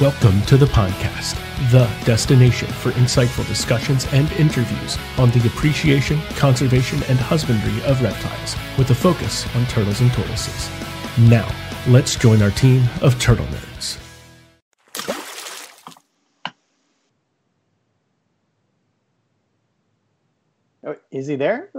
[0.00, 1.34] Welcome to the Pondcast,
[1.72, 8.54] the destination for insightful discussions and interviews on the appreciation, conservation, and husbandry of reptiles,
[8.78, 10.70] with a focus on turtles and tortoises.
[11.28, 11.52] Now,
[11.88, 13.98] let's join our team of turtle nerds.
[20.84, 21.72] Oh, is he there?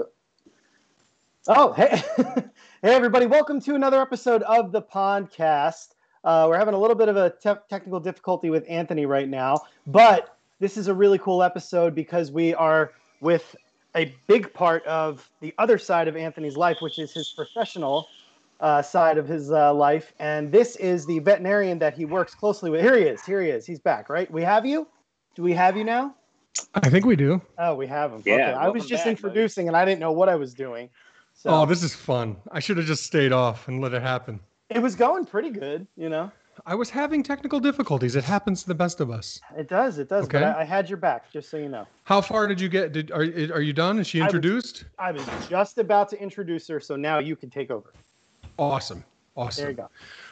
[1.48, 2.44] Oh, hey, hey,
[2.82, 3.28] everybody!
[3.28, 5.94] Welcome to another episode of the Pondcast.
[6.24, 9.62] Uh, we're having a little bit of a te- technical difficulty with Anthony right now,
[9.88, 13.56] but this is a really cool episode because we are with
[13.96, 18.08] a big part of the other side of Anthony's life, which is his professional
[18.60, 22.70] uh, side of his uh, life, and this is the veterinarian that he works closely
[22.70, 22.82] with.
[22.82, 23.24] Here he is.
[23.26, 23.66] Here he is.
[23.66, 24.10] He's back.
[24.10, 24.30] Right?
[24.30, 24.88] We have you.
[25.36, 26.16] Do we have you now?
[26.76, 27.42] I think we do.
[27.58, 28.22] Oh, we have him.
[28.26, 28.44] Yeah, okay.
[28.54, 30.90] I was just back, introducing, and I didn't know what I was doing.
[31.34, 32.36] So Oh, this is fun.
[32.52, 34.42] I should have just stayed off and let it happen.
[34.70, 36.32] It was going pretty good, you know.
[36.66, 38.16] I was having technical difficulties.
[38.18, 39.40] It happens to the best of us.
[39.58, 40.28] It does, it does.
[40.28, 40.46] But Okay.
[40.46, 41.88] I, I had your back, just so you know.
[42.04, 42.92] How far did you get?
[42.92, 43.98] Did are are you done?
[44.00, 44.86] Is she I was- introduced?
[45.00, 47.94] I was just about to introduce her, so now you can take over.
[48.58, 49.04] Awesome.
[49.38, 49.62] Awesome.
[49.64, 49.90] There you go.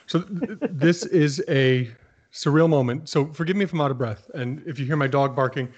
[0.08, 1.90] So th- this is a
[2.34, 3.08] surreal moment.
[3.08, 5.70] So forgive me if I'm out of breath, and if you hear my dog barking,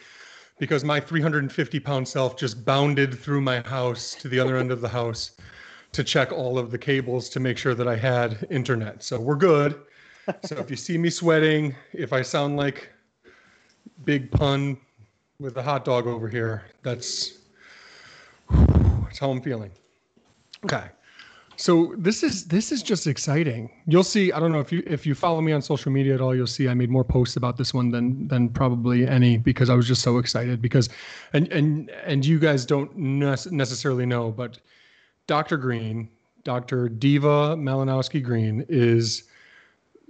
[0.57, 4.81] because my 350 pound self just bounded through my house to the other end of
[4.81, 5.37] the house
[5.91, 9.03] to check all of the cables to make sure that I had internet.
[9.03, 9.79] So we're good.
[10.43, 12.89] So if you see me sweating, if I sound like
[14.05, 14.77] big pun
[15.39, 17.39] with a hot dog over here, that's
[18.49, 19.71] that's how I'm feeling.
[20.65, 20.85] Okay.
[21.55, 23.69] So this is this is just exciting.
[23.85, 24.31] You'll see.
[24.31, 26.33] I don't know if you if you follow me on social media at all.
[26.33, 29.75] You'll see I made more posts about this one than than probably any because I
[29.75, 30.61] was just so excited.
[30.61, 30.87] Because,
[31.33, 34.59] and and and you guys don't necessarily know, but
[35.29, 35.57] Dr.
[35.57, 36.09] Green,
[36.43, 36.89] Dr.
[36.89, 39.25] Diva Malinowski Green is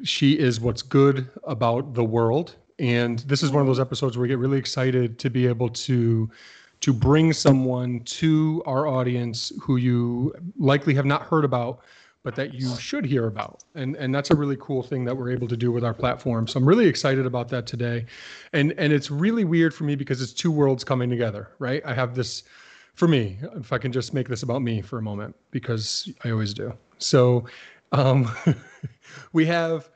[0.02, 4.22] she is what's good about the world, and this is one of those episodes where
[4.22, 6.32] we get really excited to be able to
[6.80, 11.82] to bring someone to our audience who you likely have not heard about
[12.24, 15.32] but that you should hear about and and that's a really cool thing that we're
[15.32, 18.06] able to do with our platform so i'm really excited about that today
[18.54, 21.94] and and it's really weird for me because it's two worlds coming together right i
[21.94, 22.44] have this
[23.00, 26.30] for me if i can just make this about me for a moment because i
[26.30, 27.46] always do so
[27.94, 28.30] um
[29.34, 29.90] we have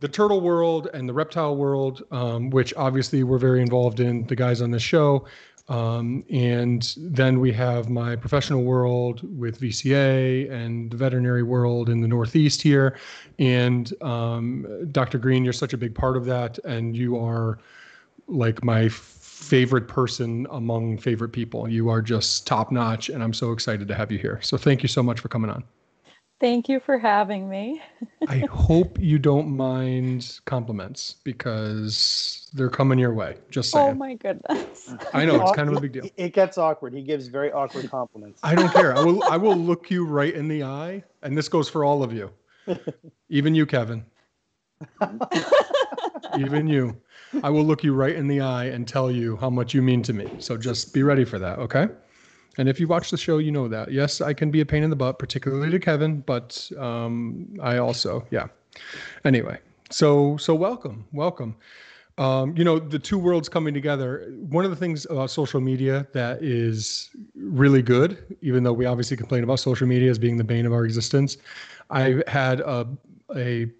[0.00, 4.34] the turtle world and the reptile world, um, which obviously we're very involved in, the
[4.36, 5.26] guys on this show.
[5.68, 12.00] Um, and then we have my professional world with VCA and the veterinary world in
[12.00, 12.98] the Northeast here.
[13.38, 15.18] And um, Dr.
[15.18, 16.58] Green, you're such a big part of that.
[16.64, 17.58] And you are
[18.26, 18.88] like my
[19.50, 21.68] favorite person among favorite people.
[21.68, 23.08] You are just top notch.
[23.08, 24.38] And I'm so excited to have you here.
[24.42, 25.64] So thank you so much for coming on.
[26.38, 27.82] Thank you for having me.
[28.28, 33.38] I hope you don't mind compliments because they're coming your way.
[33.50, 33.90] Just oh saying.
[33.90, 34.94] Oh my goodness.
[35.12, 36.04] I know it's kind of a big deal.
[36.04, 36.94] It- It gets awkward.
[36.94, 38.38] He gives very awkward compliments.
[38.44, 38.96] I don't care.
[38.96, 42.04] I will I will look you right in the eye, and this goes for all
[42.04, 42.30] of you.
[43.28, 44.04] Even you, Kevin.
[46.38, 46.96] Even you.
[47.42, 50.02] I will look you right in the eye and tell you how much you mean
[50.02, 50.28] to me.
[50.38, 51.88] So just be ready for that, okay?
[52.58, 53.92] And if you watch the show, you know that.
[53.92, 57.78] Yes, I can be a pain in the butt, particularly to Kevin, but um, I
[57.78, 58.46] also, yeah.
[59.24, 59.58] Anyway,
[59.90, 61.56] so so welcome, welcome.
[62.18, 64.30] Um, you know, the two worlds coming together.
[64.50, 69.16] One of the things about social media that is really good, even though we obviously
[69.16, 71.38] complain about social media as being the bane of our existence,
[71.88, 72.86] I had a
[73.36, 73.70] a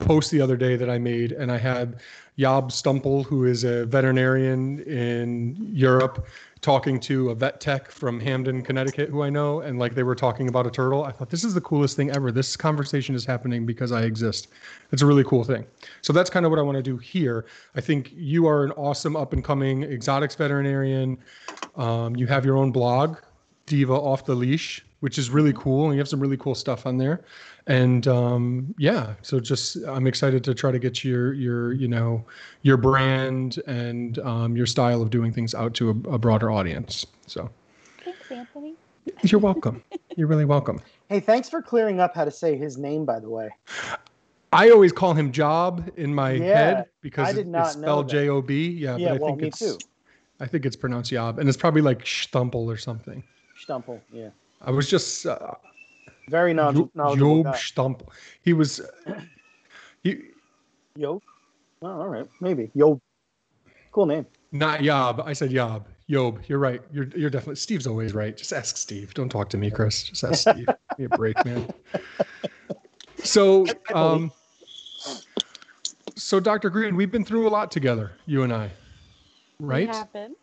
[0.00, 2.00] post the other day that I made, and I had
[2.38, 6.26] Job Stumpel, who is a veterinarian in Europe,
[6.60, 10.14] talking to a vet tech from Hamden, Connecticut, who I know, and like they were
[10.14, 11.04] talking about a turtle.
[11.04, 12.30] I thought this is the coolest thing ever.
[12.30, 14.48] This conversation is happening because I exist.
[14.92, 15.66] It's a really cool thing.
[16.02, 17.46] So that's kind of what I want to do here.
[17.74, 21.18] I think you are an awesome up and coming exotics veterinarian.
[21.76, 23.16] Um, you have your own blog,
[23.66, 26.86] Diva Off the Leash, which is really cool, and you have some really cool stuff
[26.86, 27.24] on there.
[27.68, 32.24] And um, yeah, so just I'm excited to try to get your your you know
[32.62, 37.06] your brand and um, your style of doing things out to a, a broader audience.
[37.26, 37.50] So
[38.04, 38.74] Thanks, Anthony.
[39.22, 39.84] you're welcome.
[40.16, 40.80] You're really welcome.
[41.10, 43.50] Hey, thanks for clearing up how to say his name, by the way.
[44.50, 48.08] I always call him Job in my Yeah, head because I did not it's spelled
[48.08, 48.12] that.
[48.12, 48.68] J O B.
[48.70, 49.78] Yeah, Yeah, but I well, think me it's too.
[50.40, 53.22] I think it's pronounced Job, and it's probably like Stumpel or something.
[53.62, 54.00] Stumpel.
[54.10, 54.30] Yeah.
[54.62, 55.54] I was just uh,
[56.28, 57.58] Very Jo- knowledge- knowledgeable Job guy.
[57.58, 58.08] Stumpel.
[58.42, 58.80] He was
[60.02, 60.22] he
[60.96, 61.20] Yo.
[61.82, 62.26] Oh, all right.
[62.40, 62.70] Maybe.
[62.74, 63.00] Yo.
[63.92, 64.26] Cool name.
[64.52, 65.22] not Yob.
[65.24, 65.86] I said Yob.
[66.06, 66.40] Yob.
[66.48, 66.80] You're right.
[66.92, 68.36] You're you're definitely Steve's always right.
[68.36, 69.14] Just ask Steve.
[69.14, 70.04] Don't talk to me, Chris.
[70.04, 70.66] Just ask Steve.
[70.96, 71.68] Give me a break, man.
[73.22, 74.32] So um
[76.16, 76.68] So, Dr.
[76.70, 78.70] Green, we've been through a lot together, you and I,
[79.60, 79.88] right?
[79.88, 80.36] We happen.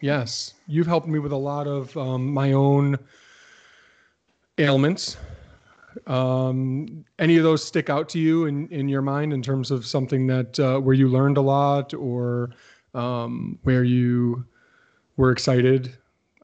[0.00, 2.96] Yes, you've helped me with a lot of um, my own
[4.58, 5.16] ailments.
[6.06, 9.86] Um, any of those stick out to you in, in your mind in terms of
[9.86, 12.50] something that uh, where you learned a lot or
[12.94, 14.44] um, where you
[15.16, 15.96] were excited?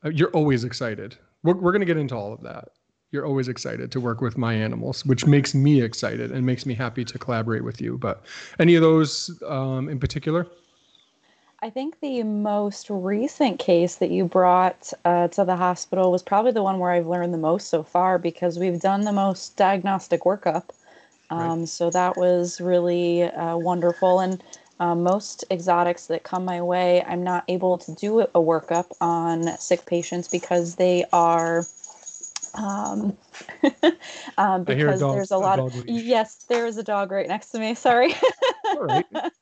[0.04, 1.16] Uh, You're always excited.
[1.42, 2.68] We're, we're going to get into all of that.
[3.10, 6.72] You're always excited to work with my animals, which makes me excited and makes me
[6.72, 7.98] happy to collaborate with you.
[7.98, 8.24] But
[8.58, 10.46] any of those um, in particular?
[11.62, 16.50] I think the most recent case that you brought uh, to the hospital was probably
[16.50, 20.22] the one where I've learned the most so far because we've done the most diagnostic
[20.22, 20.64] workup.
[21.30, 21.68] Um, Right.
[21.68, 24.18] So that was really uh, wonderful.
[24.18, 24.42] And
[24.80, 29.56] uh, most exotics that come my way, I'm not able to do a workup on
[29.58, 31.64] sick patients because they are.
[32.54, 33.16] Um,
[34.36, 36.02] um, hear a because dog- there's a a lot of leash.
[36.02, 37.74] yes, there is a dog right next to me.
[37.74, 38.14] Sorry.
[38.74, 39.06] All right.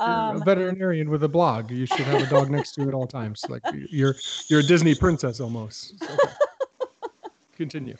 [0.00, 1.70] Um, a veterinarian with a blog.
[1.70, 3.44] You should have a dog next to you at all times.
[3.48, 4.16] Like you're
[4.48, 5.94] you're a Disney princess almost.
[6.02, 6.32] Okay.
[7.56, 7.96] Continue.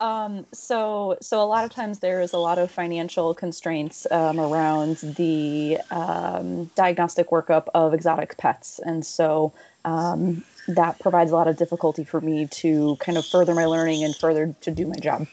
[0.00, 4.38] Um, so, so a lot of times there is a lot of financial constraints um,
[4.38, 9.52] around the um, diagnostic workup of exotic pets, and so
[9.84, 14.04] um, that provides a lot of difficulty for me to kind of further my learning
[14.04, 15.26] and further to do my job.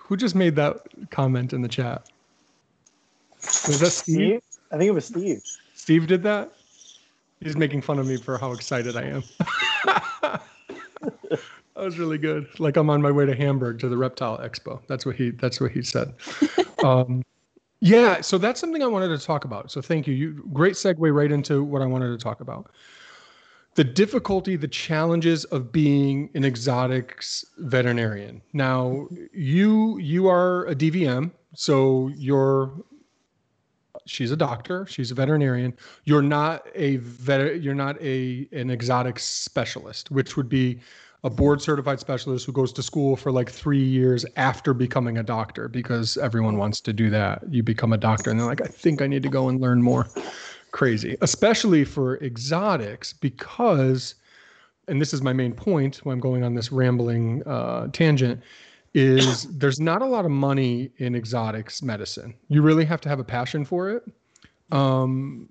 [0.00, 0.78] Who just made that
[1.10, 2.08] comment in the chat?
[3.66, 4.16] Was that Steve?
[4.16, 4.40] Steve?
[4.72, 5.42] I think it was Steve.
[5.74, 6.52] Steve did that.
[7.40, 9.22] He's making fun of me for how excited I am.
[9.86, 10.40] that
[11.76, 12.48] was really good.
[12.58, 14.80] Like I'm on my way to Hamburg to the Reptile Expo.
[14.88, 15.30] That's what he.
[15.30, 16.14] That's what he said.
[16.84, 17.22] um,
[17.80, 18.20] yeah.
[18.20, 19.70] So that's something I wanted to talk about.
[19.70, 20.14] So thank you.
[20.14, 22.70] You great segue right into what I wanted to talk about.
[23.74, 28.40] The difficulty, the challenges of being an exotics veterinarian.
[28.54, 32.72] Now, you you are a DVM, so you're
[34.06, 35.74] she's a doctor she's a veterinarian.
[36.04, 40.80] You're not a vet you're not a an exotic specialist which would be
[41.24, 45.22] a board certified specialist who goes to school for like three years after becoming a
[45.22, 47.42] doctor because everyone wants to do that.
[47.50, 49.82] You become a doctor and they're like i think i need to go and learn
[49.82, 50.06] more.
[50.72, 51.16] Crazy.
[51.22, 54.14] Especially for exotics because
[54.88, 58.40] and this is my main point when i'm going on this rambling uh, tangent
[58.96, 62.34] is there's not a lot of money in exotics medicine.
[62.48, 64.02] You really have to have a passion for it.
[64.72, 65.50] Um,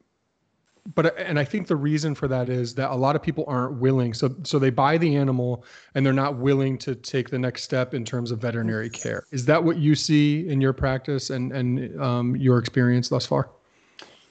[0.95, 3.77] but and I think the reason for that is that a lot of people aren't
[3.79, 4.15] willing.
[4.15, 5.63] So so they buy the animal
[5.93, 9.25] and they're not willing to take the next step in terms of veterinary care.
[9.31, 13.51] Is that what you see in your practice and and um, your experience thus far?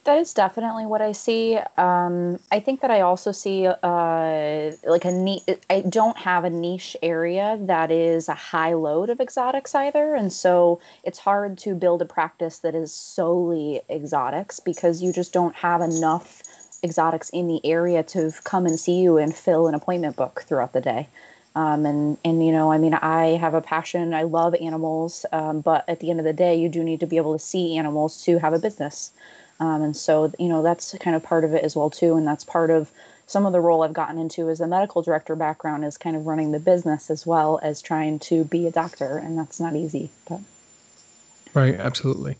[0.04, 1.58] That is definitely what I see.
[1.78, 5.64] Um, I think that I also see uh, like a neat.
[5.70, 10.30] I don't have a niche area that is a high load of exotics either, and
[10.30, 15.54] so it's hard to build a practice that is solely exotics because you just don't
[15.54, 16.42] have enough
[16.82, 20.74] exotics in the area to come and see you and fill an appointment book throughout
[20.74, 21.08] the day.
[21.54, 24.12] Um, and and you know, I mean, I have a passion.
[24.12, 27.06] I love animals, um, but at the end of the day, you do need to
[27.06, 29.10] be able to see animals to have a business.
[29.60, 32.16] Um, and so, you know, that's kind of part of it as well too.
[32.16, 32.90] And that's part of
[33.26, 36.26] some of the role I've gotten into as a medical director background is kind of
[36.26, 40.10] running the business as well as trying to be a doctor, and that's not easy.
[40.28, 40.40] But
[41.54, 42.36] Right, absolutely.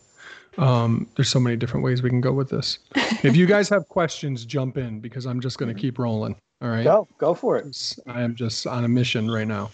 [0.59, 2.79] Um, there's so many different ways we can go with this.
[3.23, 6.37] If you guys have questions, jump in because I'm just going to keep rolling.
[6.61, 6.85] All right.
[6.85, 7.97] Go, go for it.
[8.07, 9.71] I am just on a mission right now.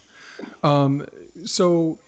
[0.63, 1.05] Um,
[1.45, 1.99] so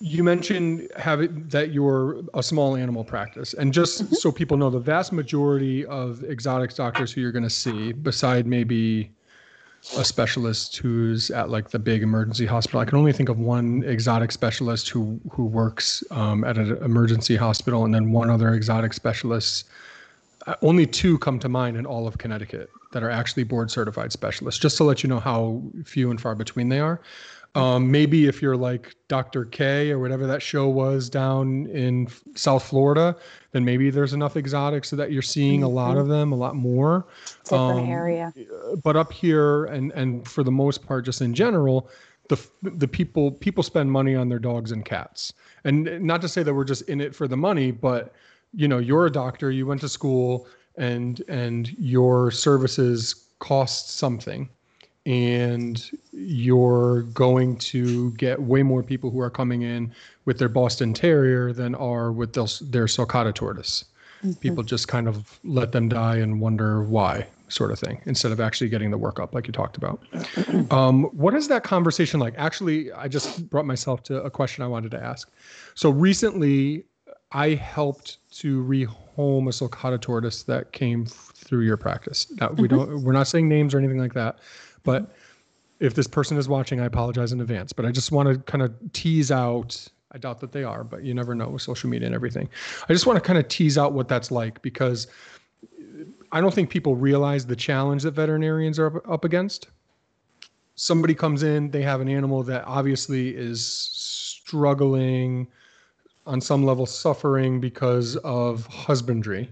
[0.00, 4.78] you mentioned having that you're a small animal practice, and just so people know, the
[4.78, 9.10] vast majority of exotics doctors who you're going to see, beside maybe
[9.96, 13.82] a specialist who's at like the big emergency hospital, I can only think of one
[13.84, 18.92] exotic specialist who who works um, at an emergency hospital, and then one other exotic
[18.92, 19.68] specialist.
[20.46, 24.12] Uh, only two come to mind in all of Connecticut that are actually board certified
[24.12, 27.00] specialists, just to let you know how few and far between they are.
[27.58, 29.44] Um, maybe if you're like Dr.
[29.44, 33.16] K or whatever that show was down in South Florida,
[33.52, 36.54] then maybe there's enough exotics so that you're seeing a lot of them, a lot
[36.56, 37.06] more.
[37.44, 38.32] different Um, area.
[38.82, 41.90] But up here, and and for the most part, just in general,
[42.28, 45.32] the the people people spend money on their dogs and cats,
[45.64, 48.14] and not to say that we're just in it for the money, but
[48.54, 50.46] you know, you're a doctor, you went to school,
[50.76, 54.48] and and your services cost something
[55.08, 59.90] and you're going to get way more people who are coming in
[60.26, 63.86] with their Boston Terrier than are with their, their Sulcata tortoise.
[64.22, 64.32] mm-hmm.
[64.34, 68.38] people just kind of let them die and wonder why sort of thing instead of
[68.38, 70.04] actually getting the work up like you talked about
[70.70, 74.66] um, what is that conversation like actually i just brought myself to a question i
[74.66, 75.30] wanted to ask
[75.74, 76.84] so recently
[77.32, 82.76] i helped to rehome a sulcata tortoise that came through your practice now we mm-hmm.
[82.76, 84.40] don't we're not saying names or anything like that
[84.88, 85.14] but
[85.80, 88.62] if this person is watching i apologize in advance but i just want to kind
[88.62, 92.06] of tease out I doubt that they are, but you never know with social media
[92.06, 92.48] and everything.
[92.88, 95.06] I just want to kind of tease out what that's like because
[96.32, 99.68] I don't think people realize the challenge that veterinarians are up against.
[100.76, 105.46] Somebody comes in, they have an animal that obviously is struggling,
[106.28, 109.50] on some level suffering because of husbandry.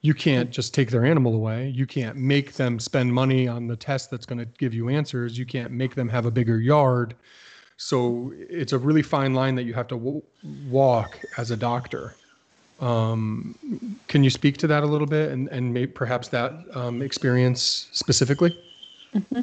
[0.00, 1.68] You can't just take their animal away.
[1.68, 5.36] You can't make them spend money on the test that's going to give you answers.
[5.36, 7.16] You can't make them have a bigger yard
[7.78, 10.22] so it's a really fine line that you have to w-
[10.68, 12.12] walk as a doctor.
[12.80, 17.86] Um, can you speak to that a little bit and, and perhaps that um, experience
[17.92, 18.56] specifically?
[19.14, 19.42] Mm-hmm.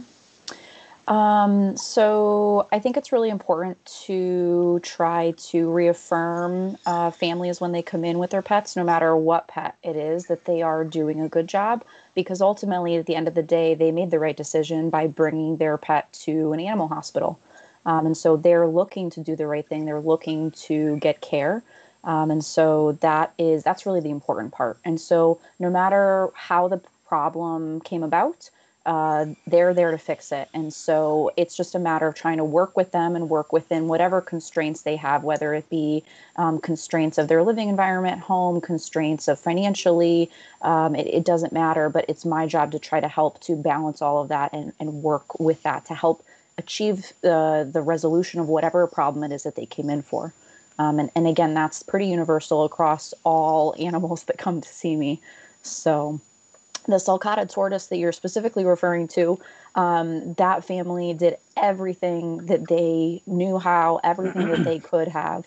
[1.08, 7.84] Um, so I think it's really important to try to reaffirm uh, families when they
[7.84, 11.22] come in with their pets, no matter what pet it is, that they are doing
[11.22, 11.84] a good job.
[12.16, 15.58] Because ultimately, at the end of the day, they made the right decision by bringing
[15.58, 17.40] their pet to an animal hospital.
[17.86, 19.86] Um, and so they're looking to do the right thing.
[19.86, 21.62] They're looking to get care.
[22.04, 24.78] Um, and so that is that's really the important part.
[24.86, 28.50] And so no matter how the problem came about,
[28.86, 30.48] uh, they're there to fix it.
[30.54, 33.88] And so it's just a matter of trying to work with them and work within
[33.88, 36.04] whatever constraints they have, whether it be
[36.36, 40.30] um, constraints of their living environment, home, constraints of financially.
[40.62, 44.02] Um, it, it, doesn't matter, but it's my job to try to help to balance
[44.02, 46.24] all of that and, and work with that to help
[46.60, 50.34] achieve uh, the resolution of whatever problem it is that they came in for.
[50.78, 55.22] Um, and, and again, that's pretty universal across all animals that come to see me.
[55.64, 56.20] So,
[56.88, 59.40] the sulcata tortoise that you're specifically referring to,
[59.76, 65.46] um, that family did everything that they knew how, everything that they could have.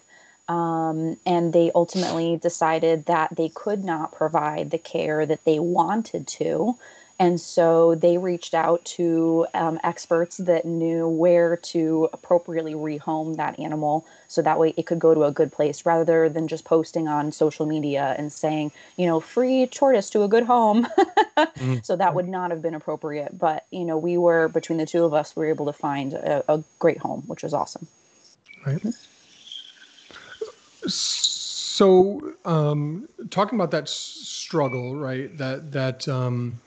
[0.48, 6.26] Um, and they ultimately decided that they could not provide the care that they wanted
[6.26, 6.74] to
[7.18, 13.58] and so they reached out to um, experts that knew where to appropriately rehome that
[13.58, 17.08] animal so that way it could go to a good place rather than just posting
[17.08, 20.86] on social media and saying, you know, free tortoise to a good home.
[21.36, 21.76] mm-hmm.
[21.82, 23.36] So that would not have been appropriate.
[23.36, 26.12] But, you know, we were, between the two of us, we were able to find
[26.12, 27.88] a, a great home, which was awesome.
[28.64, 28.82] Right.
[30.86, 35.36] So, um, talking about that struggle, right?
[35.38, 36.60] That, that, um,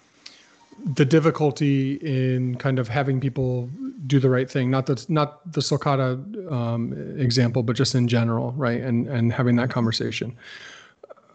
[0.86, 3.70] the difficulty in kind of having people
[4.08, 8.52] do the right thing not the not the sulcata um, example but just in general
[8.54, 10.36] right and and having that conversation.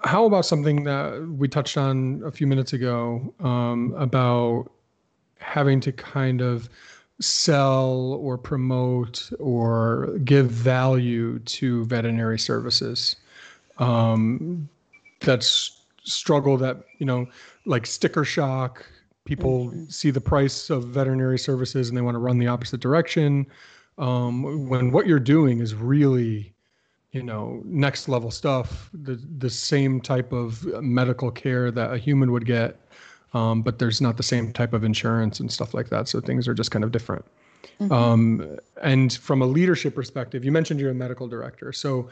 [0.05, 4.71] How about something that we touched on a few minutes ago um, about
[5.39, 6.69] having to kind of
[7.21, 13.17] sell or promote or give value to veterinary services?
[13.79, 14.69] Um,
[15.21, 17.27] that's struggle that you know
[17.65, 18.87] like sticker shock
[19.27, 19.85] people mm-hmm.
[19.89, 23.47] see the price of veterinary services and they want to run the opposite direction
[23.99, 26.55] um, when what you're doing is really
[27.13, 32.33] you know next level stuff the the same type of medical care that a human
[32.33, 32.81] would get
[33.35, 36.49] um, but there's not the same type of insurance and stuff like that so things
[36.49, 37.25] are just kind of different
[37.81, 37.93] mm-hmm.
[37.93, 42.09] um, and from a leadership perspective you mentioned you're a medical director so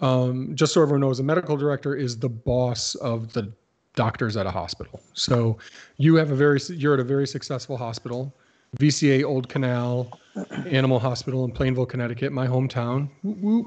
[0.00, 3.52] um, just so everyone knows a medical director is the boss of the
[3.96, 5.00] doctors at a hospital.
[5.14, 5.58] So
[5.96, 8.32] you have a very you're at a very successful hospital,
[8.78, 10.20] VCA Old Canal
[10.66, 13.08] Animal Hospital in Plainville, Connecticut, my hometown,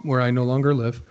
[0.06, 1.02] where I no longer live.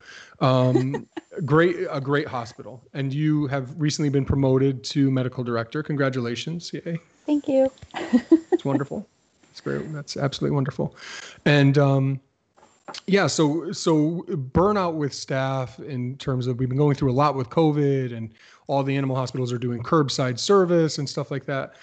[0.40, 1.06] Um,
[1.44, 5.82] great a great hospital, and you have recently been promoted to medical director.
[5.82, 6.72] Congratulations!
[6.72, 6.98] Yay!
[7.26, 7.70] Thank you.
[8.52, 9.06] it's wonderful.
[9.50, 9.92] It's great.
[9.92, 10.96] That's absolutely wonderful,
[11.44, 11.76] and.
[11.76, 12.20] Um,
[13.06, 14.22] yeah so so
[14.52, 18.32] burnout with staff in terms of we've been going through a lot with covid and
[18.68, 21.74] all the animal hospitals are doing curbside service and stuff like that.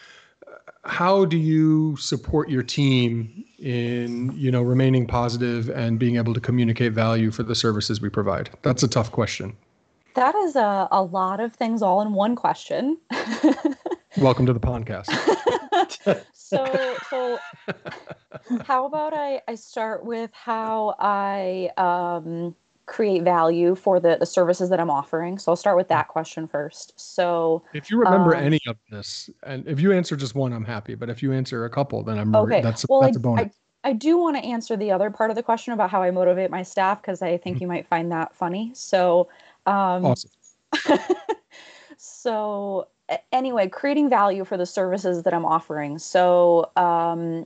[0.86, 6.40] How do you support your team in you know remaining positive and being able to
[6.40, 8.52] communicate value for the services we provide?
[8.62, 9.58] That's a tough question.
[10.14, 12.98] That is a, a lot of things all in one question.
[14.18, 15.12] Welcome to the podcast.
[16.34, 17.40] So so
[18.66, 24.70] how about I, I start with how I um, create value for the, the services
[24.70, 25.40] that I'm offering.
[25.40, 26.94] So I'll start with that question first.
[27.00, 30.66] So if you remember um, any of this, and if you answer just one, I'm
[30.66, 30.96] happy.
[30.96, 32.62] But if you answer a couple, then I'm okay.
[32.62, 33.56] That's well, that's I, a bonus.
[33.84, 36.12] I, I do want to answer the other part of the question about how I
[36.12, 37.64] motivate my staff because I think mm-hmm.
[37.64, 38.72] you might find that funny.
[38.74, 39.30] So
[39.66, 40.32] um, awesome.
[41.98, 42.88] so
[43.32, 46.00] anyway, creating value for the services that I'm offering.
[46.00, 47.46] So um,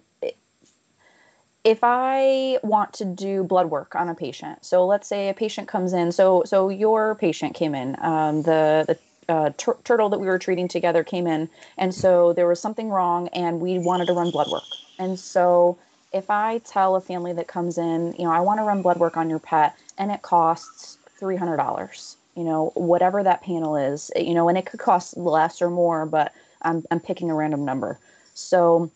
[1.63, 5.67] if I want to do blood work on a patient, so let's say a patient
[5.67, 6.11] comes in.
[6.11, 7.95] So so your patient came in.
[8.01, 12.33] Um, the the uh, tur- turtle that we were treating together came in, and so
[12.33, 14.63] there was something wrong, and we wanted to run blood work.
[14.97, 15.77] And so
[16.11, 18.97] if I tell a family that comes in, you know, I want to run blood
[18.97, 23.75] work on your pet, and it costs three hundred dollars you know, whatever that panel
[23.75, 27.35] is, you know, and it could cost less or more, but I'm, I'm picking a
[27.35, 27.99] random number.
[28.33, 28.89] So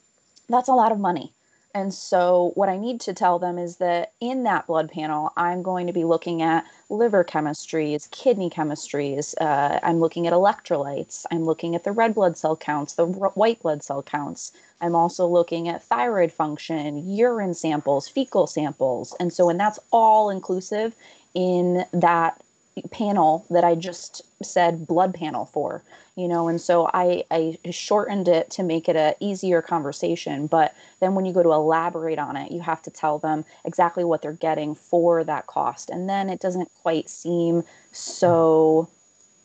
[0.48, 1.34] that's a lot of money.
[1.74, 5.64] And so, what I need to tell them is that in that blood panel, I'm
[5.64, 9.34] going to be looking at liver chemistries, kidney chemistries.
[9.42, 11.26] Uh, I'm looking at electrolytes.
[11.32, 14.52] I'm looking at the red blood cell counts, the r- white blood cell counts.
[14.82, 19.16] I'm also looking at thyroid function, urine samples, fecal samples.
[19.20, 20.94] And so, and that's all inclusive
[21.34, 22.43] in that
[22.92, 25.84] panel that I just said blood panel for,
[26.16, 30.48] you know, and so I, I shortened it to make it a easier conversation.
[30.48, 34.04] But then when you go to elaborate on it, you have to tell them exactly
[34.04, 35.90] what they're getting for that cost.
[35.90, 38.90] And then it doesn't quite seem so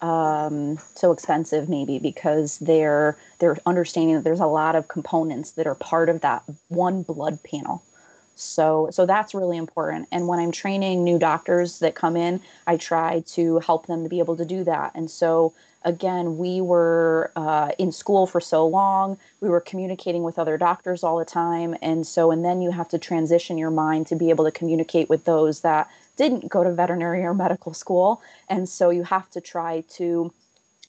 [0.00, 5.66] um so expensive maybe because they're they're understanding that there's a lot of components that
[5.66, 7.82] are part of that one blood panel
[8.40, 10.08] so so that's really important.
[10.12, 14.08] And when I'm training new doctors that come in, I try to help them to
[14.08, 14.92] be able to do that.
[14.94, 15.52] And so
[15.84, 19.16] again, we were uh, in school for so long.
[19.40, 21.76] We were communicating with other doctors all the time.
[21.82, 25.08] And so, and then you have to transition your mind to be able to communicate
[25.08, 28.20] with those that didn't go to veterinary or medical school.
[28.48, 30.32] And so you have to try to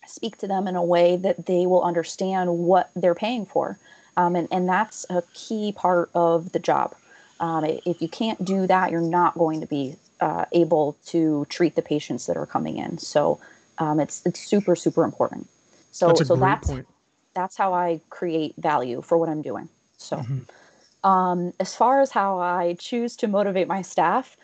[0.08, 3.78] speak to them in a way that they will understand what they're paying for.
[4.18, 6.96] Um, and, and that's a key part of the job.
[7.40, 11.76] Um, if you can't do that, you're not going to be uh, able to treat
[11.76, 12.98] the patients that are coming in.
[12.98, 13.40] So
[13.78, 15.48] um, it's it's super super important.
[15.92, 16.88] So that's so that's point.
[17.36, 19.70] that's how I create value for what I'm doing.
[19.98, 20.46] So Mhm.
[21.04, 24.38] um, as far as how I choose to motivate my staff,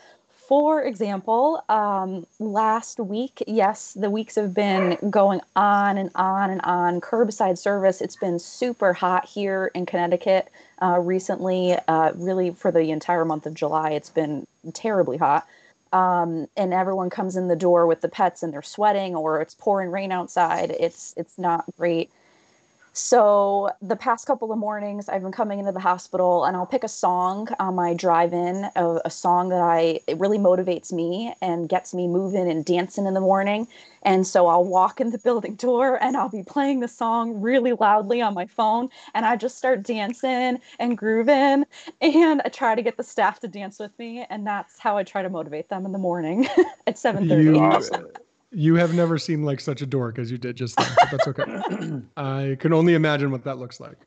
[0.47, 6.62] for example, um, last week, yes, the weeks have been going on and on and
[6.62, 7.01] on.
[7.01, 10.49] Curbside service, it's been super hot here in Connecticut
[10.81, 11.75] uh, recently.
[11.88, 15.47] Uh, really, for the entire month of July, it's been terribly hot.
[15.93, 19.55] Um, and everyone comes in the door with the pets and they're sweating or it's
[19.55, 20.71] pouring rain outside.
[20.71, 22.12] It's it's not great.
[22.97, 26.86] So the past couple of mornings, I've been coming into the hospital, and I'll pick
[26.86, 31.67] a song on my drive-in, a, a song that I it really motivates me and
[31.67, 33.67] gets me moving and dancing in the morning.
[34.03, 37.73] And so I'll walk in the building door, and I'll be playing the song really
[37.73, 41.65] loudly on my phone, and I just start dancing and grooving,
[41.99, 45.03] and I try to get the staff to dance with me, and that's how I
[45.03, 46.47] try to motivate them in the morning
[46.88, 47.51] at seven thirty.
[47.51, 47.81] You,
[48.55, 50.87] you have never seen like such a dork as you did just then.
[50.97, 52.01] But that's okay.
[52.17, 53.97] I can only imagine what that looks like.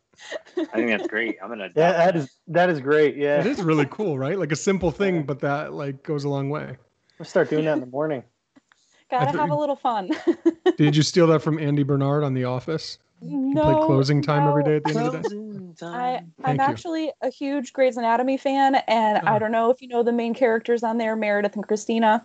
[0.57, 1.37] I think that's great.
[1.43, 1.69] I'm gonna.
[1.77, 3.17] Yeah, that is that is great.
[3.17, 4.39] Yeah, It is really cool, right?
[4.39, 6.77] Like a simple thing, but that like goes a long way.
[7.19, 8.25] we'll start doing that in the morning.
[9.11, 10.11] Gotta thought have a little fun.
[10.77, 12.99] Did you steal that from Andy Bernard on The Office?
[13.21, 14.69] You play no, closing time every no.
[14.69, 15.37] day at the end of the day.
[15.79, 16.63] Closing I, I'm you.
[16.63, 19.33] actually a huge Grey's Anatomy fan, and Oh.
[19.33, 22.25] I don't know if you know the main characters on there, Meredith and Cristina.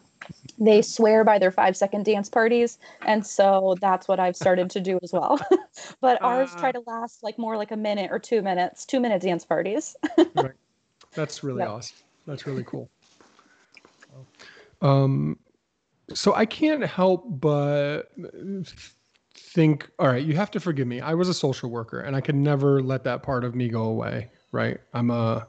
[0.59, 4.79] They swear by their five second dance parties, and so that's what I've started to
[4.79, 5.39] do as well.
[6.01, 6.73] but ours try Ah.
[6.73, 9.95] to last like more like a minute or two minutes, two minute dance parties.
[10.35, 10.51] right.
[11.13, 11.69] That's really Yep.
[11.69, 11.97] awesome.
[12.25, 12.89] That's really cool.
[14.81, 15.37] Um,
[16.13, 18.03] so I can't help but
[19.53, 20.99] think, all right, you have to forgive me.
[20.99, 23.83] I was a social worker and I could never let that part of me go
[23.83, 24.79] away, right?
[24.93, 25.47] I'm a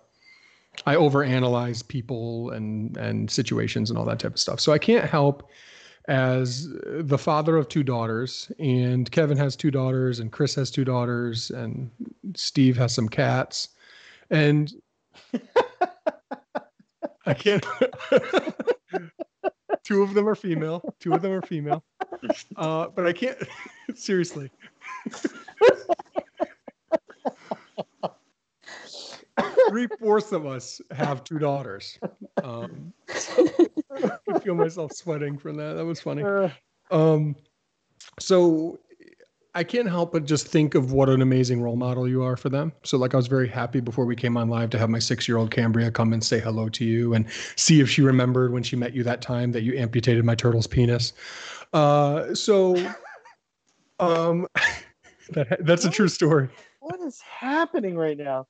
[0.87, 4.61] I overanalyze people and and situations and all that type of stuff.
[4.61, 5.49] So I can't help
[6.07, 10.85] as the father of two daughters and Kevin has two daughters and Chris has two
[10.85, 11.91] daughters and
[12.37, 13.71] Steve has some cats
[14.31, 14.71] and
[17.27, 17.65] I can't.
[19.85, 20.83] two of them are female.
[21.01, 21.85] Two of them are female.
[22.57, 23.39] Uh, but I can't.
[23.95, 24.51] seriously.
[29.69, 31.99] Three fourths of us have two daughters.
[32.43, 35.75] Um, I feel myself sweating from that.
[35.75, 36.23] That was funny.
[36.23, 36.49] Uh,
[36.91, 37.35] Um,
[38.21, 38.79] so
[39.57, 42.49] I can't help but just think of what an amazing role model you are for
[42.49, 42.73] them.
[42.83, 45.53] So like I was very happy before we came on live to have my six-year-old
[45.53, 48.95] Cambria come and say hello to you and see if she remembered when she met
[48.95, 51.13] you that time that you amputated my turtle's penis.
[51.73, 52.75] Uh, so
[54.01, 54.49] um,
[55.31, 56.49] that, that's a true story.
[56.81, 58.47] what is happening right now?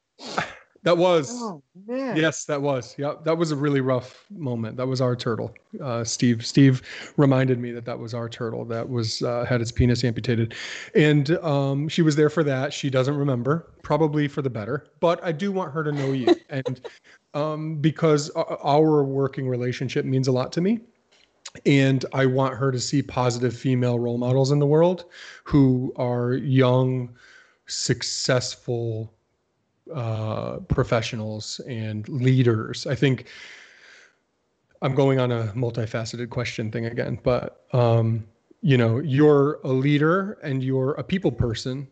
[0.84, 1.30] That was.
[1.32, 1.62] Oh.
[1.86, 2.94] Yes, that was.
[2.98, 4.76] Yeah, that was a really rough moment.
[4.76, 5.54] That was our turtle.
[5.82, 6.44] Uh, Steve.
[6.46, 6.82] Steve
[7.16, 10.54] reminded me that that was our turtle that was uh, had its penis amputated,
[10.94, 12.72] and um, she was there for that.
[12.72, 14.86] She doesn't remember, probably for the better.
[15.00, 16.86] But I do want her to know you, and
[17.32, 20.80] um, because our working relationship means a lot to me,
[21.64, 25.06] and I want her to see positive female role models in the world,
[25.44, 27.16] who are young,
[27.66, 29.13] successful
[29.92, 32.86] uh, professionals and leaders.
[32.86, 33.26] I think
[34.82, 38.24] I'm going on a multifaceted question thing again, but um,
[38.60, 41.88] you know, you're a leader and you're a people person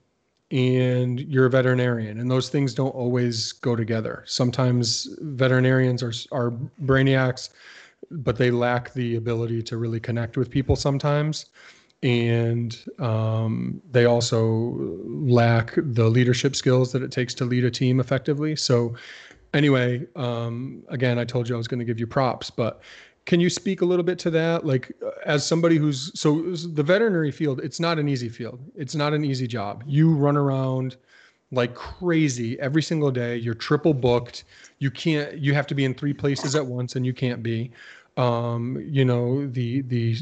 [0.51, 4.23] and you're a veterinarian and those things don't always go together.
[4.27, 6.53] Sometimes veterinarians are are
[6.85, 7.51] brainiacs
[8.11, 11.47] but they lack the ability to really connect with people sometimes
[12.03, 18.01] and um, they also lack the leadership skills that it takes to lead a team
[18.01, 18.57] effectively.
[18.57, 18.95] So,
[19.55, 22.83] anyway, um, again, I told you I was going to give you props, but
[23.25, 24.67] can you speak a little bit to that?
[24.67, 24.91] Like,
[25.25, 28.61] as somebody who's so the veterinary field, it's not an easy field.
[28.75, 29.85] It's not an easy job.
[29.87, 30.97] You run around
[31.53, 33.37] like crazy every single day.
[33.37, 34.45] You're triple booked.
[34.81, 35.39] You can't.
[35.39, 37.71] You have to be in three places at once, and you can't be.
[38.17, 40.17] Um, you know the the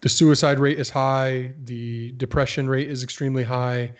[0.00, 3.92] the suicide rate is high, the depression rate is extremely high,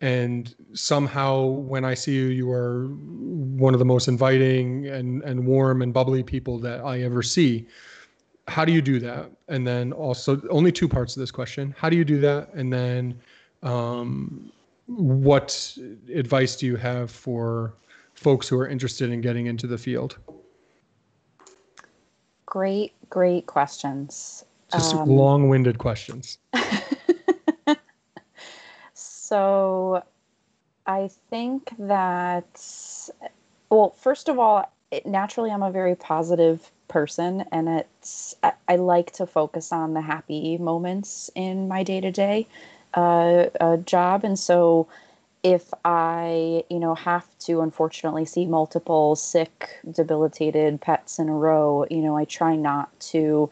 [0.00, 5.46] and somehow when I see you, you are one of the most inviting and and
[5.46, 7.66] warm and bubbly people that I ever see.
[8.46, 9.30] How do you do that?
[9.48, 12.52] And then also only two parts of this question: How do you do that?
[12.54, 13.20] And then
[13.62, 14.52] um,
[14.86, 15.76] what
[16.14, 17.74] advice do you have for
[18.14, 20.16] folks who are interested in getting into the field?
[22.46, 24.44] Great, great questions.
[24.72, 26.38] Just um, long-winded questions.
[28.94, 30.02] so,
[30.86, 32.44] I think that
[33.70, 38.76] well, first of all, it, naturally, I'm a very positive person, and it's I, I,
[38.76, 42.46] like to focus on the happy moments in my day-to-day
[42.94, 44.88] uh, uh, job, and so
[45.42, 51.86] if I, you know, have to unfortunately see multiple sick, debilitated pets in a row,
[51.90, 53.50] you know, I try not to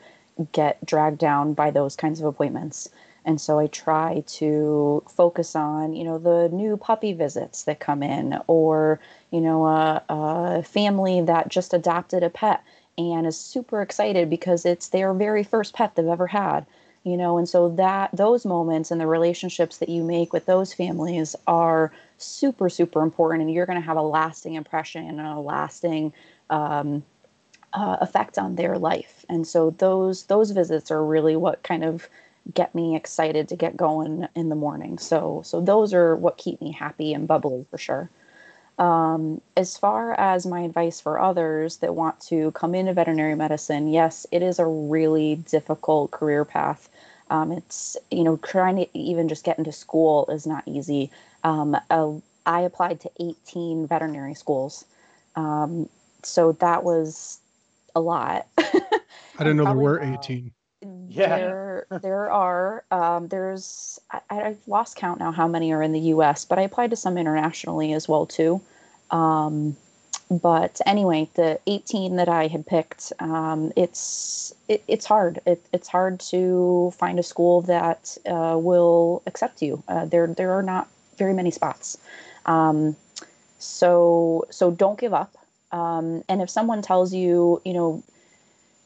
[0.53, 2.89] get dragged down by those kinds of appointments.
[3.25, 8.03] And so I try to focus on, you know, the new puppy visits that come
[8.03, 9.01] in, or,
[9.33, 12.63] you know, a, a family that just adopted a pet
[12.99, 16.67] and is super excited because it's their very first pet they've ever had
[17.07, 20.73] you know and so that those moments and the relationships that you make with those
[20.73, 25.39] families are super super important and you're going to have a lasting impression and a
[25.39, 26.13] lasting
[26.51, 27.03] um,
[27.77, 29.25] uh, effect on their life.
[29.29, 32.09] And so those those visits are really what kind of
[32.55, 34.99] get me excited to get going in the morning.
[34.99, 38.09] So so those are what keep me happy and bubbly for sure.
[38.79, 43.89] Um, as far as my advice for others that want to come into veterinary medicine,
[43.89, 46.89] yes, it is a really difficult career path.
[47.29, 51.11] Um, it's you know trying to even just get into school is not easy.
[51.45, 52.13] Um, uh,
[52.47, 54.87] I applied to 18 veterinary schools,
[55.35, 55.89] um,
[56.23, 57.41] so that was
[57.97, 58.47] a lot.
[58.59, 58.65] I
[59.39, 60.53] didn't know there were 18.
[61.09, 61.37] Yeah.
[61.37, 62.85] There, there are.
[62.91, 66.63] Um, there's, I, I've lost count now how many are in the US, but I
[66.63, 68.61] applied to some internationally as well, too.
[69.11, 69.77] Um,
[70.31, 75.39] but anyway, the 18 that I had picked, um, it's it, it's hard.
[75.47, 79.83] It, it's hard to find a school that uh, will accept you.
[79.87, 81.97] Uh, there there are not very many spots.
[82.45, 82.97] Um,
[83.61, 85.33] so so don't give up.
[85.77, 88.03] Um, and if someone tells you, you know,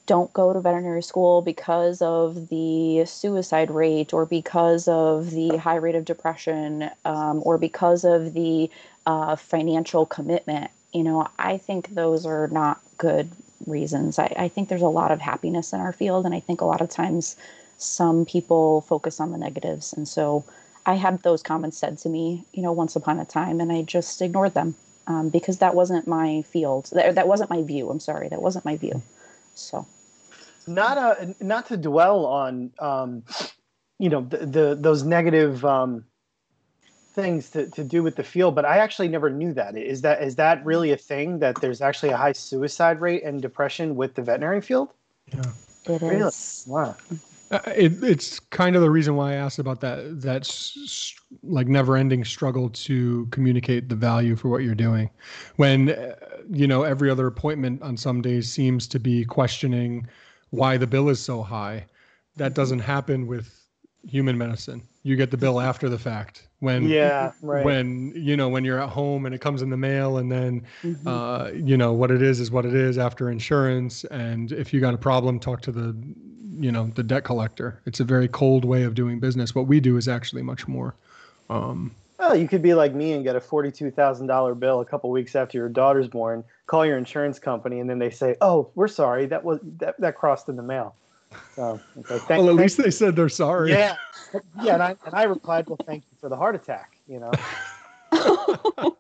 [0.07, 5.77] don't go to veterinary school because of the suicide rate or because of the high
[5.77, 8.69] rate of depression um, or because of the
[9.07, 13.31] uh, financial commitment, you know, I think those are not good
[13.69, 14.19] reasons.
[14.19, 16.65] I, I think there's a lot of happiness in our field, and I think a
[16.65, 17.37] lot of times
[17.79, 19.93] some people focus on the negatives.
[19.93, 20.45] And so
[20.87, 23.83] I had those comments said to me, you know, once upon a time, and I
[23.83, 24.75] just ignored them
[25.11, 26.89] um, because that wasn't my field.
[26.93, 27.91] That, that wasn't my view.
[27.91, 29.03] I'm sorry, that wasn't my view.
[29.57, 29.85] So,
[30.69, 33.25] not a not to dwell on, um,
[33.99, 36.05] you know, the, the those negative um,
[37.13, 39.77] things to, to do with the field, but I actually never knew that.
[39.77, 43.43] Is that is that really a thing that there's actually a high suicide rate and
[43.43, 44.91] depression with the veterinary field?
[45.35, 45.43] Yeah,
[45.87, 46.17] it really?
[46.29, 46.65] is.
[46.69, 46.97] Wow.
[47.51, 50.21] Uh, it, it's kind of the reason why I asked about that.
[50.21, 55.11] That's like never-ending struggle to communicate the value for what you're doing.
[55.57, 56.15] When uh,
[56.49, 60.07] you know every other appointment on some days seems to be questioning
[60.51, 61.87] why the bill is so high.
[62.37, 63.67] That doesn't happen with
[64.07, 64.83] human medicine.
[65.03, 67.65] You get the bill after the fact when Yeah, right.
[67.65, 70.63] when you know when you're at home and it comes in the mail and then
[70.85, 71.07] Mhm.
[71.07, 74.81] uh, you know what it is is what it is after insurance and if you
[74.81, 75.97] got a problem talk to the
[76.61, 79.81] you know the debt collector it's a very cold way of doing business what we
[79.81, 80.95] do is actually much more
[81.49, 84.85] um, Well, you could be like me and get a forty-two thousand dollar bill a
[84.85, 86.45] couple weeks after your daughter's born.
[86.67, 89.27] Call your insurance company, and then they say, "Oh, we're sorry.
[89.27, 90.95] That was that, that crossed in the mail."
[91.57, 93.97] So, like, thank, well at least they said they're sorry yeah,
[94.63, 94.75] yeah.
[94.75, 97.31] And I and I replied, "Well, thank you for the heart attack." You know,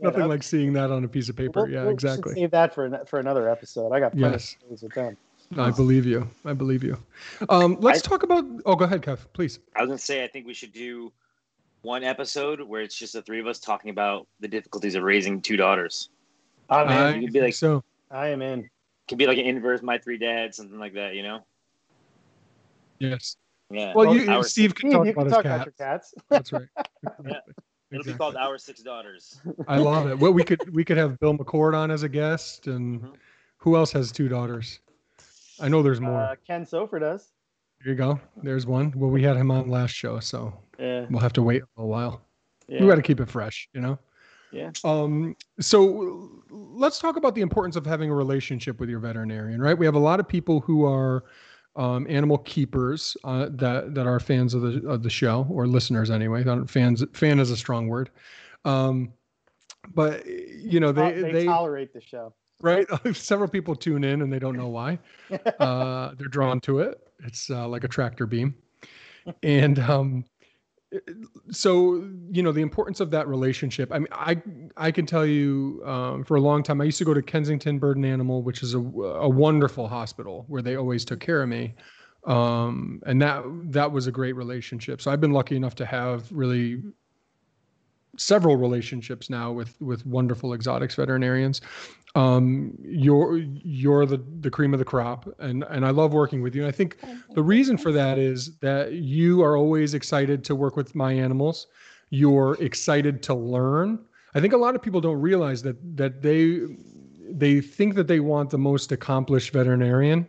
[0.00, 2.74] nothing like seeing that on a piece of paper we'll- yeah we'll- exactly Save that
[2.74, 3.92] for for another episode.
[3.92, 4.54] I got plenty Yes.
[4.54, 5.16] of stories with them.
[5.58, 6.96] I believe you i believe you
[7.48, 10.46] um, let's talk about oh go ahead kev please I was gonna say I think
[10.46, 11.12] we should do
[11.82, 15.40] one episode where it's just the three of us talking about the difficulties of raising
[15.40, 16.10] two daughters.
[16.70, 16.92] I'm in.
[16.92, 18.70] I you could be think like- so I am in.
[19.08, 21.40] Could be like an inverse my three dads, something like that, you know?
[22.98, 23.36] yes
[23.70, 23.92] Yeah.
[23.94, 26.14] well you our- steve can talk you about can his talk cat about your cats.
[26.30, 26.68] that's right
[27.26, 27.38] yeah.
[27.90, 29.38] It'll be called Our Six Daughters.
[29.68, 30.18] I love it.
[30.18, 33.12] Well, we could we could have Bill McCord on as a guest, and Mhm.
[33.58, 34.80] who else has two daughters?
[35.62, 36.20] I know there's more.
[36.20, 37.30] Uh, Ken Sofer does.
[37.82, 38.20] There you go.
[38.42, 38.92] There's one.
[38.96, 41.06] Well, we had him on last show, so Yeah.
[41.10, 42.22] we'll have to wait a little while.
[42.68, 42.80] yeah.
[42.80, 43.98] We got to keep it fresh, you know.
[44.52, 44.70] Yeah.
[44.84, 45.34] Um.
[45.60, 49.76] So let's talk about the importance of having a relationship with your veterinarian, right?
[49.76, 51.24] We have a lot of people who are
[51.74, 56.10] um, animal keepers uh, that that are fans of the of the show or listeners
[56.10, 56.44] anyway.
[56.66, 58.10] Fans fan is a strong word.
[58.64, 59.12] Um,
[59.94, 62.34] but you know they they, they tolerate the show.
[62.62, 62.86] Right?
[63.14, 64.98] Several people tune in and they don't know why.
[65.58, 67.00] Uh, they're drawn to it.
[67.24, 68.54] It's uh, like a tractor beam,
[69.42, 70.24] and um,
[71.50, 73.90] so you know the importance of that relationship.
[73.92, 74.42] I mean, I
[74.76, 76.80] I can tell you um, for a long time.
[76.80, 80.44] I used to go to Kensington Bird and Animal, which is a, a wonderful hospital
[80.48, 81.74] where they always took care of me.
[82.24, 85.00] Um, and that that was a great relationship.
[85.00, 86.82] So I've been lucky enough to have really
[88.18, 91.62] several relationships now with with wonderful exotics veterinarians
[92.14, 96.54] um you're you're the the cream of the crop and and i love working with
[96.54, 96.62] you.
[96.62, 96.98] And i think
[97.34, 101.68] the reason for that is that you are always excited to work with my animals.
[102.10, 103.98] You're excited to learn.
[104.34, 106.60] I think a lot of people don't realize that that they
[107.30, 110.28] they think that they want the most accomplished veterinarian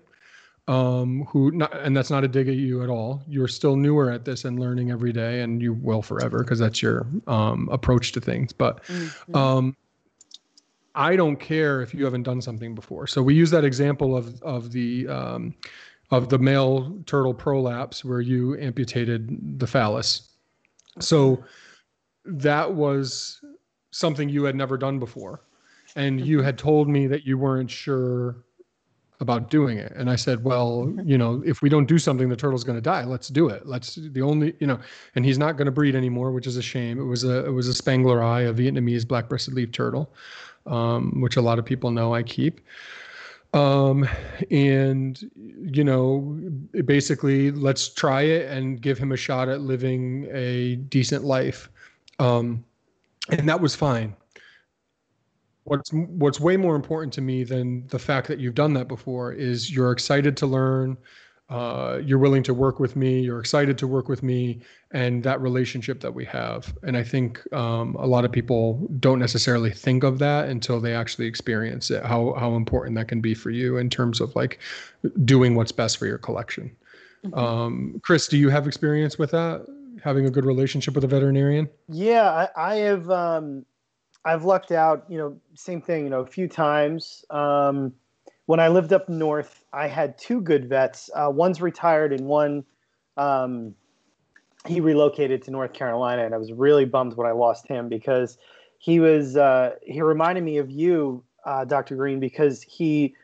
[0.69, 3.21] um who not and that's not a dig at you at all.
[3.27, 6.81] You're still newer at this and learning every day and you will forever because that's
[6.81, 8.53] your um approach to things.
[8.53, 9.35] But Mhm.
[9.35, 9.75] um,
[10.95, 13.07] I don't care if you haven't done something before.
[13.07, 15.55] So we use that example of of the um,
[16.11, 20.29] of the male turtle prolapse where you amputated the phallus.
[20.99, 21.43] So
[22.25, 23.41] that was
[23.91, 25.41] something you had never done before,
[25.95, 28.43] and you had told me that you weren't sure
[29.19, 29.93] about doing it.
[29.95, 32.81] And i said well you know if we don't do something the turtle's going to
[32.81, 33.03] die.
[33.05, 33.65] Let's do it.
[33.65, 34.79] Let's the only you know
[35.15, 36.99] and he's not going to breed anymore which is a shame.
[36.99, 40.13] It was a it was a spengleri a vietnamese black-breasted leaf turtle
[40.65, 42.61] um, which a lot of people know i keep.
[43.53, 44.09] Um,
[44.49, 46.39] and you know
[46.85, 51.69] basically let's try it and give him a shot at living a decent life.
[52.17, 52.63] Um,
[53.29, 54.15] and that was fine.
[55.65, 59.31] What's what's way more important to me than the fact that you've done that before
[59.31, 60.97] is you're excited to learn
[61.53, 64.59] uh, you're willing to work with me you're excited to work with me
[64.91, 68.63] and that relationship that we have and i think um, a lot of people
[68.99, 73.21] don't necessarily think of that until they actually experience it how how important that can
[73.21, 74.59] be for you in terms of like
[75.25, 76.75] doing what's best for your collection
[77.25, 77.37] Mhm.
[77.37, 79.65] um, chris do you have experience with that
[80.03, 83.09] having a good relationship with a veterinarian Yeah, I, I have.
[83.09, 83.65] Um,
[84.25, 85.05] I've lucked out.
[85.09, 86.03] You know, same thing.
[86.03, 87.23] You know, a few times.
[87.29, 87.93] Um,
[88.45, 91.09] when I lived up north, I had two good vets.
[91.15, 92.65] Uh, one's retired, and one
[93.17, 93.75] um,
[94.67, 98.37] he relocated to North Carolina, and I was really bummed when I lost him because
[98.79, 99.37] he was.
[99.37, 101.95] Uh, he reminded me of you, uh, Dr.
[101.95, 103.15] Green, because he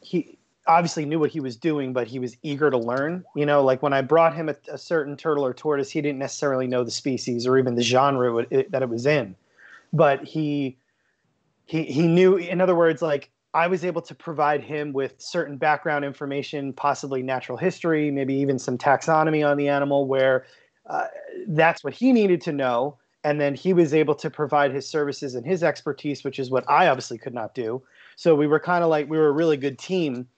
[0.00, 3.24] he obviously knew what he was doing, but he was eager to learn.
[3.34, 6.18] You know, like when I brought him a, a certain turtle or tortoise, he didn't
[6.18, 9.36] necessarily know the species or even the genre it, that it was in,
[9.92, 10.76] but he
[11.66, 12.36] he he knew.
[12.36, 17.24] In other words, like I was able to provide him with certain background information, possibly
[17.24, 20.46] natural history, maybe even some taxonomy on the animal, where
[20.88, 21.06] uh,
[21.48, 22.98] that's what he needed to know.
[23.24, 26.64] And then he was able to provide his services and his expertise, which is what
[26.70, 27.82] I obviously could not do.
[28.14, 30.28] So we were kind of like we were a really good team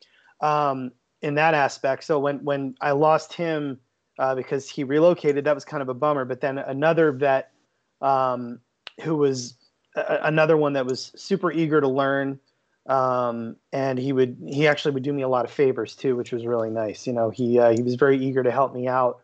[0.40, 2.04] um, in that aspect.
[2.04, 3.78] So when when I lost him
[4.18, 6.24] uh, because he relocated, that was kind of a bummer.
[6.24, 7.52] But then another vet
[8.00, 8.60] um,
[9.02, 9.56] who was
[9.94, 12.40] a- another one that was super eager to learn,
[12.90, 16.32] um, and he would he actually would do me a lot of favors too, which
[16.32, 17.06] was really nice.
[17.06, 19.20] You know, he uh, he was very eager to help me out.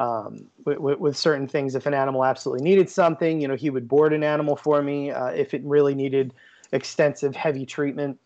[0.00, 1.74] um, with, with, certain things.
[1.74, 5.10] If an animal absolutely needed something, you know, he would board an animal for me
[5.10, 6.32] uh, if it really needed
[6.72, 8.18] extensive, heavy treatment.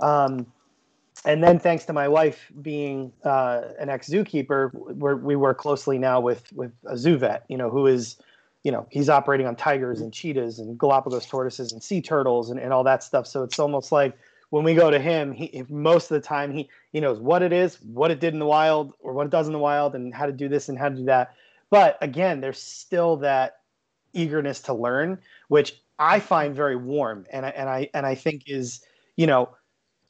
[0.00, 0.46] Um,
[1.24, 4.72] and then, thanks to my wife being uh, an ex zookeeper,
[5.22, 8.16] we work closely now with with a zoo vet, you know, who is,
[8.64, 12.58] you know, he's operating on tigers and cheetahs and Galapagos tortoises and sea turtles and,
[12.58, 13.26] and all that stuff.
[13.26, 14.16] So it's almost like
[14.50, 17.52] when we go to him, he most of the time he he knows what it
[17.52, 20.12] is, what it did in the wild, or what it does in the wild, and
[20.12, 21.34] how to do this and how to do that.
[21.70, 23.60] But again, there's still that
[24.12, 28.44] eagerness to learn, which I find very warm, and I and I and I think
[28.46, 28.84] is
[29.16, 29.50] you know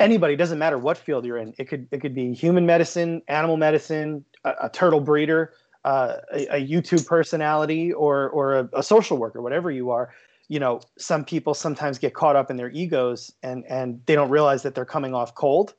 [0.00, 1.54] anybody doesn't matter what field you're in.
[1.58, 5.52] It could it could be human medicine, animal medicine, a, a turtle breeder,
[5.84, 10.10] uh, a, a, YouTube personality, or or a, a social worker, whatever you are
[10.50, 14.30] you know some people sometimes get caught up in their egos and and they don't
[14.30, 15.74] realize that they're coming off cold.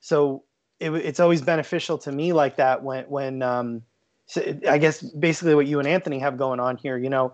[0.00, 0.44] So
[0.78, 3.82] it, it's always beneficial to me like that when when um,
[4.26, 7.32] so i guess basically what you and anthony have going on here you know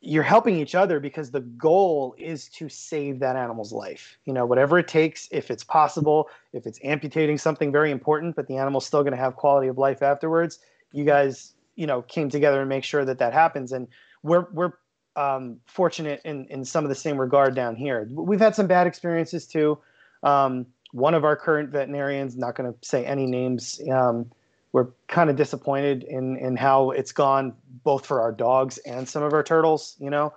[0.00, 4.16] you're helping each other because the goal is to save that animal's life.
[4.24, 8.46] You know whatever it takes if it's possible if it's amputating something very important but
[8.46, 10.60] the animal's still going to have quality of life afterwards
[10.92, 13.72] you guys you know came together and make sure that that happens.
[13.72, 13.88] And
[14.22, 14.72] we're we're
[15.16, 18.08] um, fortunate in, in some of the same regard down here.
[18.10, 19.78] We've had some bad experiences too.
[20.22, 24.30] Um, one of our current veterinarians, not going to say any names, um,
[24.72, 29.22] we're kind of disappointed in, in how it's gone both for our dogs and some
[29.22, 29.96] of our turtles.
[29.98, 30.32] You know,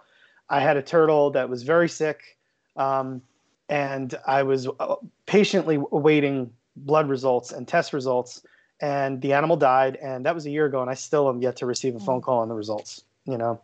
[0.49, 2.37] I had a turtle that was very sick,
[2.75, 3.21] um,
[3.69, 8.45] and I was uh, patiently awaiting blood results and test results,
[8.81, 11.55] and the animal died, and that was a year ago, and I still am yet
[11.57, 13.03] to receive a phone call on the results.
[13.25, 13.61] You know,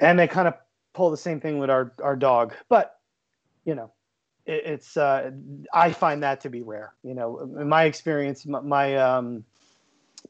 [0.00, 0.54] and they kind of
[0.94, 2.54] pull the same thing with our our dog.
[2.68, 2.98] But
[3.64, 3.92] you know
[4.46, 5.30] it, it's uh,
[5.72, 7.38] i find that to be rare you know.
[7.60, 9.44] In my experience my, my um,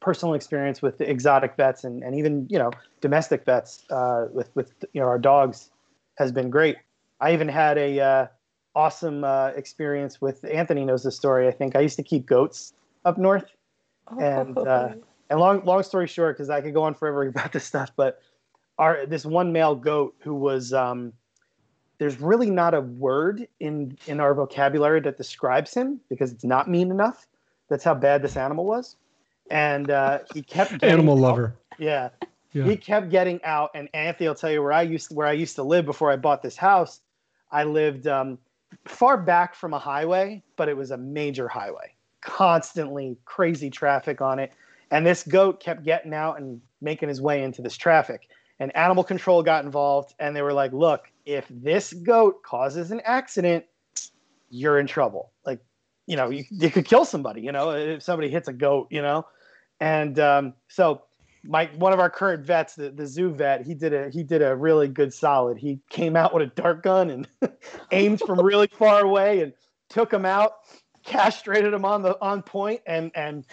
[0.01, 4.73] personal experience with exotic vets and, and even you know domestic vets uh, with with
[4.93, 5.71] you know our dogs
[6.17, 6.77] has been great.
[7.21, 8.27] I even had a uh,
[8.75, 11.75] awesome uh, experience with anthony knows the story i think.
[11.75, 12.73] I used to keep goats
[13.05, 13.45] up north.
[14.11, 14.19] Oh.
[14.19, 14.89] and uh,
[15.29, 18.21] and long long story short because i could go on forever about this stuff but
[18.79, 21.13] our this one male goat who was um,
[21.99, 26.67] there's really not a word in in our vocabulary that describes him because it's not
[26.67, 27.27] mean enough.
[27.69, 28.95] That's how bad this animal was,
[29.51, 31.21] and uh, he kept animal out.
[31.21, 31.55] lover.
[31.77, 32.09] Yeah.
[32.53, 33.69] yeah, he kept getting out.
[33.75, 36.09] And Anthony, I'll tell you where I used to, where I used to live before
[36.09, 37.01] I bought this house.
[37.51, 38.37] I lived um,
[38.85, 44.39] far back from a highway, but it was a major highway, constantly crazy traffic on
[44.39, 44.53] it.
[44.91, 48.29] And this goat kept getting out and making his way into this traffic
[48.59, 53.01] and animal control got involved and they were like look if this goat causes an
[53.05, 53.65] accident
[54.49, 55.31] you're in trouble.
[55.45, 55.59] Like
[56.07, 59.01] you know you, you could kill somebody you know if somebody hits a goat you
[59.01, 59.25] know?
[59.79, 61.03] And um, so
[61.43, 64.41] my one of our current vets the, the zoo vet he did a he did
[64.41, 65.57] a really good solid.
[65.57, 67.27] He came out with a dart gun and
[67.91, 69.53] aimed from really far away and
[69.89, 70.53] took him out
[71.05, 73.45] castrated him on the on point and and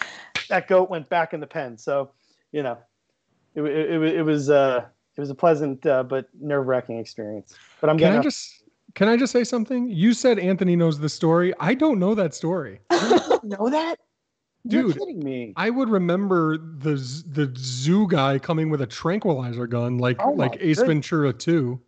[0.48, 1.78] that goat went back in the pen.
[1.78, 2.10] So
[2.50, 2.78] you know
[3.54, 7.54] it, it, it, it was uh it was a pleasant uh, but nerve wracking experience.
[7.80, 9.88] But I'm can I just can I just say something?
[9.88, 11.54] You said Anthony knows the story.
[11.58, 12.80] I don't know that story.
[12.90, 13.96] know that?
[14.66, 15.52] Dude, You're kidding me.
[15.56, 20.56] I would remember the the zoo guy coming with a tranquilizer gun, like oh like
[20.60, 20.86] Ace goodness.
[20.86, 21.80] Ventura 2.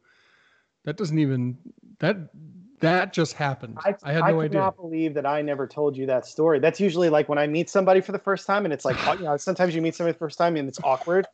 [0.84, 1.58] That doesn't even
[1.98, 2.30] that
[2.80, 3.78] that just happened.
[3.84, 4.60] I, I had no I idea.
[4.60, 6.60] I cannot believe that I never told you that story.
[6.60, 9.24] That's usually like when I meet somebody for the first time, and it's like you
[9.24, 11.26] know sometimes you meet somebody for the first time and it's awkward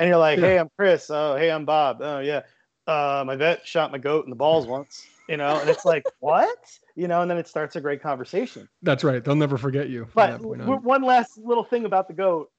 [0.00, 1.10] and you're like, "Hey, I'm Chris.
[1.10, 1.98] Oh, hey, I'm Bob.
[2.00, 2.42] Oh, yeah.
[2.86, 6.04] Uh, my vet shot my goat in the balls once." You know, and it's like,
[6.20, 8.68] "What?" You know, and then it starts a great conversation.
[8.82, 9.22] That's right.
[9.22, 10.08] They'll never forget you.
[10.14, 12.50] But one last little thing about the goat.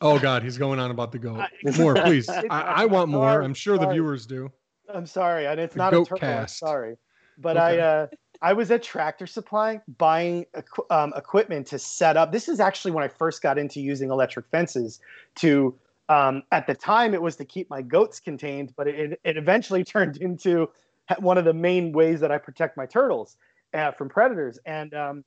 [0.00, 1.40] Oh God, he's going on about the goat.
[1.78, 2.28] more, please.
[2.50, 3.42] I, I, want more.
[3.42, 3.86] I'm sure sorry.
[3.86, 4.50] the viewers do.
[4.92, 6.18] I'm sorry, and it's the not a turtle.
[6.18, 6.58] Cast.
[6.58, 6.96] sorry,
[7.38, 7.80] but okay.
[7.80, 8.06] I uh,
[8.42, 10.46] I was at Tractor Supply buying
[10.90, 12.32] um, equipment to set up.
[12.32, 15.00] This is actually when I first got into using electric fences
[15.36, 15.74] to
[16.08, 19.84] um, at the time, it was to keep my goats contained, but it, it eventually
[19.94, 20.70] turned into
[21.18, 23.36] one of the main ways that I protect my turtles
[23.74, 24.58] uh, from predators.
[24.66, 25.24] And um,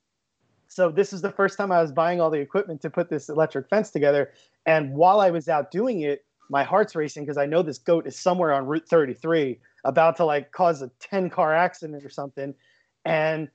[0.67, 3.29] so this is the first time I was buying all the equipment to put this
[3.29, 4.32] electric fence together.
[4.65, 8.05] And while I was out doing it, my heart's racing because I know this goat
[8.05, 12.53] is somewhere on Route 33, about to like cause a 10 car accident or something.
[13.05, 13.49] And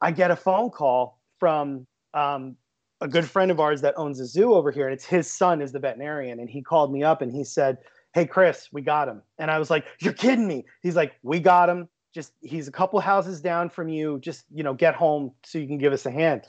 [0.00, 2.56] I get a phone call from um,
[3.02, 5.60] a good friend of ours that owns a zoo over here, and it's his son
[5.60, 7.78] is the veterinarian, and he called me up and he said,
[8.14, 11.40] "Hey, Chris, we got him." And I was like, "You're kidding me?" He's like, "We
[11.40, 11.88] got him.
[12.14, 14.20] Just he's a couple houses down from you.
[14.20, 16.42] Just you know, get home so you can give us a hand."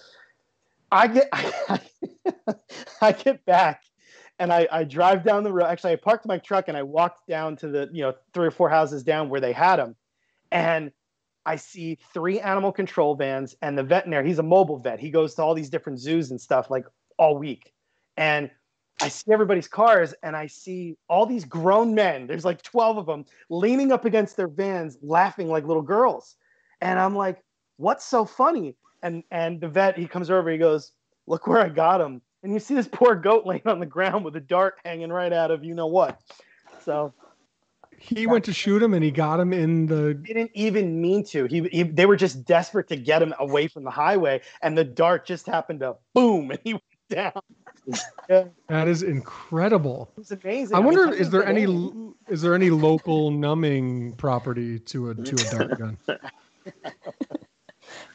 [0.92, 1.80] I get I,
[3.02, 3.84] I get back,
[4.40, 5.66] and I, I drive down the road.
[5.66, 8.52] Actually, I parked my truck and I walked down to the, you know, three or
[8.52, 9.96] four houses down where they had him.
[10.52, 10.92] And
[11.46, 14.28] I see three animal control vans and the veterinary.
[14.28, 15.00] He's a mobile vet.
[15.00, 16.86] He goes to all these different zoos and stuff like
[17.18, 17.74] all week.
[18.18, 18.50] And
[19.02, 22.28] I see everybody's cars and I see all these grown men.
[22.28, 26.36] There's like 12 of them leaning up against their vans, laughing like little girls.
[26.80, 27.44] And I'm like,
[27.78, 28.76] what's so funny?
[29.02, 30.92] And and the vet, he comes over, he goes,
[31.28, 32.22] Look where I got him.
[32.44, 35.34] And you see this poor goat laying on the ground with a dart hanging right
[35.34, 36.22] out of you know what.
[36.86, 37.14] So
[38.00, 41.46] he went to shoot him and he got him in the didn't even mean to.
[41.46, 44.84] He, he they were just desperate to get him away from the highway, and the
[44.84, 47.42] dart just happened to boom, and he went down.
[48.30, 48.46] yeah.
[48.68, 50.12] That is incredible.
[50.18, 50.76] It's amazing.
[50.76, 51.64] I wonder, I mean, is there any
[52.28, 55.98] is there any local numbing property to a to a dart gun?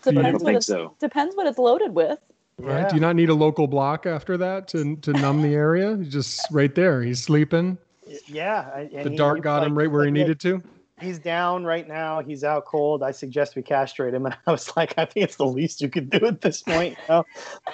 [0.02, 0.94] depends, what so.
[0.98, 2.18] depends what it's loaded with.
[2.58, 2.80] Right?
[2.80, 2.88] Yeah.
[2.88, 5.96] Do you not need a local block after that to to numb the area?
[5.96, 7.02] Just right there.
[7.02, 7.78] He's sleeping.
[8.26, 8.86] Yeah.
[9.02, 10.62] the dart got like, him right where he needed to.
[11.00, 12.20] He's down right now.
[12.20, 13.02] He's out cold.
[13.02, 14.26] I suggest we castrate him.
[14.26, 16.96] And I was like, I think it's the least you could do at this point.
[17.08, 17.24] You know?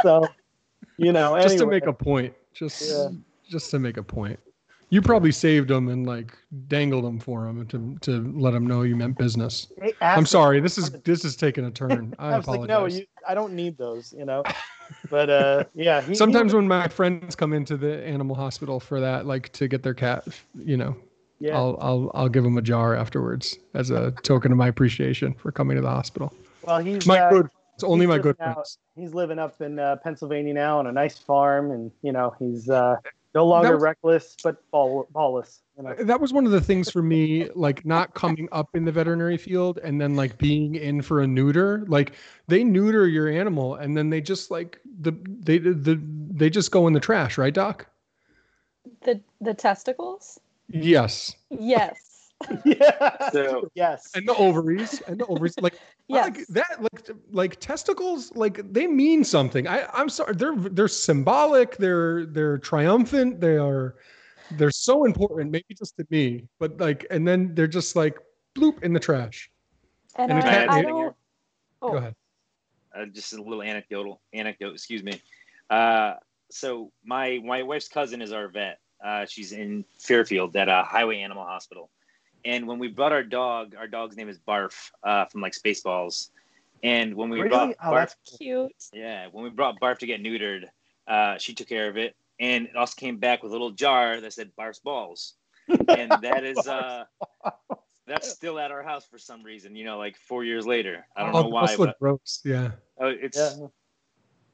[0.03, 0.27] So,
[0.99, 2.35] you know, just to make a point.
[2.53, 3.09] Just yeah.
[3.49, 4.39] just to make a point.
[4.95, 6.39] You probably saved them and like
[6.69, 9.67] dangled them for them to to let them know you meant business.
[10.01, 10.61] I'm sorry.
[10.61, 12.15] This is this is taking a turn.
[12.21, 12.69] I, I was apologize.
[12.69, 14.15] Like, no, you, I don't need those.
[14.17, 14.45] You know.
[15.11, 16.01] But uh, yeah.
[16.01, 19.67] He, Sometimes he, when my friends come into the animal hospital for that, like to
[19.67, 20.95] get their cat, you know,
[21.41, 21.57] yeah.
[21.57, 25.51] I'll I'll I'll give them a jar afterwards as a token of my appreciation for
[25.51, 26.33] coming to the hospital.
[26.63, 27.49] Well, he's my uh, good.
[27.75, 28.79] It's only my good friends.
[28.95, 32.71] He's living up in uh, Pennsylvania now on a nice farm, and you know he's
[32.71, 32.95] uh,
[33.35, 35.61] no longer was, reckless, but ball, ballless.
[35.77, 36.05] You uh, know?
[36.05, 39.37] That was one of the things for me, like not coming up in the veterinary
[39.37, 41.85] field and then like being in for a neuter.
[41.89, 42.13] Like
[42.47, 46.87] they neuter your animal and then they just like the they the they just go
[46.87, 47.87] in the trash, right, Doc?
[49.03, 50.39] The the testicles.
[50.69, 51.35] Yes.
[51.51, 52.14] Yes.
[52.65, 53.31] yeah.
[53.31, 54.11] So, yes.
[54.15, 55.79] And the ovaries and the ovaries, like
[56.09, 56.25] yes.
[56.25, 59.67] like that, like like testicles, like they mean something.
[59.69, 61.77] I I'm sorry, they're they're symbolic.
[61.77, 63.41] They're they're triumphant.
[63.41, 63.97] They are
[64.53, 65.51] they're so important.
[65.51, 68.19] Maybe just to me, but like, and then they're just like
[68.55, 69.51] bloop in the trash.
[70.17, 71.15] And, and I, I, don't.
[71.83, 71.91] Oh.
[71.93, 72.15] Go ahead.
[72.95, 74.73] Uh, just a little anecdotal anecdote.
[74.75, 75.21] Excuse me.
[75.71, 76.15] Uh,
[76.51, 78.79] so my my wife's cousin is our vet.
[79.05, 81.91] Uh, she's in Fairfield at a highway animal hospital
[82.45, 86.31] and when we brought our dog, our dog's name is Barf uh, from like Spaceballs.
[86.83, 87.49] And when we really?
[87.49, 88.73] brought oh, Barf, that's cute.
[88.93, 90.65] Yeah, when we brought Barf to get neutered,
[91.09, 94.21] uh, she took care of it, and it also came back with a little jar
[94.21, 95.35] that said Barf's balls,
[95.69, 97.05] and that is uh,
[98.07, 99.75] that's still at our house for some reason.
[99.75, 101.75] You know, like four years later, I don't oh, know why.
[101.77, 102.43] But, gross.
[102.45, 102.73] Yeah.
[103.01, 103.39] Oh, it's.
[103.39, 103.67] Yeah.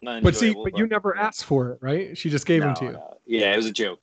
[0.02, 2.16] But see, but, but, you never asked for it, right?
[2.16, 2.92] She just gave no, them to you.
[2.92, 3.16] No.
[3.26, 4.00] Yeah, it was a joke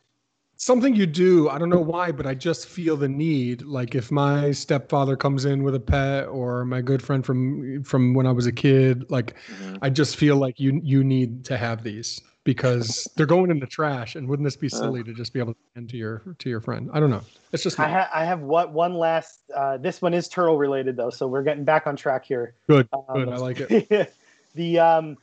[0.58, 4.12] something you do i don't know why but i just feel the need like if
[4.12, 8.32] my stepfather comes in with a pet or my good friend from from when i
[8.32, 9.76] was a kid like mm-hmm.
[9.82, 13.68] i just feel like you you need to have these because they're going in the
[13.68, 16.50] trash and wouldn't this be silly to just be able to hand to your to
[16.50, 16.90] your friend?
[16.94, 17.20] I don't know.
[17.52, 20.96] It's just i, ha- I have what one last uh, this one is turtle related
[20.96, 22.54] though so we're getting back on track here.
[22.70, 24.14] Good um, good i like it.
[24.56, 25.18] the um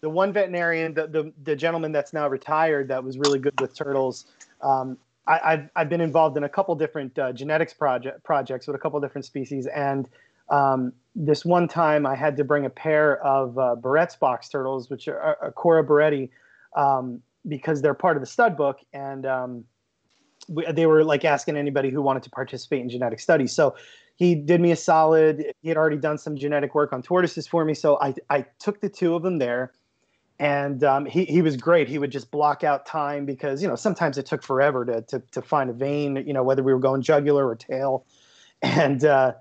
[0.00, 3.72] the one veterinarian the, the the gentleman that's now retired that was really good with
[3.72, 4.26] turtles
[4.64, 8.76] um, I, have I've been involved in a couple different uh, genetics project projects with
[8.76, 10.08] a couple different species, and
[10.50, 14.90] um, this one time I had to bring a pair of uh, Barrett's box turtles,
[14.90, 16.28] which are uh, Cuora bourreti,
[16.76, 19.64] um, because they're part of the stud book, and um,
[20.48, 23.52] we, they were like asking anybody who wanted to participate in genetic studies.
[23.52, 23.74] So
[24.16, 25.52] he did me a solid.
[25.62, 28.82] He had already done some genetic work on tortoises for me, so I I took
[28.82, 29.72] the two of them there
[30.38, 31.88] and um, he, he was great.
[31.88, 35.20] He would just block out time because you know sometimes it took forever to to,
[35.32, 36.16] to find a vein.
[36.26, 38.04] You know whether we were going jugular or tail,
[38.62, 39.34] and uh,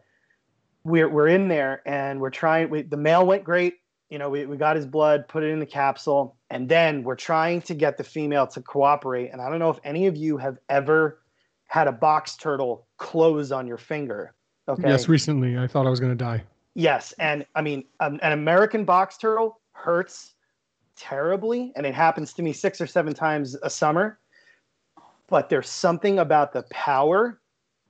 [0.84, 2.70] we're we're in there and we're trying.
[2.70, 3.76] We, the male went great.
[4.10, 7.16] You know we, we got his blood, put it in the capsule, and then we're
[7.16, 9.30] trying to get the female to cooperate.
[9.32, 11.20] And I don't know if any of you have ever
[11.66, 14.36] had a box turtle close on your finger.
[14.70, 14.88] Okay.
[14.88, 16.44] Yes, recently I thought I was going to die.
[16.76, 20.33] Yes, and I mean um, an American box turtle hurts
[20.96, 24.20] terribly, and it happens to me six or seven times a summer.
[25.28, 27.40] But there's something about the power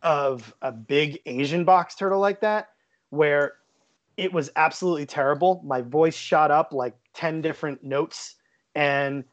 [0.01, 2.69] of a big Asian box turtle like that
[3.09, 3.53] where
[4.17, 5.61] it was absolutely terrible.
[5.65, 8.35] My voice shot up like 10 different notes,
[8.75, 9.23] and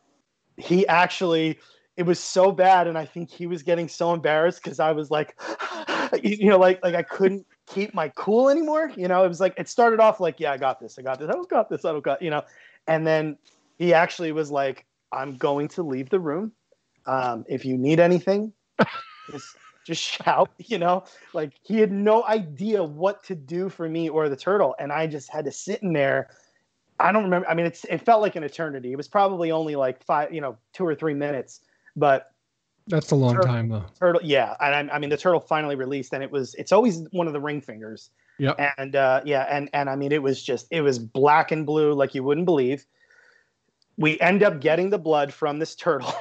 [0.56, 1.58] he actually
[1.96, 5.10] it was so bad and i think he was getting so embarrassed because i was
[5.10, 5.38] like
[6.22, 9.54] you know like like i couldn't keep my cool anymore you know it was like
[9.56, 11.84] it started off like yeah i got this i got this i don't got this
[11.84, 12.42] i don't got you know
[12.86, 13.36] and then
[13.80, 16.52] he actually was like, I'm going to leave the room.
[17.06, 18.52] Um, if you need anything,
[19.30, 19.56] just
[19.86, 20.50] just shout.
[20.58, 24.76] You know, like he had no idea what to do for me or the turtle,
[24.78, 26.28] and I just had to sit in there.
[27.00, 27.48] I don't remember.
[27.48, 28.92] I mean, it's it felt like an eternity.
[28.92, 31.60] It was probably only like five, you know, two or three minutes,
[31.96, 32.26] but
[32.88, 33.48] That's a long Turtle.
[33.48, 33.84] time though.
[33.98, 37.02] turtle yeah and I, I mean the turtle finally released and it was it's always
[37.12, 38.54] one of the ring fingers Yeah.
[38.78, 41.92] and uh yeah and and i mean it was just it was black and blue
[41.94, 42.84] like you wouldn't believe
[44.00, 46.12] we end up getting the blood from this turtle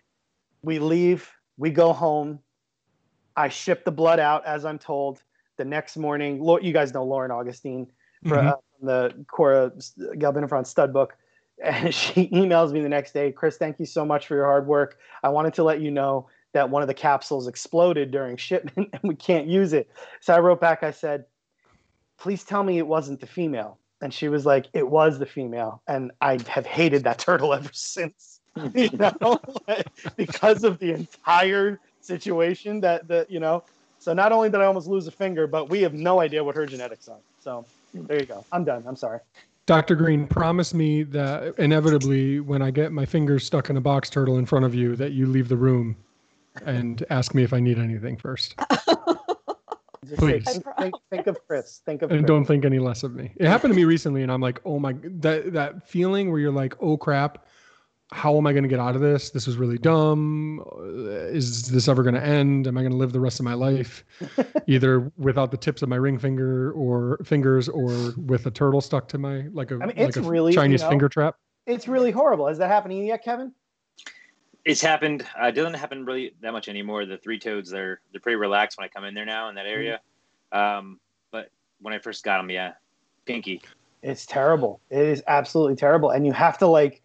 [0.62, 2.38] we leave we go home
[3.36, 5.22] i ship the blood out as i'm told
[5.56, 7.86] the next morning you guys know lauren augustine
[8.24, 8.48] Mhm.
[8.48, 9.70] uh, from the Cuora
[10.16, 11.16] galbinifrons stud book
[11.64, 14.66] and she emails me the next day chris thank you so much for your hard
[14.66, 18.90] work I wanted to let you know that one of the capsules exploded during shipment
[18.92, 19.90] and we can't use it.
[20.20, 21.24] So I wrote back, I said,
[22.18, 23.78] please tell me it wasn't the female.
[24.00, 25.82] And she was like, it was the female.
[25.88, 28.40] And I have hated that turtle ever since,
[28.74, 29.38] you know,
[30.16, 33.64] because of the entire situation that, that, you know,
[33.98, 36.54] so not only did I almost lose a finger, but we have no idea what
[36.54, 37.20] her genetics are.
[37.40, 38.46] So there you go.
[38.52, 38.84] I'm done.
[38.86, 39.20] I'm sorry.
[39.66, 39.96] Dr.
[39.96, 44.38] Green, promise me that inevitably, when I get my fingers stuck in a box turtle
[44.38, 45.96] in front of you, that you leave the room
[46.64, 48.54] and ask me if I need anything first.
[50.08, 50.44] Just Please.
[50.44, 51.80] think, think, think of Chris.
[51.84, 52.26] Think of And Chris.
[52.28, 53.32] don't think any less of me.
[53.36, 56.52] It happened to me recently, and I'm like, oh my, that that feeling where you're
[56.52, 57.46] like, oh crap,
[58.10, 59.30] how am I going to get out of this?
[59.30, 60.60] This was really dumb.
[60.60, 62.66] Uh, Is this ever going to end?
[62.66, 64.02] Am I going to live the rest of my life
[64.66, 69.08] either without the tips of my ring finger or fingers, or with a turtle stuck
[69.08, 71.36] to my like a I mean, like a really, you Chinese know, finger trap?
[71.66, 72.48] It's really horrible.
[72.48, 73.52] Is that happening yet, Kevin?
[74.64, 75.26] It's happened.
[75.40, 77.06] Uh, it doesn't happen really that much anymore.
[77.06, 79.66] The three toads, they're they're pretty relaxed when I come in there now in that
[79.66, 80.00] area.
[80.52, 81.00] Um,
[81.30, 81.50] but
[81.80, 82.72] when I first got them, yeah,
[83.24, 83.62] pinky.
[84.02, 84.80] It's terrible.
[84.90, 86.10] It is absolutely terrible.
[86.10, 87.02] And you have to like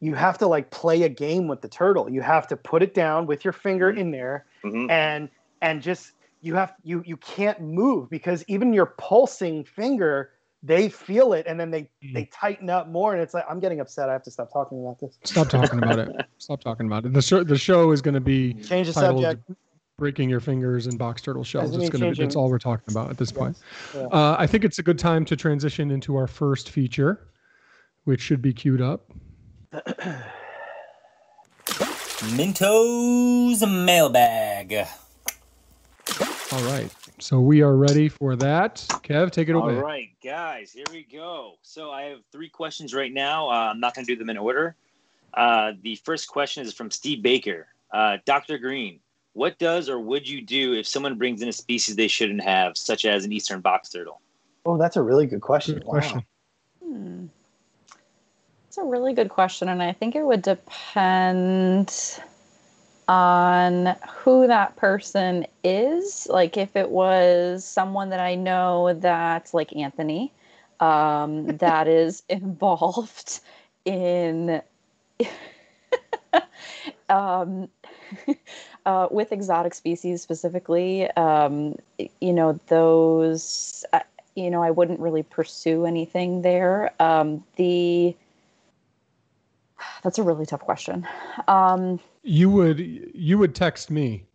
[0.00, 2.10] you have to like play a game with the turtle.
[2.10, 5.28] You have to put it down with your finger in there hmm and
[5.62, 6.12] and just
[6.42, 10.32] you have you you can't move because even your pulsing finger
[10.62, 13.80] they feel it and then they they tighten up more and it's like I'm getting
[13.80, 14.08] upset.
[14.08, 15.18] I have to stop talking about this.
[15.24, 16.10] Stop talking about it.
[16.38, 17.12] Stop talking about it.
[17.14, 19.50] The show the show is going to be Change the titled subject.
[19.96, 22.58] "Breaking Your Fingers and Box Turtle Shells." It's going to be changing- that's all we're
[22.58, 23.56] talking about at this point.
[23.94, 24.02] Yeah.
[24.06, 27.28] Uh, I think it's a good time to transition into our first feature,
[28.04, 29.10] which should be queued up.
[32.36, 34.86] Minto's mailbag.
[36.52, 36.90] All right.
[37.20, 38.76] So we are ready for that.
[39.04, 39.74] Kev, take it All away.
[39.74, 41.54] right, guys, here we go.
[41.62, 43.48] So I have three questions right now.
[43.50, 44.74] Uh, I'm not going to do them in order.
[45.34, 47.68] Uh, the first question is from Steve Baker.
[47.92, 48.56] Uh, Dr.
[48.58, 49.00] Green,
[49.34, 52.76] what does or would you do if someone brings in a species they shouldn't have,
[52.76, 54.20] such as an eastern box turtle?
[54.64, 55.74] Oh, that's a really good question.
[55.74, 55.90] Good Wow.
[55.92, 56.24] question.
[56.82, 57.26] Hmm.
[58.66, 61.92] It's a really good question, and I think it would depend
[63.10, 66.28] on who that person is.
[66.30, 70.32] Like, if it was someone that I know that's like Anthony,
[70.78, 73.40] um, that is involved
[73.84, 74.62] in
[77.08, 77.68] um,
[78.86, 81.74] uh, with exotic species specifically, um,
[82.20, 84.00] you know, those, uh,
[84.36, 86.92] you know, I wouldn't really pursue anything there.
[87.02, 88.14] Um, the
[90.04, 91.08] that's a really tough question.
[91.48, 92.78] Um, You would
[93.14, 94.26] you would text me.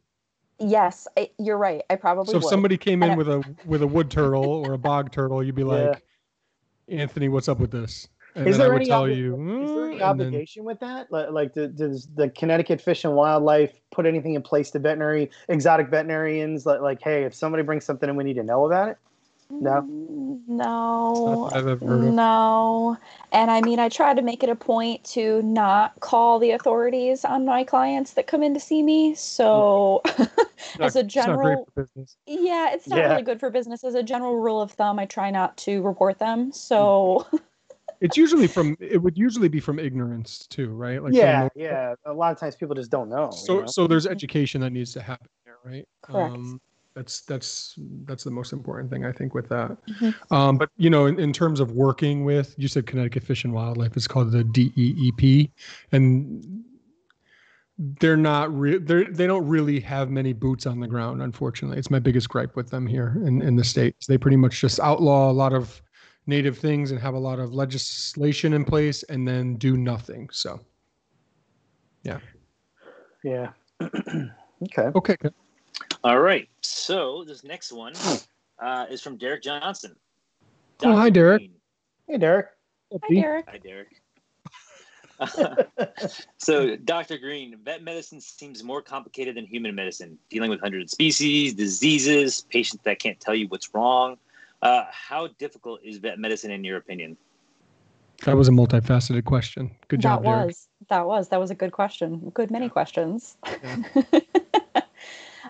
[0.59, 1.83] yes, I, you're right.
[1.89, 2.49] I probably So if would.
[2.49, 5.61] somebody came in with a with a wood turtle or a bog turtle, you'd be
[5.61, 5.67] Yeah.
[5.67, 6.03] like,
[6.89, 8.07] Anthony, what's up with this?
[8.35, 9.33] And Is then I there would any, tell obli- you.
[9.63, 11.09] is there any "Mm," and then- obligation with that?
[11.11, 15.29] Like, like do- does the Connecticut Fish and Wildlife put anything in place to veterinary
[15.47, 16.65] exotic veterinarians?
[16.65, 18.97] Like, like, hey, if somebody brings something in, we need to know about it.
[19.49, 19.81] No?
[19.83, 22.13] Mm, no, I've ever heard of.
[22.13, 22.97] no.
[23.31, 27.23] And I mean, I try to make it a point to not call the authorities
[27.23, 29.13] on my clients that come in to see me.
[29.15, 30.29] So, Not-
[30.81, 32.17] as a it's not great general, for business.
[32.25, 33.09] yeah, it's not Yeah.
[33.11, 33.83] really good for business.
[33.83, 36.51] As a general rule of thumb, I try not to report them.
[36.51, 37.39] So, mm.
[38.01, 41.01] It's usually from it would usually be from ignorance too, right?
[41.01, 41.93] Like yeah, no- yeah.
[42.05, 43.27] A lot of times people just don't know.
[43.31, 43.65] you So know?
[43.67, 44.11] so there's mm.
[44.11, 45.87] education that needs to happen there, right?
[46.01, 46.35] Correct.
[46.35, 46.59] Um,
[46.95, 49.77] that's that's that's the most important thing I think with that.
[49.87, 50.31] Mhm.
[50.31, 53.53] Um, but you know, in, in terms of working with, you said Connecticut Fish and
[53.53, 55.51] Wildlife is called the DEEP,
[55.91, 56.63] and
[57.77, 61.21] they're not re- they they don't really have many boots on the ground.
[61.21, 64.07] Unfortunately, it's my biggest gripe with them here in in the states.
[64.07, 65.81] They pretty much just outlaw a lot of
[66.27, 70.29] native things and have a lot of legislation in place, and then do nothing.
[70.31, 70.61] So
[72.03, 72.19] yeah.
[73.23, 73.49] Yeah,
[73.81, 74.91] okay.
[74.95, 75.33] okay, good.
[76.05, 76.47] All right.
[76.61, 77.93] So this next one
[78.59, 79.95] uh, is from Derek Johnson.
[80.83, 81.39] Oh, hi, Derek.
[81.39, 81.53] Green.
[82.07, 82.45] Hey, Derek.
[83.01, 83.45] hi, Derek.
[83.49, 83.87] Hi, Derek.
[86.37, 87.17] so, Dr.
[87.17, 92.45] Green, vet medicine seems more complicated than human medicine, dealing with hundreds of species, diseases,
[92.51, 94.17] patients that can't tell you what's wrong.
[94.61, 97.17] Uh, how difficult is vet medicine in your opinion?
[98.25, 99.71] That was a multifaceted question.
[99.87, 100.45] Good job, that Derek.
[100.45, 102.29] was that was that was a good question.
[102.35, 103.37] Good many questions.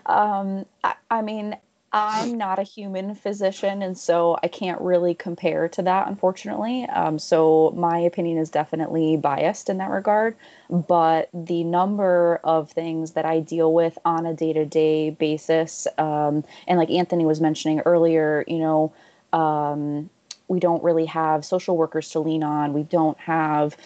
[0.06, 1.56] um, I, I mean,
[1.92, 6.84] I'm not a human physician, and so I can't really compare to that, unfortunately.
[6.84, 10.36] Um, so my opinion is definitely biased in that regard.
[10.68, 15.86] But the number of things that I deal with on a day to day basis,
[15.96, 18.92] um, and like Anthony was mentioning earlier, you know,
[19.32, 20.10] um,
[20.48, 22.72] we don't really have social workers to lean on.
[22.72, 23.76] We don't have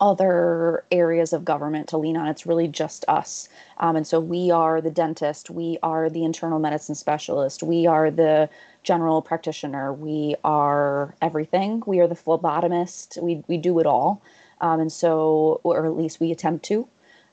[0.00, 2.28] other areas of government to lean on.
[2.28, 3.48] It's really just us.
[3.78, 8.10] Um, and so we are the dentist, we are the internal medicine specialist, we are
[8.10, 8.48] the
[8.82, 11.82] general practitioner, we are everything.
[11.86, 13.20] We are the phlebotomist.
[13.22, 14.22] We, we do it all.
[14.60, 16.86] Um, and so, or at least we attempt to.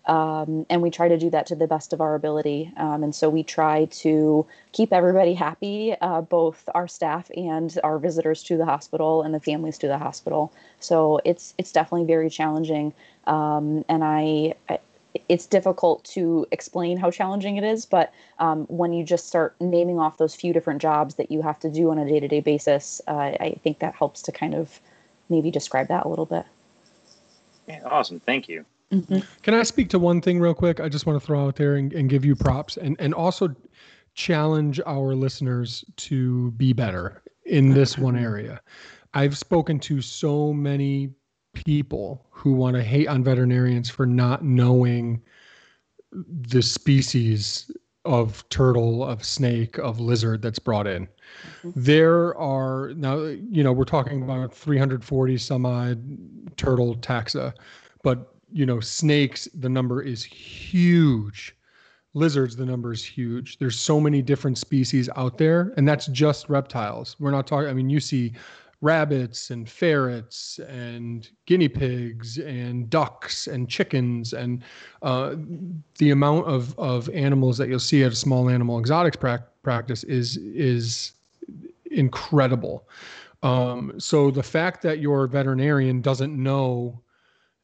[0.07, 2.71] Um, and we try to do that to the best of our ability.
[2.77, 7.99] Um, and so we try to keep everybody happy, uh, both our staff and our
[7.99, 10.53] visitors to the hospital and the families to the hospital.
[10.79, 12.93] So it's it's definitely very challenging,
[13.25, 14.79] um, and I, I,
[15.27, 17.85] it's difficult to explain how challenging it is.
[17.85, 21.59] But um, when you just start naming off those few different jobs that you have
[21.59, 24.55] to do on a day to day basis, uh, I think that helps to kind
[24.55, 24.79] of
[25.27, 26.45] maybe describe that a little bit.
[27.67, 28.63] Yeah, awesome, thank you.
[28.91, 29.19] Mm-hmm.
[29.41, 30.79] Can I speak to one thing real quick?
[30.79, 33.53] I just want to throw out there and, and give you props and, and also
[34.13, 38.61] challenge our listeners to be better in this one area.
[39.13, 41.11] I've spoken to so many
[41.53, 45.21] people who want to hate on veterinarians for not knowing
[46.11, 47.71] the species
[48.05, 51.07] of turtle, of snake, of lizard that's brought in.
[51.63, 51.71] Mm-hmm.
[51.75, 57.53] There are now, you know, we're talking about 340 some odd turtle taxa,
[58.03, 61.55] but you know, snakes, the number is huge.
[62.13, 63.57] Lizards, the number is huge.
[63.59, 67.15] There's so many different species out there, and that's just reptiles.
[67.19, 68.33] We're not talking, I mean, you see
[68.81, 74.63] rabbits and ferrets and guinea pigs and ducks and chickens and
[75.01, 75.35] uh,
[75.97, 80.03] the amount of, of animals that you'll see at a small animal exotics pra- practice
[80.03, 81.13] is is
[81.91, 82.87] incredible.
[83.43, 87.01] Um, so the fact that your veterinarian doesn't know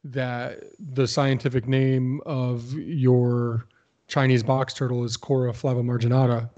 [0.04, 3.66] that the scientific name of your
[4.06, 6.50] Chinese box turtle is Cuora flavomarginata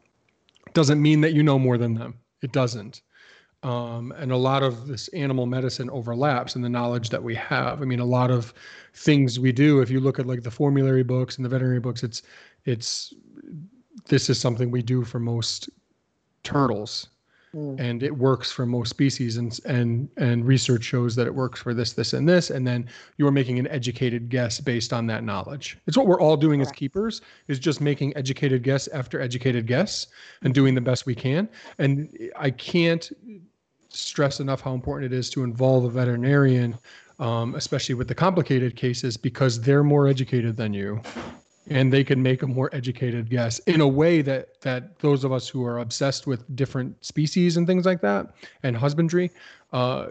[0.74, 2.14] doesn't mean that you know more than them.
[2.42, 3.02] It doesn't.
[3.62, 7.80] Um, and a lot of this animal medicine overlaps in the knowledge that we have.
[7.80, 8.52] I mean, a lot of
[8.94, 9.80] things we do.
[9.80, 12.22] If you look at like the formulary books and the veterinary books, it's
[12.64, 13.14] it's
[14.06, 15.70] this is something we do for most
[16.42, 17.08] turtles
[17.54, 17.80] Mm.
[17.80, 21.72] and it works for most species and and and research shows that it works for
[21.72, 22.88] this this and this and then
[23.18, 25.78] you're making an educated guess based on that knowledge.
[25.86, 30.08] It's what we're all doing as keepers is just making educated guess after educated guess
[30.42, 31.48] and doing the best we can.
[31.78, 33.10] And i can't
[33.88, 36.76] stress enough how important it is to involve a veterinarian
[37.18, 41.00] um, especially with the complicated cases because they're more educated than you
[41.68, 45.32] and they can make a more educated guess in a way that that those of
[45.32, 48.26] us who are obsessed with different species and things like that
[48.62, 49.30] and husbandry
[49.72, 50.08] uh,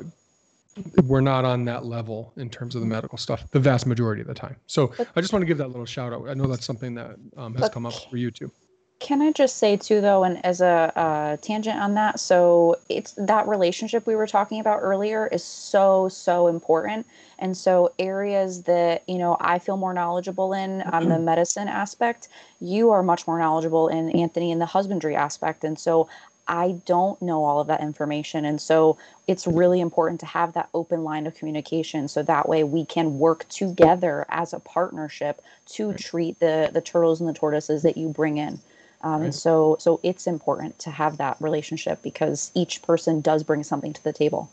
[1.06, 4.28] we're not on that level in terms of the medical stuff the vast majority of
[4.28, 4.58] the time.
[4.68, 6.28] So i just want to give that little shout out.
[6.28, 8.52] I know that's something that um, has But- come up for you too
[9.00, 13.14] Can I just say too, though, and as a uh, tangent on that, so it's
[13.18, 17.06] that relationship we were talking about earlier is so so important,
[17.38, 22.30] and so areas that you know I feel more knowledgeable in on the medicine aspect,
[22.62, 26.08] you are much more knowledgeable in Anthony in the husbandry aspect, and so
[26.48, 30.70] I don't know all of that information, and so it's really important to have that
[30.74, 35.42] open line of communication, so that way we can work together as a partnership
[35.74, 38.60] to treat the the turtles and the tortoises that you bring in.
[39.06, 39.34] Um, and Right.
[39.34, 44.04] so, so it's important to have that relationship because each person does bring something to
[44.04, 44.50] the table.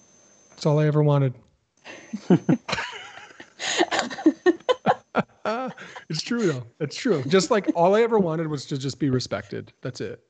[0.51, 1.33] that's all i ever wanted.
[6.09, 6.63] It's true though.
[6.79, 7.23] It's true.
[7.27, 9.73] Just like all i ever wanted was to just be respected.
[9.81, 10.21] That's it.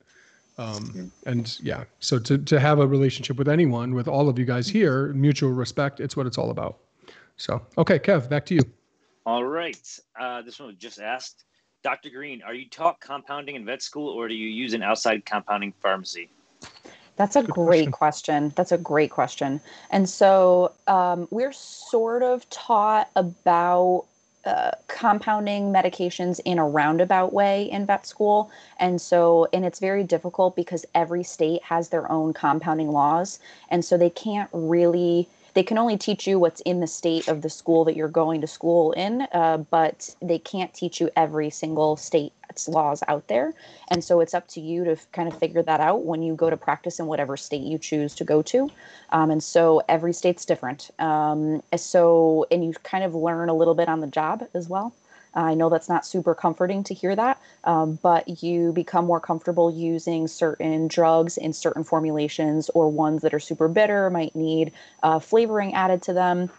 [0.58, 1.84] Um, and yeah.
[1.98, 5.50] So to, to have a relationship with anyone with all of you guys here mutual
[5.50, 6.78] respect it's what it's all about.
[7.36, 8.60] So okay kev back to you.
[9.26, 9.98] All right.
[10.18, 11.44] Uh, this one was just asked.
[11.82, 12.10] Dr.
[12.10, 15.72] Green, are you taught compounding in vet school or do you use an outside compounding
[15.80, 16.28] pharmacy?
[17.16, 18.52] That's a Good great question.
[18.56, 19.60] That's a great question.
[19.90, 24.06] And so um, we're sort of taught about
[24.44, 28.50] uh, compounding medications in a roundabout way in vet school.
[28.78, 33.38] And so, and it's very difficult because every state has their own compounding laws.
[33.68, 37.42] And so they can't really, they can only teach you what's in the state of
[37.42, 41.50] the school that you're going to school in, uh, but they can't teach you every
[41.50, 42.32] single state
[42.68, 43.54] laws out there.
[43.90, 46.50] And so it's up to you to kind of figure that out when you go
[46.50, 48.70] to practice in whatever state you choose to go to.
[49.10, 50.90] Um, and so every state's different.
[50.98, 54.92] Um, so, and you kind of learn a little bit on the job as well.
[55.34, 59.70] I know that's not super comforting to hear that, um, but you become more comfortable
[59.70, 64.72] using certain drugs in certain formulations or ones that are super bitter, might need
[65.02, 66.50] uh, flavoring added to them.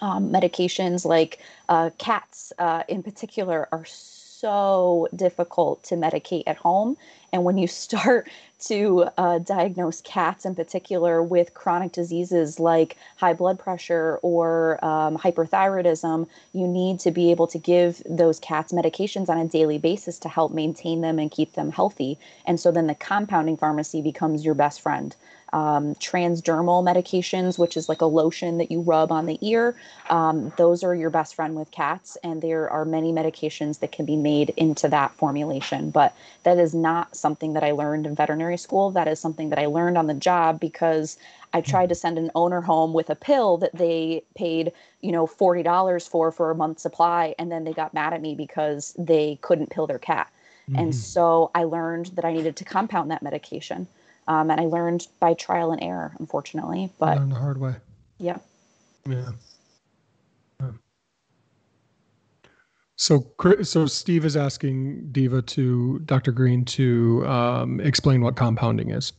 [0.00, 6.96] Um, medications like uh, cats, uh, in particular, are so difficult to medicate at home.
[7.32, 8.28] And when you start
[8.66, 15.18] to uh, diagnose cats in particular with chronic diseases like high blood pressure or um,
[15.18, 20.18] hyperthyroidism, you need to be able to give those cats medications on a daily basis
[20.20, 22.18] to help maintain them and keep them healthy.
[22.46, 25.16] And so then the compounding pharmacy becomes your best friend
[25.52, 29.74] um, transdermal medications, which is like a lotion that you rub on the ear.
[30.08, 34.06] Um, those are your best friend with cats, and there are many medications that can
[34.06, 35.90] be made into that formulation.
[35.90, 38.90] But that is not something that I learned in veterinary school.
[38.90, 41.18] That is something that I learned on the job because
[41.52, 44.72] I tried to send an owner home with a pill that they paid,
[45.02, 48.22] you know, forty dollars for for a month's supply, and then they got mad at
[48.22, 50.30] me because they couldn't pill their cat.
[50.70, 50.78] Mm-hmm.
[50.78, 53.86] And so I learned that I needed to compound that medication.
[54.28, 56.90] Um, and I learned by trial and error, unfortunately.
[56.98, 57.74] But learned the hard way.
[58.18, 58.38] Yeah.
[59.08, 59.30] Yeah.
[62.96, 66.30] So, so Steve is asking Diva to Dr.
[66.30, 69.12] Green to um, explain what compounding is.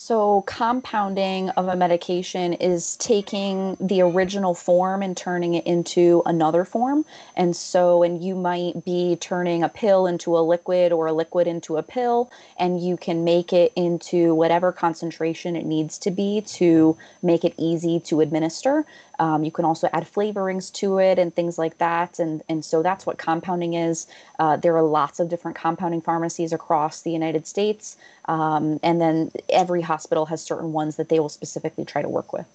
[0.00, 6.64] So, compounding of a medication is taking the original form and turning it into another
[6.64, 7.04] form.
[7.34, 11.48] And so, and you might be turning a pill into a liquid or a liquid
[11.48, 16.42] into a pill, and you can make it into whatever concentration it needs to be
[16.42, 18.86] to make it easy to administer.
[19.18, 22.18] Um, you can also add flavorings to it and things like that.
[22.18, 24.06] And, and so that's what compounding is.
[24.38, 27.96] Uh, there are lots of different compounding pharmacies across the United States.
[28.26, 32.32] Um, and then every hospital has certain ones that they will specifically try to work
[32.32, 32.46] with.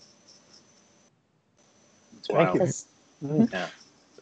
[2.29, 2.61] Thank you.
[2.61, 3.45] Mm-hmm.
[3.51, 3.67] Yeah.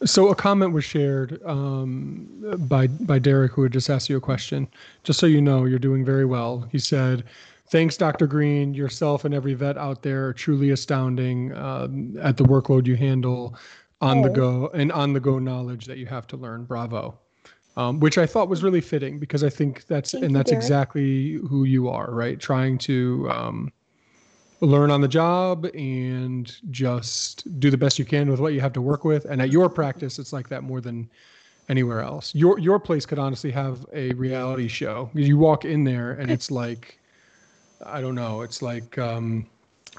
[0.03, 2.27] So a comment was shared um,
[2.67, 4.67] by by Derek, who had just asked you a question.
[5.03, 6.67] Just so you know, you're doing very well.
[6.71, 7.23] He said,
[7.71, 8.27] thanks, Dr.
[8.27, 8.73] Green.
[8.73, 13.57] Yourself and every vet out there truly astounding um, at the workload you handle
[14.01, 14.23] on oh.
[14.23, 16.65] the go and on the go knowledge that you have to learn.
[16.65, 17.17] Bravo.
[17.77, 21.39] Um, which I thought was really fitting because I think that's Thank and that's exactly
[21.49, 22.37] who you are, right?
[22.37, 23.71] Trying to um,
[24.59, 28.73] learn on the job and just do the best you can with what you have
[28.73, 29.23] to work with.
[29.23, 31.09] And at your practice, it's like that more than
[31.69, 32.35] anywhere else.
[32.35, 35.09] Your your place could honestly have a reality show.
[35.13, 36.99] You walk in there and it's like
[37.85, 38.41] I don't know.
[38.41, 39.45] It's like um,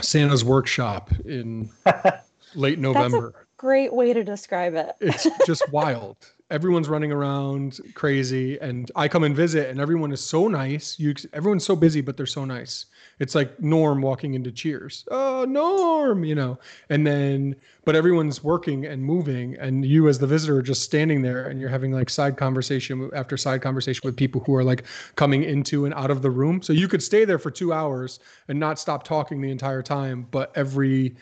[0.00, 1.68] Santa's workshop in
[2.54, 3.41] late November.
[3.62, 4.90] Great way to describe it.
[5.00, 6.16] it's just wild.
[6.50, 10.98] Everyone's running around crazy and i come and visit and everyone is so nice.
[10.98, 12.86] You everyone's so busy but they're so nice.
[13.20, 15.04] It's like norm walking into cheers.
[15.12, 16.58] Oh norm you know?
[16.90, 17.54] And then
[17.84, 21.60] but everyone's working and moving and you as the visitor are just standing there and
[21.60, 24.82] you're having like side conversation after side conversation with people who are like
[25.14, 26.62] coming into and out of the room.
[26.62, 30.26] So you could stay there for two hours and not stop talking the entire time
[30.32, 31.14] but every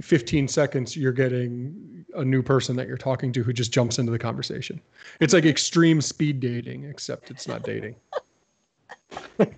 [0.00, 4.12] 15 seconds you're getting a new person that you're talking to who just jumps into
[4.12, 4.80] the conversation.
[5.20, 7.96] It's like extreme speed dating except it's not dating.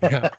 [0.01, 0.29] Yeah.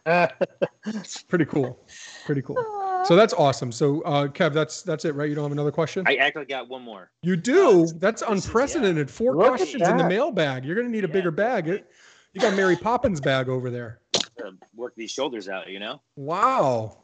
[0.87, 1.79] It's pretty cool.
[2.27, 2.57] Pretty cool.
[3.05, 3.71] So that's awesome.
[3.71, 5.29] So uh kev that's that's it right?
[5.29, 6.03] You don't have another question?
[6.09, 7.13] I actually got one more.
[7.23, 7.87] You do?
[7.99, 9.09] That's unprecedented.
[9.09, 10.65] Four Look questions in the mailbag.
[10.65, 11.13] You're gonna need a yeah.
[11.13, 11.69] bigger bag.
[11.69, 14.01] You got mary poppins bag over there.
[14.75, 16.01] Work these shoulders out you know?
[16.17, 16.99] Wow.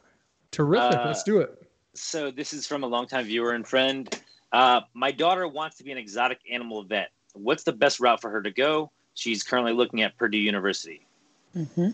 [0.50, 0.98] Terrific.
[0.98, 1.69] Uh, let's do it
[2.00, 4.08] so this is from a longtime viewer and friend.
[4.52, 7.10] Uh, my daughter wants to be an exotic animal vet.
[7.34, 8.90] What's the best route for her to go?
[9.14, 11.06] She's currently looking at Purdue University.
[11.56, 11.90] Mm-hmm.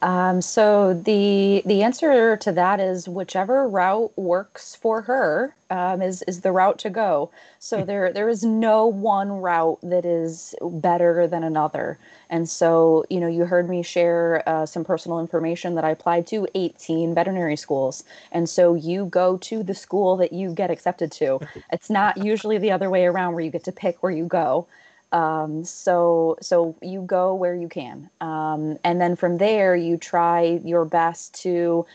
[0.00, 6.22] Um, so the the answer to that is whichever route works for her um, is
[6.22, 7.30] is the route to go.
[7.58, 7.86] So hmm.
[7.86, 11.98] there there is no one route that is better than another.
[12.30, 16.26] And so you know you heard me share uh, some personal information that I applied
[16.28, 18.04] to 18 veterinary schools.
[18.30, 21.40] And so you go to the school that you get accepted to.
[21.72, 24.66] It's not usually the other way around where you get to pick where you go.
[25.12, 30.60] Um, so so you go where you can, um, and then from there you try
[30.64, 31.86] your best to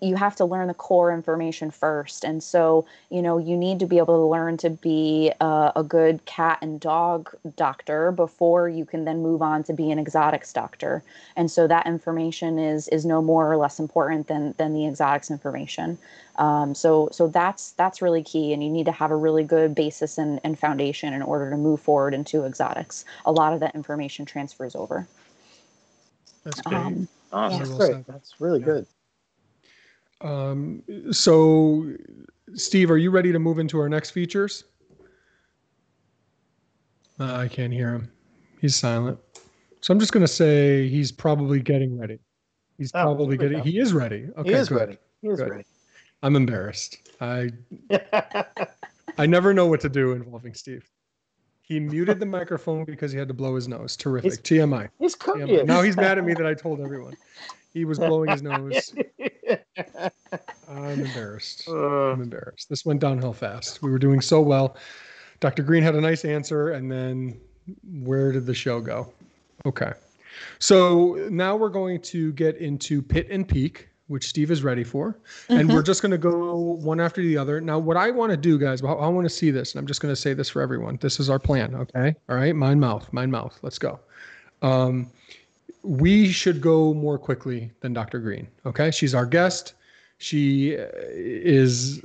[0.00, 2.24] you have to learn the core information first.
[2.24, 5.82] And so, you know, you need to be able to learn to be a, a
[5.82, 10.52] good cat and dog doctor before you can then move on to be an exotics
[10.52, 11.02] doctor.
[11.36, 15.30] And so that information is is no more or less important than than the exotics
[15.30, 15.98] information.
[16.36, 19.74] Um, so so that's that's really key, and you need to have a really good
[19.74, 23.04] basis and, and foundation in order to move forward into exotics.
[23.26, 25.08] A lot of that information transfers over.
[26.44, 26.76] That's great.
[26.76, 27.58] Um, Awesome.
[27.58, 28.06] That's great.
[28.06, 28.66] That's really Yeah.
[28.66, 28.86] good.
[30.22, 31.92] Um, so,
[32.54, 34.64] Steve, are you ready to move into our next features?
[37.20, 38.10] Uh, I can't hear him.
[38.60, 39.18] He's silent.
[39.80, 42.18] So I'm just going to say he's probably getting ready.
[42.78, 43.60] He's Oh, probably getting.
[43.62, 44.28] He is ready.
[44.38, 44.78] Okay, he is good.
[44.78, 44.98] ready.
[45.20, 45.50] He is Good.
[45.50, 45.64] ready.
[46.22, 46.98] I'm embarrassed.
[47.20, 47.50] I
[49.18, 50.88] I never know what to do involving Steve.
[51.62, 53.96] He muted the microphone because he had to blow his nose.
[53.96, 54.32] Terrific.
[54.42, 54.88] TMI.
[54.98, 55.18] He's TMI.
[55.18, 55.66] cooking.
[55.66, 57.16] Now he's mad at me that I told everyone.
[57.72, 58.94] He was blowing his nose.
[60.68, 61.64] I'm embarrassed.
[61.68, 62.68] Uh, I'm embarrassed.
[62.68, 63.82] This went downhill fast.
[63.82, 64.76] We were doing so well.
[65.40, 65.62] Dr.
[65.62, 67.40] Green had a nice answer, and then
[68.02, 69.12] where did the show go?
[69.66, 69.92] Okay.
[70.58, 75.18] So now we're going to get into Pit and Peak, which Steve is ready for.
[75.48, 77.60] And we're just going to go one after the other.
[77.60, 80.00] Now, what I want to do, guys, I want to see this, and I'm just
[80.00, 80.98] going to say this for everyone.
[81.00, 82.14] This is our plan, okay?
[82.28, 82.54] All right?
[82.54, 83.58] Mind mouth, mind mouth.
[83.62, 84.00] Let's go.
[84.62, 85.10] Um,
[85.82, 88.18] we should go more quickly than Dr.
[88.20, 88.90] Green, okay?
[88.90, 89.74] She's our guest.
[90.18, 92.00] She uh, is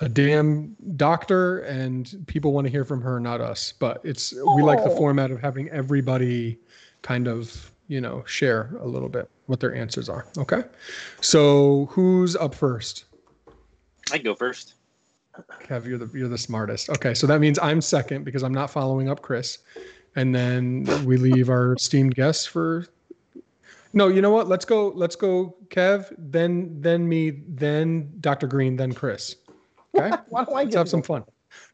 [0.00, 3.72] a damn doctor, and people want to hear from her, not us.
[3.78, 4.96] But it's we like the Oh.
[4.96, 6.58] format of having everybody
[7.02, 10.26] kind of you know share a little bit what their answers are.
[10.36, 10.64] Okay,
[11.20, 13.04] so who's up first?
[14.10, 14.74] I can go first.
[15.62, 16.90] Kev, you're the you're the smartest.
[16.90, 19.58] Okay, so that means I'm second because I'm not following up Chris,
[20.16, 22.86] and then we leave our esteemed guests for.
[23.92, 24.48] No, you know what?
[24.48, 24.88] Let's go.
[24.94, 26.12] Let's go, Kev.
[26.18, 27.42] Then then me.
[27.48, 28.46] Then Dr.
[28.46, 28.76] Green.
[28.76, 29.36] Then Chris.
[29.96, 30.10] Okay.
[30.28, 31.24] why don't I Let's get have some fun.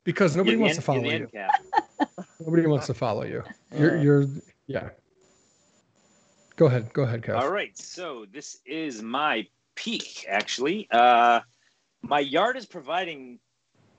[0.04, 1.22] Because nobody wants to follow you're the you.
[1.22, 2.16] end cap.
[2.40, 3.42] Nobody wants to follow you.
[3.76, 4.02] You're Yeah.
[4.02, 4.26] you're
[4.66, 4.88] yeah.
[6.56, 6.92] Go ahead.
[6.92, 7.36] Go ahead, Kev.
[7.36, 10.26] All right, so this is my peak.
[10.28, 11.40] Actually, uh,
[12.02, 13.38] my yard is providing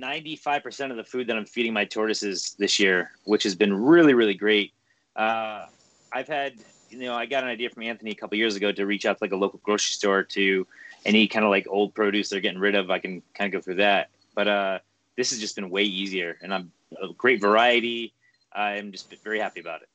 [0.08, 3.74] ninety-five percent of the food that I'm feeding my tortoises this year, which has been
[3.74, 4.72] really, really great.
[5.16, 5.66] Uh,
[6.12, 6.54] I've had,
[6.90, 9.18] you know, I got an idea from Anthony a couple years ago to reach out
[9.18, 10.68] to like a local grocery store to
[11.06, 12.92] any kind of like old produce they're getting rid of.
[12.92, 14.80] I can kind of go through that, but uh,
[15.18, 18.14] this has just been way easier, and I'm a great variety.
[18.54, 19.90] I'm just very happy about it.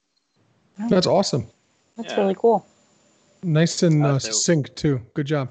[0.89, 1.47] That's awesome.
[1.97, 2.21] That's Yeah.
[2.21, 2.67] really cool.
[3.43, 5.01] Nice and Uh, uh, so- succinct too.
[5.15, 5.51] Good job.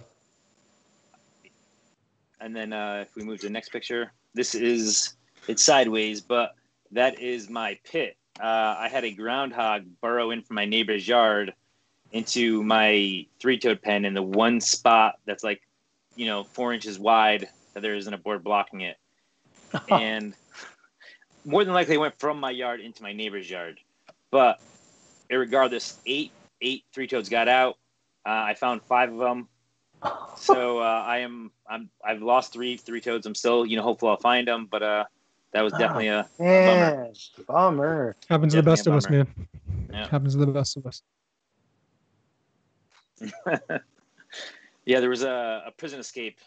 [2.39, 5.15] And then uh, if we move to the next picture, this is
[5.47, 6.55] it's sideways, but
[6.91, 8.15] that is my pit.
[8.39, 11.53] Uh, I had a groundhog burrow in from my neighbor's yard
[12.11, 15.61] into my three-toed pen in the one spot that's like,
[16.15, 18.97] you know, four inches wide that there isn't a board blocking it,
[19.89, 20.33] and
[21.43, 23.79] more than likely went from my yard into my neighbor's yard.
[24.31, 24.61] But
[25.29, 26.31] regardless, eight
[26.61, 27.77] eight three-toads got out.
[28.25, 29.47] Uh, I found five of them
[30.35, 33.25] so uh, I am I'm I've lost three three toads.
[33.25, 35.05] I'm still you know hopeful I'll find them, but uh
[35.53, 37.13] that was definitely a Man,
[37.47, 38.15] bummer.
[38.29, 39.27] Happens to the best of us, man.
[39.91, 40.07] Yeah.
[40.07, 41.01] Happens to the best of us.
[44.85, 44.99] yeah.
[44.99, 46.37] There was a, a prison escape,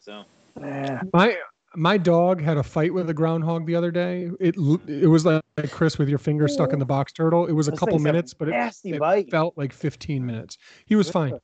[0.00, 0.24] so
[0.60, 1.02] Yeah.
[1.12, 1.36] My
[1.76, 4.30] my dog had a fight with a groundhog the other day.
[4.40, 4.56] It
[4.88, 7.46] it was like Chris with your finger stuck in the box turtle.
[7.46, 10.58] It was a Those couple things have minutes, but it, it felt like 15 minutes.
[10.86, 11.38] He was fine.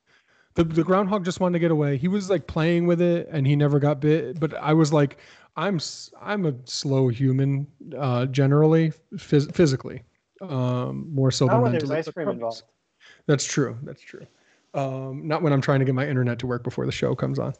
[0.55, 1.97] The the groundhog just wanted to get away.
[1.97, 5.17] He was like playing with it and he never got bit, but I was like
[5.55, 5.79] I'm
[6.21, 10.03] I'm a slow human uh generally phys- physically.
[10.41, 11.99] Um more so Not than when there's mentally.
[11.99, 12.63] ice cream involved.
[13.27, 13.77] That's true.
[13.83, 14.25] That's true.
[14.73, 17.39] Um, not when I'm trying to get my internet to work before the show comes
[17.39, 17.53] on.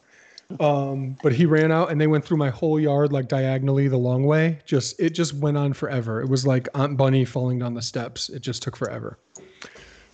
[0.60, 3.96] Um, but he ran out and they went through my whole yard like diagonally the
[3.98, 4.58] long way.
[4.66, 6.20] Just it just went on forever.
[6.20, 8.28] It was like Aunt Bunny falling down the steps.
[8.28, 9.18] It just took forever.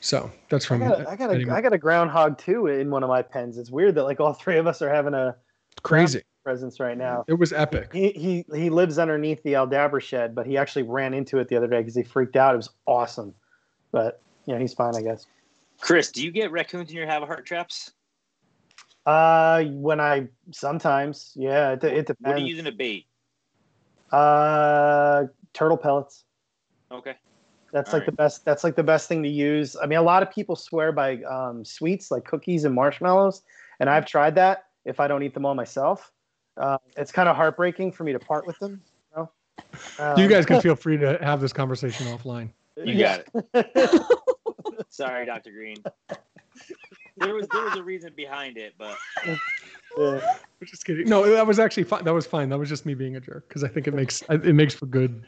[0.01, 0.83] So that's from.
[0.83, 3.23] I got, a, I, got a, I got a groundhog too in one of my
[3.23, 3.59] pens.
[3.59, 5.37] It's weird that like all three of us are having a
[5.83, 6.23] crazy.
[6.45, 7.25] presence right now.
[7.27, 7.91] It was epic.
[7.93, 11.57] He he he lives underneath the Aldabra shed, but he actually ran into it the
[11.57, 12.55] other day because he freaked out.
[12.55, 13.35] It was awesome,
[13.91, 15.27] but yeah, he's fine, I guess.
[15.81, 17.93] Chris, do you get raccoons in your have a heart traps?
[19.05, 23.07] Uh, when I sometimes, yeah, it, it What are you using to bait?
[24.13, 26.25] Uh, turtle pellets.
[26.91, 27.15] Okay.
[27.73, 28.45] That's All like the best.
[28.45, 29.77] That's like the best thing to use.
[29.81, 33.43] I mean, a lot of people swear by um, sweets like cookies and marshmallows,
[33.81, 34.65] and I've tried that.
[34.85, 36.11] If I don't eat them all myself,
[36.57, 38.81] uh, it's kind of heartbreaking for me to part with them.
[39.15, 39.31] You, know?
[40.17, 42.51] you Um, guys can feel free to have this conversation offline.
[42.83, 44.03] You got it.
[44.89, 45.51] Sorry, Dr.
[45.51, 45.77] Green.
[47.19, 48.97] there was there was a reason behind it, but
[49.27, 49.37] Yeah.
[49.99, 51.09] I'm just kidding.
[51.09, 52.05] No, that was actually fine.
[52.05, 52.49] That was fine.
[52.49, 54.87] That was just me being a jerk because I think it makes it makes for
[54.87, 55.25] good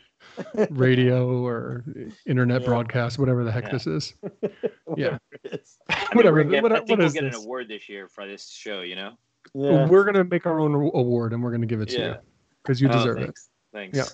[0.70, 1.84] radio or
[2.26, 2.66] internet Yeah.
[2.68, 3.70] broadcast, whatever the heck Yeah.
[3.72, 4.14] this is.
[4.96, 5.18] Yeah.
[5.44, 6.36] It's- I think Whatever.
[6.38, 8.26] we're gonna get- what- I think what we'll is get an award this year for
[8.26, 8.80] this show.
[8.80, 9.12] You know?
[9.54, 9.86] Yeah.
[9.88, 12.08] We're gonna make our own award and we're gonna give it to Yeah.
[12.08, 12.14] you
[12.62, 13.24] because you Oh, deserve it.
[13.26, 13.48] thanks.
[13.72, 13.96] Thanks.
[13.96, 14.04] Yeah.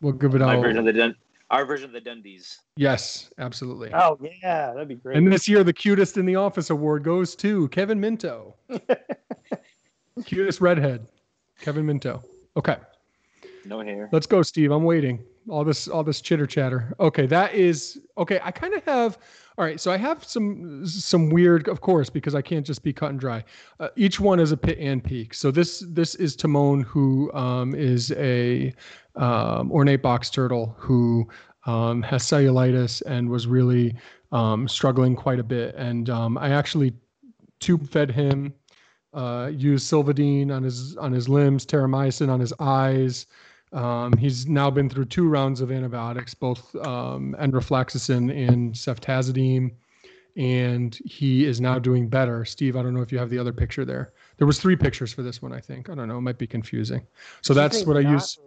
[0.00, 0.62] We'll give it My out.
[0.62, 1.16] version of the Dun-
[1.50, 2.58] our version of the Dundies.
[2.76, 3.90] Yes, absolutely.
[3.92, 5.16] Oh yeah, that'd be great.
[5.18, 8.56] And this year, the cutest in the office award goes to Kevin Minto.
[10.24, 11.06] cutest redhead,
[11.60, 12.22] Kevin Minto.
[12.56, 12.76] Okay,
[13.64, 14.08] No hair.
[14.12, 14.70] let's go, Steve.
[14.70, 15.24] I'm waiting.
[15.48, 16.94] All this, all this chitter chatter.
[17.00, 18.40] Okay, that is okay.
[18.42, 19.18] I kind of have.
[19.58, 22.92] All right, so I have some some weird, of course, because I can't just be
[22.92, 23.44] cut and dry.
[23.80, 25.34] Uh, each one is a pit and peak.
[25.34, 28.72] So this this is Timon, who um, is a
[29.16, 31.28] um, ornate box turtle who
[31.66, 33.94] um, has cellulitis and was really
[34.32, 35.74] um, struggling quite a bit.
[35.74, 36.94] And um, I actually
[37.60, 38.54] tube fed him,
[39.14, 43.26] uh, used Silvadene on his on his limbs, terramycin on his eyes.
[43.72, 49.72] Um, he's now been through two rounds of antibiotics, both um, enrofloxacin and ceftazidime,
[50.36, 52.44] and he is now doing better.
[52.44, 54.12] Steve, I don't know if you have the other picture there.
[54.36, 55.88] There was three pictures for this one, I think.
[55.88, 56.18] I don't know.
[56.18, 57.06] It might be confusing.
[57.40, 58.38] So Did that's what I use.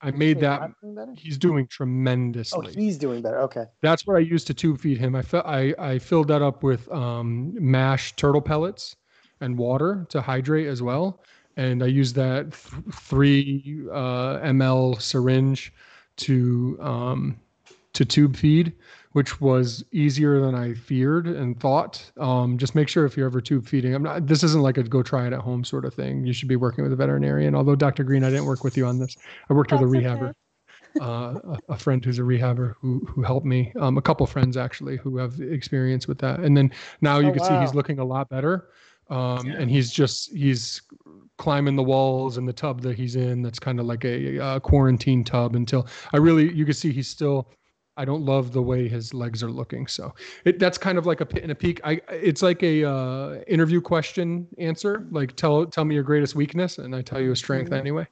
[0.00, 0.60] I made that.
[0.60, 1.12] not doing better?
[1.16, 2.68] He's doing tremendously.
[2.68, 3.38] Oh, he's doing better.
[3.42, 3.66] Okay.
[3.82, 5.14] that's what I used to tube feed him.
[5.14, 8.96] I, I, I filled that up with um, mashed turtle pellets
[9.40, 11.20] and water to hydrate as well.
[11.56, 15.72] And I used that th- three uh, ml syringe
[16.16, 17.38] to um,
[17.92, 18.72] to tube feed,
[19.12, 22.10] which was easier than I feared and thought.
[22.18, 24.26] Um, just make sure if you're ever tube feeding, I'm not.
[24.26, 26.24] This isn't like a go try it at home sort of thing.
[26.26, 27.54] You should be working with a veterinarian.
[27.54, 28.04] Although Dr.
[28.04, 29.16] Green, I didn't work with you on this.
[29.50, 30.32] I worked with a rehabber okay.
[31.00, 33.72] uh, a, a friend who's a rehabber who who helped me.
[33.80, 36.40] Um, a couple friends actually who have experience with that.
[36.40, 38.68] And then now you Oh, can see he's looking a lot better.
[39.12, 39.60] Um, Yeah.
[39.60, 40.82] and he's just he's
[41.38, 43.42] climbing the walls in the tub that he's in.
[43.42, 47.08] That's kind of like a, uh quarantine tub until I really you can see he's
[47.08, 47.48] still.
[47.98, 49.86] I don't love the way his legs are looking.
[49.86, 50.14] So
[50.46, 51.78] it that's kind of like a pit and a peak.
[51.84, 55.06] I it's like a uh, interview question answer.
[55.10, 57.78] Like tell tell me your greatest weakness, and I tell you a strength Mhm.
[57.78, 58.06] anyway.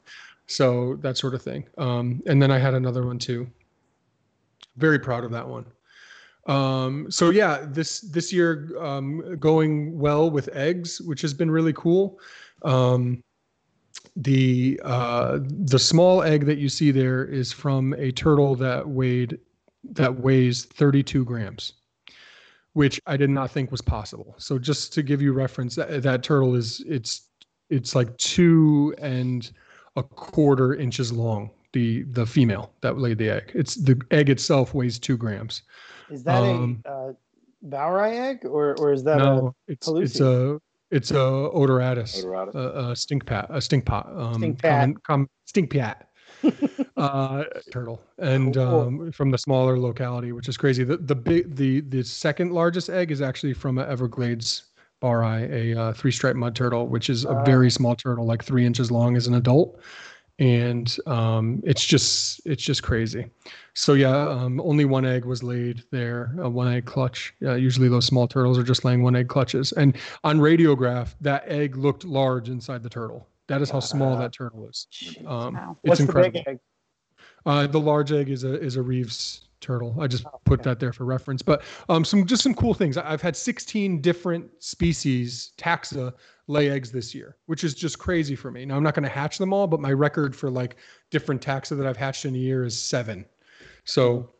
[0.48, 1.64] So that sort of thing.
[1.78, 3.48] Um, and then I had another one too.
[4.76, 5.64] Very proud of that one.
[6.50, 11.72] Um, so yeah, this this year um, going well with eggs, which has been really
[11.72, 12.18] cool.
[12.62, 13.22] Um,
[14.16, 19.38] the uh, the small egg that you see there is from a turtle that weighed
[19.84, 21.74] that weighs 32 grams,
[22.72, 24.34] which I did not think was possible.
[24.38, 27.28] So just to give you reference, that, that turtle is it's
[27.68, 29.48] it's like two and
[29.94, 31.50] a quarter inches long.
[31.72, 33.52] The the female that laid the egg.
[33.54, 35.62] It's the egg itself weighs two grams.
[36.10, 37.12] Is that Um, a uh,
[37.62, 40.58] Bowery egg or or is that a no, it's it's a
[40.90, 42.54] it's a odoratus, Odoratus.
[42.54, 44.70] a, a stink pat, a stink pot, um, Stink pat.
[44.80, 46.08] common- com- stink pat,
[46.96, 48.80] uh, turtle, and Cool.
[48.80, 50.84] um, from the smaller locality, which is crazy.
[50.84, 54.64] The the big the the second largest egg is actually from a Everglades
[55.02, 57.44] baurii, a uh, three stripe mud turtle, which is a Ah.
[57.44, 59.78] very small turtle, like three inches long as an adult,
[60.40, 63.26] and um, it's just it's just crazy.
[63.74, 67.34] So yeah, um, only one egg was laid there, a one egg clutch.
[67.42, 69.72] Uh, usually those small turtles are just laying one egg clutches.
[69.72, 73.28] And on radiograph, that egg looked large inside the turtle.
[73.46, 74.86] That is how small that turtle is.
[75.26, 75.76] Um, Wow.
[75.82, 76.40] It's What's incredible.
[76.40, 76.58] the big egg?
[77.46, 79.96] Uh, the large egg is a is a Reeves turtle.
[80.00, 80.70] I just Oh, put okay.
[80.70, 81.42] that there for reference.
[81.42, 82.96] But um, some just some cool things.
[82.96, 86.12] I've had 16 different species taxa
[86.46, 88.64] lay eggs this year, which is just crazy for me.
[88.64, 90.76] Now I'm not going to hatch them all, but my record for like
[91.10, 93.24] different taxa that I've hatched in a year is seven.
[93.84, 94.30] So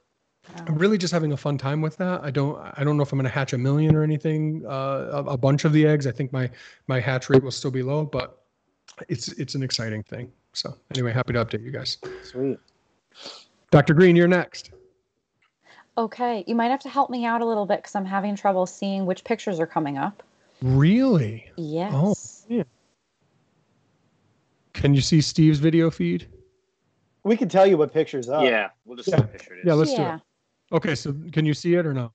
[0.67, 2.23] I'm really just having a fun time with that.
[2.25, 4.65] I don't I don't know if I'm going to hatch a million or anything.
[4.67, 6.07] Uh, a, a bunch of the eggs.
[6.07, 6.51] I think my
[6.89, 8.43] my hatch rate will still be low, but
[9.09, 10.33] it's it's an exciting thing.
[10.53, 11.99] So anyway, happy to update you guys.
[12.25, 12.59] Sweet.
[13.71, 13.95] Dr.
[13.95, 14.73] Green, you're next.
[16.01, 18.65] Okay, you might have to help me out a little bit because I'm having trouble
[18.65, 20.23] seeing which pictures are coming up.
[20.63, 21.45] Really?
[21.59, 21.93] Yes.
[22.51, 22.65] Oh.
[24.73, 26.27] Can you see Steve's video feed?
[27.23, 28.43] We can tell you what pictures are.
[28.43, 29.21] yeah, we'll just see Yeah.
[29.21, 29.65] what picture it is.
[29.67, 30.21] Yeah, let's do it.
[30.73, 32.13] Okay, so can you see it or no?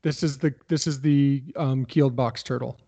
[0.00, 2.80] This is the this is the um, keeled box turtle,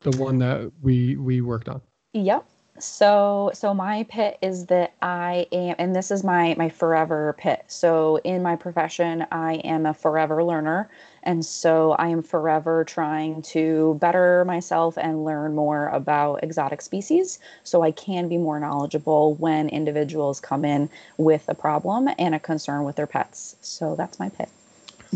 [0.00, 1.80] the one that we we worked on.
[2.12, 2.46] Yep.
[2.78, 7.64] So so my pit is that I am and this is my my forever pit.
[7.68, 10.88] So in my profession I am a forever learner
[11.22, 17.38] and so I am forever trying to better myself and learn more about exotic species
[17.64, 22.38] so I can be more knowledgeable when individuals come in with a problem and a
[22.40, 23.56] concern with their pets.
[23.60, 24.48] So that's my pit.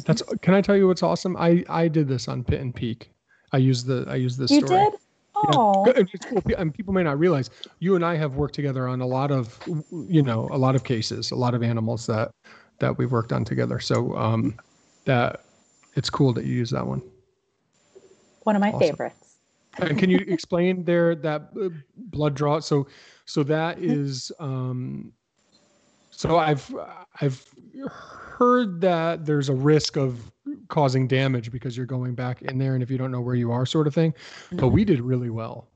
[0.07, 1.37] That's can I tell you what's awesome?
[1.37, 3.11] I I did this on Pit and Peak,
[3.53, 4.89] I use the I use this You story.
[4.91, 5.00] did?
[5.49, 6.43] Oh, And it's cool.
[6.59, 9.61] And people may not realize you and I have worked together on a lot of,
[10.09, 12.31] you know, a lot of cases, a lot of animals that
[12.79, 13.79] that we've worked on together.
[13.79, 14.59] So um,
[15.07, 15.45] that
[15.97, 17.03] it's cool that you use that one.
[18.45, 18.81] one of my Awesome.
[18.81, 19.37] favorites.
[19.81, 22.61] And can you explain there that uh, blood draw?
[22.61, 22.87] So
[23.27, 23.93] so that Mm-hmm.
[24.39, 25.13] um,
[26.11, 26.75] so I've
[27.21, 27.45] I've
[27.89, 30.31] heard that there's a risk of
[30.71, 33.53] causing damage because you're going back in there and if you don't know where you
[33.53, 34.15] are sort of thing.
[34.53, 35.67] But we did really well.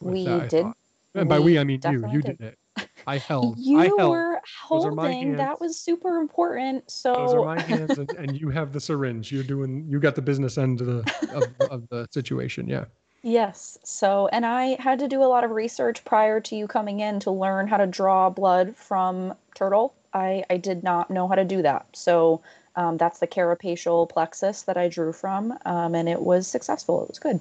[0.00, 0.66] We that, did-
[1.14, 2.06] And by we we I mean you.
[2.10, 2.38] You did.
[2.38, 2.58] did it.
[3.06, 3.58] I held.
[3.58, 4.10] You I held.
[4.10, 4.40] were
[4.70, 5.36] Those are my holding.
[5.36, 6.90] That was super important.
[6.90, 9.30] So Those are my hands, and, and you have the syringe.
[9.30, 9.86] You're doing.
[9.88, 12.66] You got the business end of the of, of the situation.
[12.68, 12.84] Yeah.
[13.22, 13.78] Yes.
[13.84, 17.20] So, and I had to do a lot of research prior to you coming in
[17.20, 19.94] to learn how to draw blood from turtle.
[20.12, 21.86] I, I did not know how to do that.
[21.92, 22.42] So,
[22.76, 27.02] um, that's the carapacial plexus that I drew from, um, and it was successful.
[27.02, 27.40] It was good.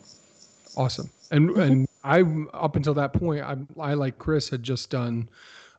[0.76, 1.10] Awesome.
[1.32, 1.60] And Mm-hmm.
[1.62, 2.24] and I
[2.54, 5.30] up until that point, I I like Chris had just done.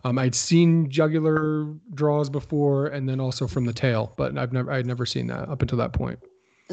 [0.04, 4.72] Um, I'd seen jugular draws before, and then also from the tail, but I've never
[4.72, 6.18] I'd never seen that up until that point.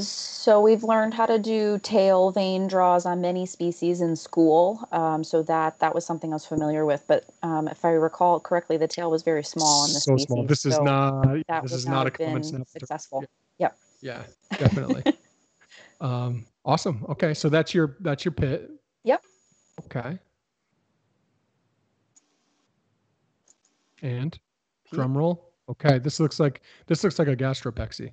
[0.08, 4.88] So we've learned how to do tail vein draws on many species in school.
[4.91, 7.04] Um, so that that was something I was familiar with.
[7.08, 10.28] But um, if I recall correctly, the tail was very small on this so species.
[10.28, 10.43] small.
[10.45, 11.45] This is so not.
[11.47, 12.68] that This is not a common been snap.
[12.68, 13.24] successful.
[14.02, 14.24] Yeah,
[14.58, 15.04] definitely.
[16.02, 17.06] um, awesome.
[17.10, 18.72] Okay, so that's your that's your pit.
[19.04, 19.24] Yep.
[19.86, 20.20] Okay.
[24.02, 24.38] And
[24.93, 25.52] drum roll.
[25.70, 28.12] Okay, this looks like this looks like a gastropexy.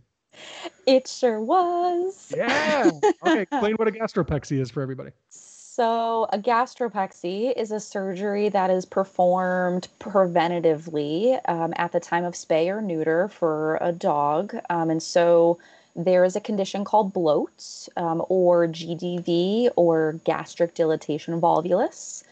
[0.86, 2.32] It sure was.
[2.34, 2.90] Yeah.
[3.22, 5.10] Okay, explain what a gastropexy is for everybody.
[5.30, 12.32] So, a gastropexy is a surgery that is performed preventatively um, at the time of
[12.32, 14.54] spay or neuter for a dog.
[14.70, 15.58] Um, and so,
[15.94, 22.22] there is a condition called bloat um, or GDV or gastric dilatation volvulus.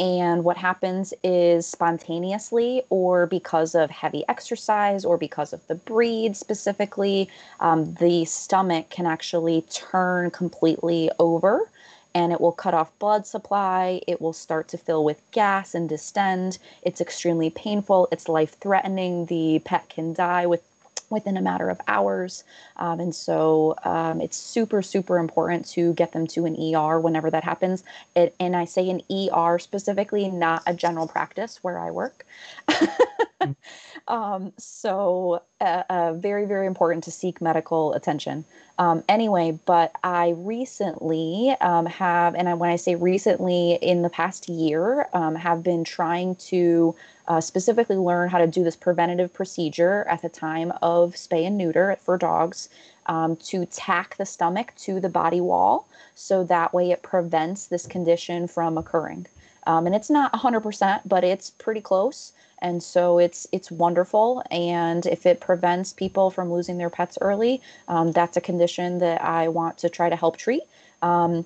[0.00, 6.36] And what happens is spontaneously, or because of heavy exercise, or because of the breed
[6.36, 7.28] specifically,
[7.60, 11.68] um, the stomach can actually turn completely over
[12.14, 14.00] and it will cut off blood supply.
[14.06, 16.58] It will start to fill with gas and distend.
[16.82, 18.08] It's extremely painful.
[18.12, 19.26] It's life threatening.
[19.26, 20.62] The pet can die with
[21.10, 22.42] within a matter of hours.
[22.76, 27.30] Um, and so um, it's super, super important to get them to an ER whenever
[27.30, 27.84] that happens.
[28.16, 32.24] It, and I say an ER specifically, not a general practice where I work.
[34.08, 38.44] um, so uh, uh, very, very important to seek medical attention.
[38.78, 44.08] Um, anyway, but I recently um, have, and I, when I say recently, in the
[44.08, 46.94] past year, um, have been trying to
[47.28, 51.56] uh, specifically learn how to do this preventative procedure at the time of spay and
[51.56, 52.68] neuter for dogs
[53.06, 57.86] um, to tack the stomach to the body wall so that way it prevents this
[57.86, 59.26] condition from occurring.
[59.66, 62.32] Um, and it's not 100%, but it's pretty close.
[62.62, 64.42] And so it's it's wonderful.
[64.50, 69.22] And if it prevents people from losing their pets early, um, that's a condition that
[69.22, 70.62] I want to try to help treat.
[71.02, 71.44] Um,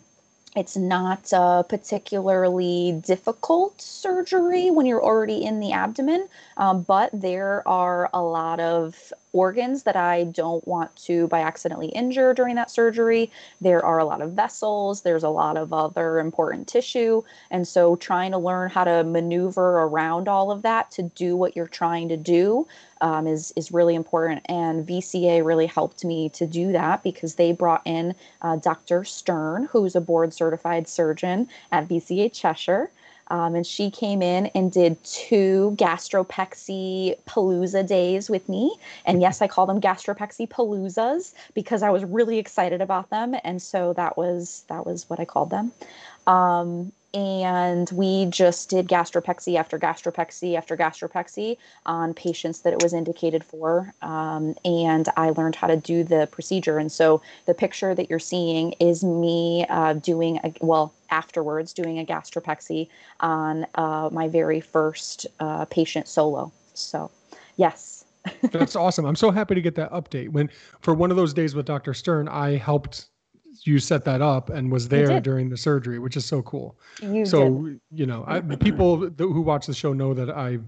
[0.57, 7.67] it's not a particularly difficult surgery when you're already in the abdomen, um, but there
[7.69, 12.71] are a lot of organs that I don't want to by accidentally injure during that
[12.71, 13.31] surgery.
[13.61, 17.23] There are a lot of vessels, there's a lot of other important tissue.
[17.51, 21.55] And so trying to learn how to maneuver around all of that to do what
[21.55, 22.67] you're trying to do
[23.01, 24.43] um, is, is really important.
[24.49, 29.05] And VCA really helped me to do that because they brought in uh, Dr.
[29.05, 32.91] Stern, who's a board certified surgeon at VCA Cheshire.
[33.29, 38.75] Um, and she came in and did two gastropexy palooza days with me.
[39.05, 43.35] And yes, I call them gastropexy paloozas because I was really excited about them.
[43.45, 45.73] And so that was that was what I called them.
[46.27, 51.57] Um, and we just did gastropexy after gastropexy after gastropexy
[51.87, 53.95] on patients that it was indicated for.
[54.03, 56.77] Um, and I learned how to do the procedure.
[56.77, 61.99] And so the picture that you're seeing is me uh, doing, a, well, afterwards, doing
[61.99, 62.87] a gastropexy
[63.21, 66.53] on uh, my very first uh, patient solo.
[66.75, 67.11] So,
[67.57, 68.05] yes.
[68.53, 69.07] That's awesome.
[69.07, 70.29] I'm so happy to get that update.
[70.29, 71.95] When for one of those days with Dr.
[71.95, 73.07] Stern, I helped
[73.65, 76.79] you set that up and was there during the surgery, which is so cool.
[77.01, 77.81] You so did.
[77.93, 80.59] you know, I, the people who watch the show know that I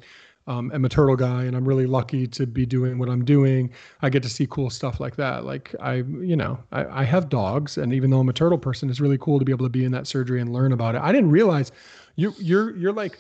[0.49, 3.71] um, am a turtle guy, and I'm really lucky to be doing what I'm doing.
[4.01, 5.45] I get to see cool stuff like that.
[5.45, 8.89] Like I, you know, I, I have dogs, and even though I'm a turtle person,
[8.89, 11.03] it's really cool to be able to be in that surgery and learn about it.
[11.03, 11.71] I didn't realize
[12.17, 13.19] you you're you're like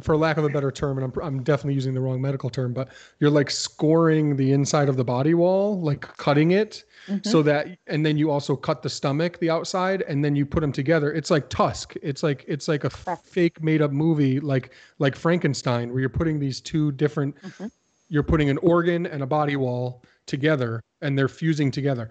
[0.00, 2.72] for lack of a better term, and I'm, I'm definitely using the wrong medical term,
[2.72, 2.88] but
[3.20, 7.24] you're like scoring the inside of the body wall, like cutting it Mhm.
[7.24, 10.58] so that, and then you also cut the stomach, the outside, and then you put
[10.60, 11.12] them together.
[11.12, 11.94] It's like Tusk.
[12.02, 16.40] It's like, it's like a fake made up movie, like, like Frankenstein, where you're putting
[16.40, 17.70] these two different, Mhm.
[18.08, 22.10] you're putting an organ and a body wall together and they're fusing together.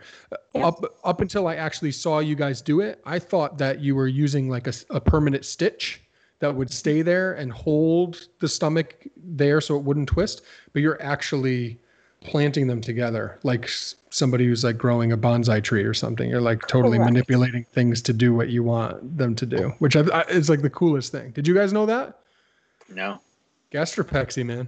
[0.53, 0.67] Yeah.
[0.67, 4.07] Up, up until I actually saw you guys do it, I thought that you were
[4.07, 6.01] using like a, a permanent stitch
[6.45, 10.43] that would stay there and hold the stomach there so it wouldn't twist,
[10.73, 11.79] but you're actually
[12.21, 13.69] planting them together like
[14.09, 16.29] somebody who's like growing a bonsai tree or something.
[16.29, 17.13] You're like totally Correct.
[17.13, 20.61] manipulating things to do what you want them to do, which I, I, is like
[20.61, 21.31] the coolest thing.
[21.31, 22.19] Did you guys know that?
[22.89, 23.19] No.
[23.71, 24.67] Gastropexy, man.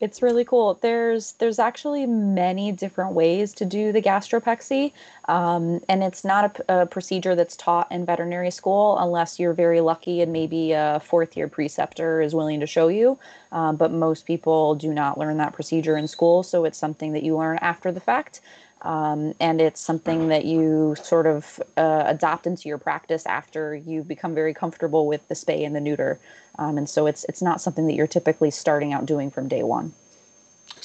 [0.00, 0.78] It's really cool.
[0.80, 4.92] There's there's actually many different ways to do the gastropexy,
[5.28, 10.22] um, and it's not a procedure that's taught in veterinary school unless you're very lucky
[10.22, 13.18] and maybe a fourth year preceptor is willing to show you.
[13.52, 17.22] Um, but most people do not learn that procedure in school, so it's something that
[17.22, 18.40] you learn after the fact.
[18.82, 24.02] Um, and it's something that you sort of uh, adopt into your practice after you
[24.02, 26.18] become very comfortable with the spay and the neuter.
[26.58, 29.62] Um, and so it's it's not something that you're typically starting out doing from day
[29.62, 29.92] one.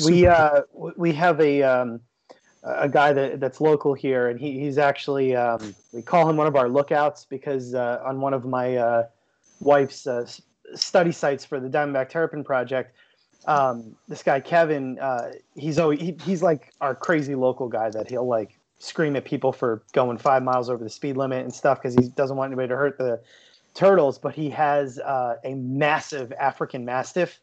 [0.04, 0.62] we uh
[0.98, 2.02] we have a um
[2.64, 6.48] a guy that that's local here and he, he's actually um we call him one
[6.48, 9.04] of our lookouts because uh, on one of my uh,
[9.60, 10.26] wife's uh,
[10.74, 12.96] study sites for the diamondback terrapin project
[13.48, 18.10] um this guy kevin uh he's always he, he's like our crazy local guy that
[18.10, 21.82] he'll like scream at people for going five miles over the speed limit and stuff
[21.82, 23.20] because he doesn't want anybody to hurt the
[23.74, 27.40] turtles but he has uh, a massive african mastiff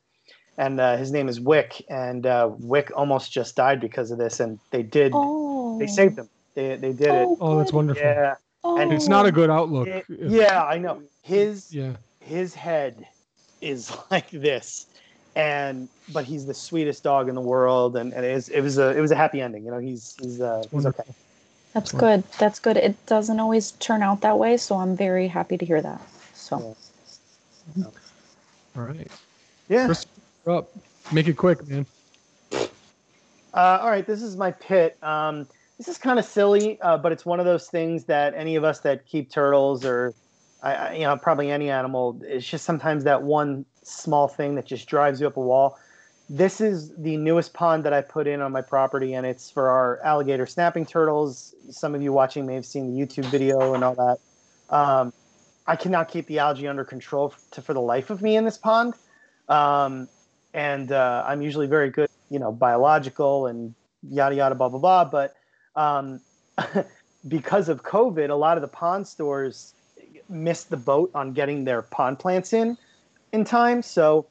[0.58, 4.38] and uh, his name is Wick, and uh, Wick almost just died because of this,
[4.38, 6.28] and they did Oh, they saved him.
[6.54, 7.28] They they did it.
[7.40, 8.02] Oh, that's wonderful.
[8.04, 8.78] Yeah, Oh.
[8.90, 9.88] It's not a good outlook.
[9.88, 11.02] It- if- yeah, I know.
[11.22, 11.96] His Yeah.
[12.20, 13.06] his head
[13.62, 14.88] is like this,
[15.34, 18.78] and but he's the sweetest dog in the world, and, and it, is, it was
[18.78, 19.64] a it was a happy ending.
[19.64, 21.04] You know, he's he's uh, he's okay.
[21.74, 22.22] That's good.
[22.38, 22.76] That's good.
[22.76, 26.02] It doesn't always turn out that way, so I'm very happy to hear that.
[26.34, 26.76] So
[28.76, 29.08] All right.
[29.68, 29.86] Yeah.
[29.86, 30.06] Chris,
[30.46, 30.70] up.
[31.12, 31.86] Make it quick, man.
[32.52, 34.96] Uh, all right, this is my pit.
[35.02, 35.46] Um,
[35.78, 38.64] this is kind of silly, uh, but it's one of those things that any of
[38.64, 40.14] us that keep turtles or,
[40.62, 44.66] I, I, you know, probably any animal, it's just sometimes that one small thing that
[44.66, 45.78] just drives you up a wall.
[46.28, 49.68] This is the newest pond that I put in on my property, and it's for
[49.68, 51.54] our alligator snapping turtles.
[51.70, 54.18] Some of you watching may have seen the YouTube video and all that.
[54.74, 55.12] Um,
[55.66, 58.58] I cannot keep the algae under control to, for the life of me in this
[58.58, 58.94] pond.
[59.48, 60.08] Um,
[60.54, 63.74] and uh, I'm usually very good, you know, biological and
[64.08, 65.04] yada yada blah blah blah.
[65.04, 65.34] But
[65.76, 66.20] um,
[67.28, 69.74] because of COVID, a lot of the pond stores
[70.28, 72.76] missed the boat on getting their pond plants in
[73.32, 73.82] in time.
[73.82, 74.26] So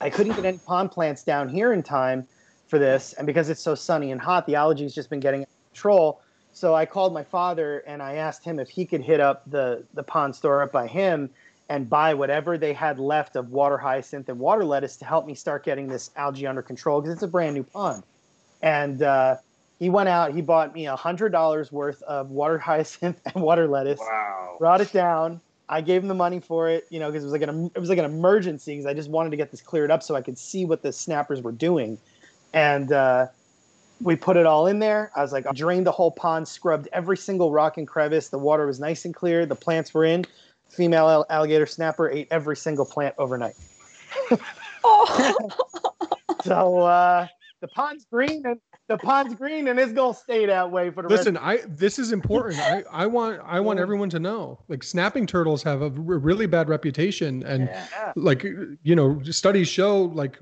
[0.00, 2.26] I couldn't get any pond plants down here in time
[2.66, 3.12] for this.
[3.14, 6.20] And because it's so sunny and hot, the algae's just been getting out of control.
[6.52, 9.84] So I called my father and I asked him if he could hit up the
[9.94, 11.30] the pond store up by him
[11.68, 15.34] and buy whatever they had left of water hyacinth and water lettuce to help me
[15.34, 18.02] start getting this algae under control because it's a brand new pond.
[18.62, 19.36] And uh,
[19.78, 23.66] he went out, he bought me a hundred dollars worth of water hyacinth and water
[23.66, 24.56] lettuce, Wow.
[24.58, 25.40] brought it down.
[25.68, 27.78] I gave him the money for it, you know, because it was like an it
[27.78, 30.22] was like an emergency because I just wanted to get this cleared up so I
[30.22, 31.98] could see what the snappers were doing,
[32.52, 33.28] and uh,
[34.02, 35.10] we put it all in there.
[35.16, 38.28] I was like, I drained the whole pond, scrubbed every single rock and crevice.
[38.28, 39.46] The water was nice and clear.
[39.46, 40.24] The plants were in.
[40.68, 43.54] Female al- alligator snapper ate every single plant overnight.
[44.84, 45.38] oh.
[46.44, 47.26] So uh,
[47.64, 48.58] the pond's green and
[48.88, 51.20] the pond's green and it's gonna stay that way for the rest.
[51.20, 51.64] Listen, rest.
[51.64, 52.60] I this is important.
[52.60, 54.60] I I want I want everyone to know.
[54.68, 58.12] Like snapping turtles have a r- really bad reputation, and Yeah.
[58.16, 58.42] like
[58.82, 60.36] you know, studies show like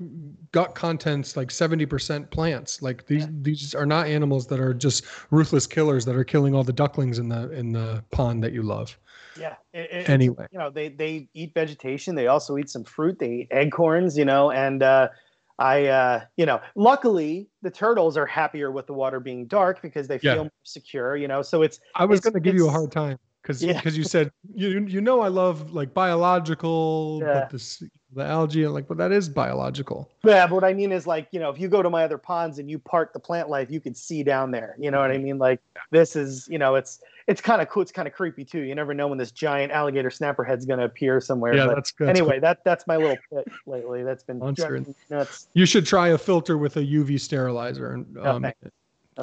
[0.51, 2.81] gut contents like seventy percent plants.
[2.81, 6.65] Like these these are not animals that are just ruthless killers that are killing all
[6.65, 8.99] the ducklings in the in the pond that you love.
[9.39, 9.55] Yeah.
[9.73, 10.45] It, it- Anyway.
[10.51, 12.15] you know, they they eat vegetation.
[12.15, 13.17] They also eat some fruit.
[13.17, 14.17] They eat acorns.
[14.17, 15.07] You know, and uh,
[15.63, 20.09] I, uh, you know, luckily the turtles are happier with the water being dark because
[20.09, 20.33] they Yeah.
[20.33, 21.15] feel more secure.
[21.15, 23.81] You know, so it's I was going to give you a hard time because Yeah.
[23.85, 27.33] you said you you know I love like biological, Yeah.
[27.41, 27.83] but this
[28.15, 30.09] the algae and like but that is biological.
[30.23, 30.45] yeah.
[30.47, 32.59] But what I mean is like you know, if you go to my other ponds
[32.59, 34.75] and you park the plant life, you can see down there.
[34.79, 35.37] You know what I mean?
[35.37, 35.59] Like
[35.91, 37.81] this is you know, it's it's kind of cool.
[37.81, 38.59] It's kind of creepy too.
[38.61, 41.55] You never know when this giant alligator snapper head's going to appear somewhere.
[41.55, 42.09] Yeah, but that's good.
[42.09, 44.03] anyway, that that's my little pit lately.
[44.03, 44.39] That's been
[45.09, 45.47] nuts.
[45.53, 47.91] You should try a filter with a UV sterilizer.
[47.91, 48.41] And No, um.
[48.41, 48.51] No,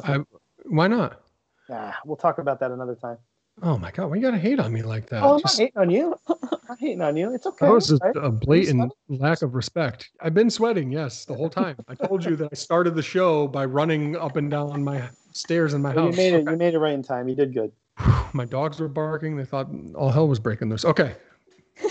[0.05, 0.19] I,
[0.65, 1.23] why not?
[1.69, 3.19] Nah, we'll talk about that another time.
[3.63, 5.23] Oh my god, why you gotta hate on me like that?
[5.23, 6.19] Oh, I'm not hating on you.
[6.69, 7.35] not hating on you.
[7.35, 7.67] It's okay.
[7.67, 8.17] That was a, right?
[8.17, 10.11] a blatant lack of respect.
[10.21, 11.77] I've been sweating, yes, the whole time.
[11.89, 15.75] I told you that I started the show by running up and down my stairs
[15.75, 16.17] in my Well, house.
[16.17, 16.47] you made it.
[16.51, 17.29] You made it right in time.
[17.29, 17.71] You did good.
[18.33, 19.37] My dogs were barking.
[19.37, 20.85] They thought all hell was breaking loose.
[20.85, 21.15] Okay.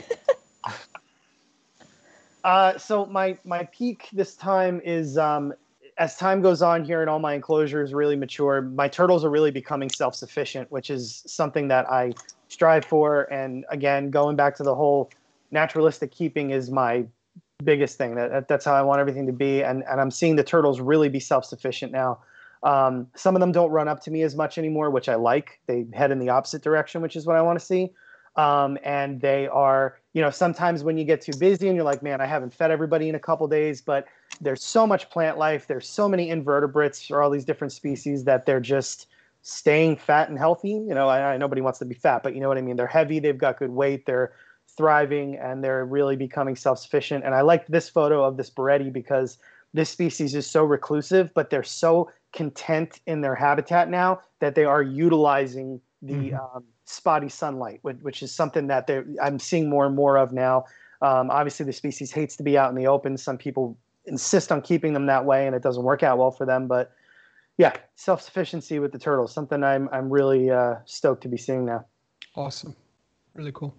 [2.45, 5.53] Uh, so my my peak this time is um,
[5.99, 8.61] as time goes on here and all my enclosures really mature.
[8.61, 12.13] My turtles are really becoming self sufficient, which is something that I
[12.47, 13.31] strive for.
[13.31, 15.11] And again, going back to the whole
[15.51, 17.05] naturalistic keeping is my
[17.63, 18.15] biggest thing.
[18.15, 19.61] That, that- that's how I want everything to be.
[19.61, 22.19] And and I'm seeing the turtles really be self sufficient now.
[22.63, 25.59] Um, some of them don't run up to me as much anymore, which I like.
[25.67, 27.89] They head in the opposite direction, which is what I want to see.
[28.35, 32.03] Um, and they are, you know, sometimes when you get too busy and you're like,
[32.03, 34.07] man, I haven't fed everybody in a couple days, but
[34.41, 38.45] there's so much plant life, there's so many invertebrates or all these different species that
[38.45, 39.07] they're just
[39.41, 40.69] staying fat and healthy.
[40.69, 42.75] You know, I, I nobody wants to be fat, but you know what I mean.
[42.75, 44.33] They're heavy, they've got good weight, they're
[44.77, 47.25] thriving, and they're really becoming self-sufficient.
[47.25, 49.37] And I like this photo of this bourreti because
[49.73, 54.65] this species is so reclusive, but they're so content in their habitat now that they
[54.65, 56.55] are utilizing the Mhm.
[56.55, 60.31] um, spotty sunlight, which, which is something that they're, I'm seeing more and more of
[60.31, 60.65] now.
[61.01, 63.17] Um, obviously, the species hates to be out in the open.
[63.17, 63.77] Some people
[64.09, 66.67] insist on keeping them that way, and it doesn't work out well for them.
[66.67, 66.91] But
[67.57, 71.65] yeah, self sufficiency with the turtles, something I'm I'm really uh, stoked to be seeing
[71.65, 71.85] now.
[72.35, 72.75] Awesome.
[73.33, 73.75] Really cool.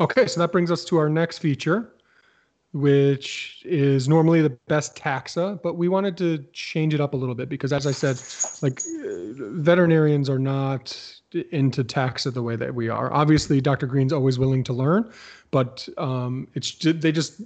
[0.00, 1.92] Okay, so that brings us to our next feature,
[2.72, 7.34] which is normally the best taxa, but we wanted to change it up a little
[7.34, 8.20] bit because, as I said,
[8.62, 10.94] like uh, veterinarians are not
[11.50, 13.12] into taxa the way that we are.
[13.12, 13.86] Obviously, Dr.
[13.86, 15.10] Green's always willing to learn,
[15.50, 17.40] but um, it's they just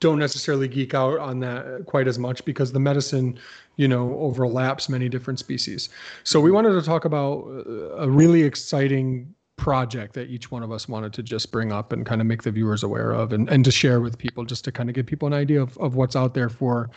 [0.00, 3.38] don't necessarily geek out on that quite as much because the medicine,
[3.76, 5.88] you know, overlaps many different species.
[6.24, 10.70] So we wanted to talk about uh, a really exciting project that each one of
[10.70, 13.48] us wanted to just bring up and kind of make the viewers aware of and,
[13.48, 15.96] and to share with people just to kind of give people an idea of, of
[15.96, 16.88] what's out there for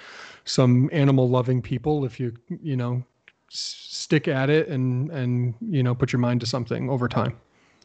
[0.45, 3.03] some animal loving people if you you know
[3.49, 7.36] stick at it and and you know put your mind to something over time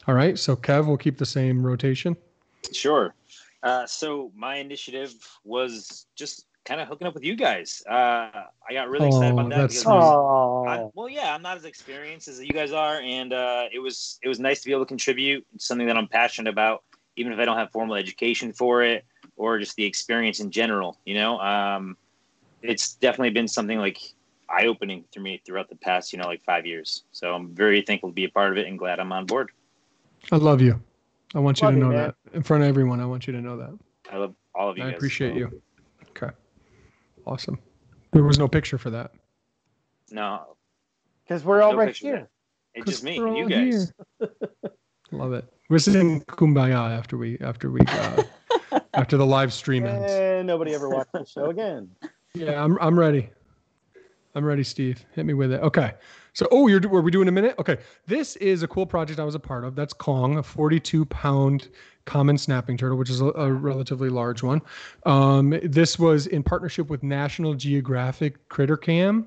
[0.08, 2.14] all right so kev we'll keep the same rotation
[2.72, 3.14] Sure.
[3.66, 5.12] Uh, so my initiative
[5.42, 7.82] was just kind of hooking up with you guys.
[7.90, 9.68] Uh, I got really excited Oh, about that.
[9.70, 9.94] because sweet.
[10.68, 14.20] I, well, yeah, I'm not as experienced as you guys are, and uh, it was
[14.22, 15.44] it was nice to be able to contribute.
[15.52, 16.84] It's something that I'm passionate about,
[17.16, 19.04] even if I don't have formal education for it
[19.36, 21.00] or just the experience in general.
[21.04, 21.96] You know, um,
[22.62, 23.98] it's definitely been something like
[24.48, 27.02] eye opening for me throughout the past, you know, like five years.
[27.10, 29.50] So I'm very thankful to be a part of it and glad I'm on board.
[30.30, 30.80] i love you
[31.34, 31.96] i want you Love to know man.
[31.96, 33.76] that in front of everyone i want you to know that
[34.12, 34.96] I love all of you i guys.
[34.96, 35.60] appreciate you
[36.10, 36.32] okay
[37.26, 37.58] awesome
[38.12, 39.10] there was no picture for that
[40.10, 40.56] No,
[41.24, 42.28] because we're all No right here.
[42.74, 43.92] it's just me and you guys.
[45.12, 48.22] love it we're singing kumbaya after we after we uh,
[48.94, 51.90] after the live stream ends And nobody ever watched the show again.
[52.34, 53.30] Yeah, I'm I'm ready.
[54.36, 55.02] I'm ready, Steve.
[55.14, 55.62] Hit me with it.
[55.62, 55.94] Okay.
[56.34, 57.54] So, oh, you're were we doing a minute?
[57.58, 57.78] Okay.
[58.06, 59.74] This is a cool project I was a part of.
[59.74, 61.70] That's Kong, a 42 pound
[62.04, 64.60] common snapping turtle, which is a, a relatively large one.
[65.06, 69.26] Um, this was in partnership with National Geographic Critter Cam.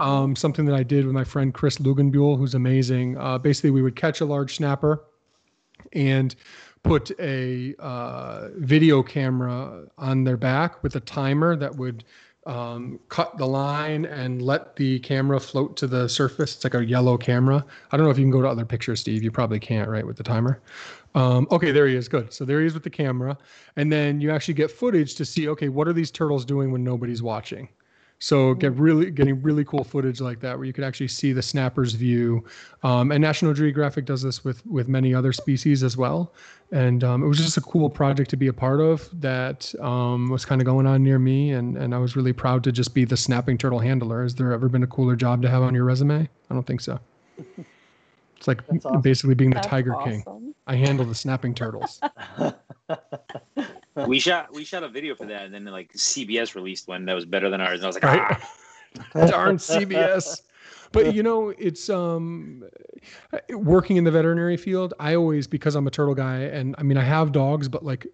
[0.00, 3.16] Um, something that I did with my friend Chris Lugenbuhl, who's amazing.
[3.16, 5.04] Uh, basically, we would catch a large snapper
[5.92, 6.34] and
[6.82, 12.02] put a uh, video camera on their back with a timer that would
[12.48, 16.56] um, cut the line and let the camera float to the surface.
[16.56, 17.64] It's like a yellow camera.
[17.92, 19.22] I don't know if you can go to other pictures, Steve.
[19.22, 20.60] You probably can't, right, with the timer.
[21.14, 22.08] Um, okay, there he is.
[22.08, 22.32] Good.
[22.32, 23.36] So there he is with the camera,
[23.76, 25.48] and then you actually get footage to see.
[25.48, 27.68] Okay, what are these turtles doing when nobody's watching?
[28.20, 31.42] So get really getting really cool footage like that, where you could actually see the
[31.42, 32.44] snapper's view.
[32.82, 36.32] Um, and National Geographic does this with with many other species as well.
[36.72, 40.28] And um, it was just a cool project to be a part of that um,
[40.28, 42.92] was kind of going on near me, and and I was really proud to just
[42.92, 44.22] be the snapping turtle handler.
[44.22, 46.28] Has there ever been a cooler job to have on your resume?
[46.50, 46.98] I don't think so.
[48.36, 49.00] It's like awesome.
[49.00, 50.54] basically being the That's Tiger King.
[50.66, 52.00] I handle the snapping turtles.
[54.06, 57.14] we shot we shot a video for that, and then like CBS released one that
[57.14, 58.22] was better than ours, and I was like, Right.
[59.14, 60.42] ah, darn CBS.
[60.92, 62.64] But you know, it's um
[63.50, 64.94] working in the veterinary field.
[64.98, 68.06] I always because I'm a turtle guy, and I mean I have dogs, but like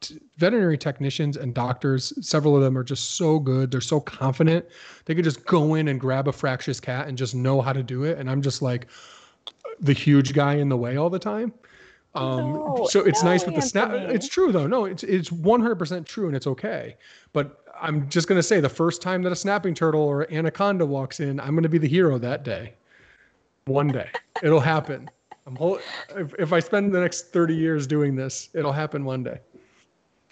[0.00, 3.70] t- veterinary technicians and doctors, several of them are just so good.
[3.70, 4.64] They're so confident.
[5.04, 7.82] They could just go in and grab a fractious cat and just know how to
[7.82, 8.18] do it.
[8.18, 8.86] And I'm just like
[9.80, 11.52] the huge guy in the way all the time.
[12.14, 13.90] Um, No, so it's no, nice with the snap.
[13.92, 14.66] It's true though.
[14.66, 16.96] No, it's it's 100% true and it's okay.
[17.32, 21.20] But I'm just gonna say the first time that a snapping turtle or anaconda walks
[21.20, 22.74] in, I'm gonna be the hero that day.
[23.66, 24.10] One day,
[24.42, 25.10] it'll happen.
[25.46, 25.78] I'm whole,
[26.16, 29.40] if, if I spend the next 30 years doing this, it'll happen one day.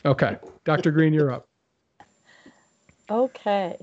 [0.05, 0.37] Okay.
[0.65, 0.91] Dr.
[0.91, 1.47] Green, you're up.
[3.11, 3.77] Okay.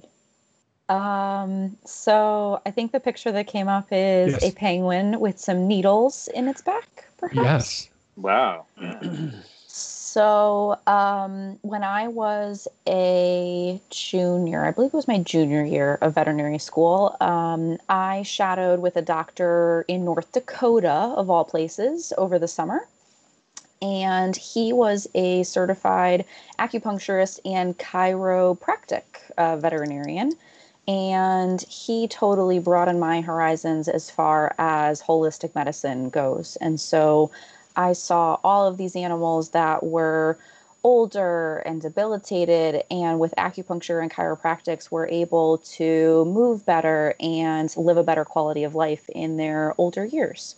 [0.89, 4.43] Um, so I think the picture that came up is Yes.
[4.43, 7.43] a penguin with some needles in its back, perhaps.
[7.43, 7.89] Yes.
[8.17, 8.65] Wow.
[9.71, 16.15] So, um, when I was a junior, I believe it was my junior year of
[16.15, 22.39] veterinary school, um, I shadowed with a doctor in North Dakota, of all places, over
[22.39, 22.87] the summer.
[23.83, 26.25] And he was a certified
[26.57, 29.03] acupuncturist and chiropractic
[29.37, 30.31] uh, veterinarian.
[30.89, 36.55] And he totally broadened my horizons as far as holistic medicine goes.
[36.55, 37.29] And so,
[37.75, 40.39] I saw all of these animals that were
[40.83, 47.97] older and debilitated, and with acupuncture and chiropractics, were able to move better and live
[47.97, 50.55] a better quality of life in their older years.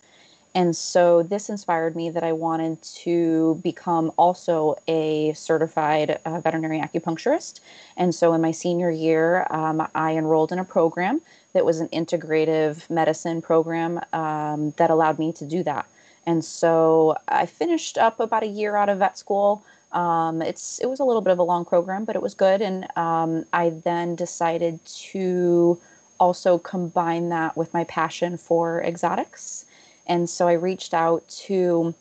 [0.54, 6.80] And so this inspired me that I wanted to become also a certified uh, veterinary
[6.80, 7.62] acupuncturist.
[7.96, 11.22] And so in my senior year, um, I enrolled in a program
[11.54, 15.86] that was an integrative medicine program um, that allowed me to do that.
[16.26, 19.64] And so I finished up about a year out of vet school.
[19.92, 22.62] Um, it's it was a little bit of a long program, but it was good.
[22.62, 25.80] And um, I then decided to
[26.20, 29.66] also combine that with my passion for exotics.
[30.12, 31.96] And so I reached out to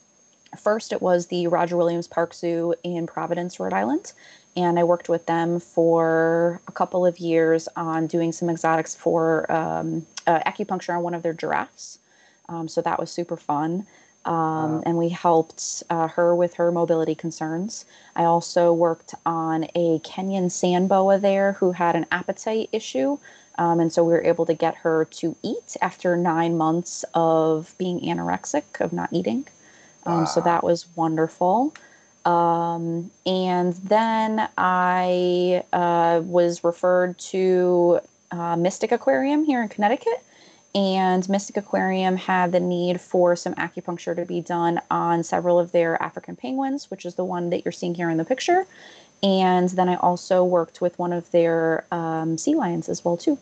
[0.59, 4.13] first it was the Roger Williams Park Zoo in Providence, Rhode Island.
[4.57, 9.51] And I worked with them for a couple of years on doing some exotics for
[9.51, 12.01] um, uh, acupuncture on one of their giraffes.
[12.49, 13.87] Um, so that was super fun.
[14.25, 14.35] Um,
[14.73, 14.83] Wow.
[14.85, 17.85] And we helped uh, her with her mobility concerns.
[18.17, 23.19] I also worked on a Kenyan sand boa there who had an appetite issue.
[23.61, 27.75] Um, and so we were able to get her to eat after nine months of
[27.77, 29.47] being anorexic, of not eating.
[30.07, 31.75] Um, So that was wonderful.
[32.25, 38.01] Um, and then I uh, was referred to
[38.31, 40.25] uh, Mystic Aquarium here in Connecticut.
[40.75, 45.73] And Mystic Aquarium had the need for some acupuncture to be done on several of
[45.73, 48.67] their African penguins, which is the one that you're seeing here in the picture.
[49.23, 53.37] And then I also worked with one of their um, sea lions as well too.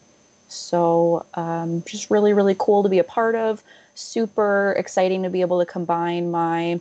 [0.49, 3.63] So um, just really, really cool to be a part of.
[3.95, 6.81] Super exciting to be able to combine my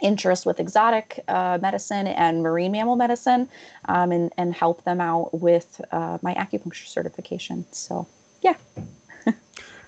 [0.00, 3.48] interest with exotic uh, medicine and marine mammal medicine
[3.86, 7.64] um, and, and help them out with uh, my acupuncture certification.
[7.72, 8.06] So,
[8.42, 8.54] yeah.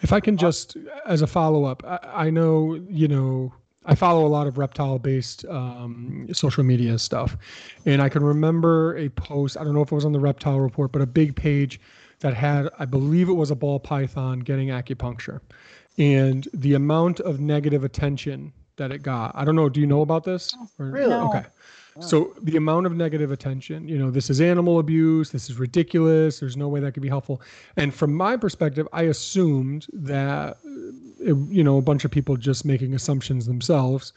[0.00, 0.76] If I can just,
[1.06, 3.52] as a follow up, I, I know, you know,
[3.84, 7.36] I follow a lot of reptile based um, social media stuff.
[7.84, 10.60] And I can remember a post, I don't know if it was on the reptile
[10.60, 11.80] report, but a big page
[12.20, 15.40] that had, I believe it was a ball python getting acupuncture.
[15.98, 19.32] And the amount of negative attention that it got.
[19.34, 19.68] I don't know.
[19.68, 20.54] Do you know about this?
[20.78, 21.10] Or- Really?
[21.10, 21.28] No.
[21.28, 21.44] Okay.
[22.00, 25.30] So the amount of negative attention, you know, this is animal abuse.
[25.32, 26.38] This is ridiculous.
[26.38, 27.42] There's no way that could be helpful.
[27.76, 32.64] And from my perspective, I assumed that, uh, you know, a bunch of people just
[32.64, 34.12] making assumptions themselves.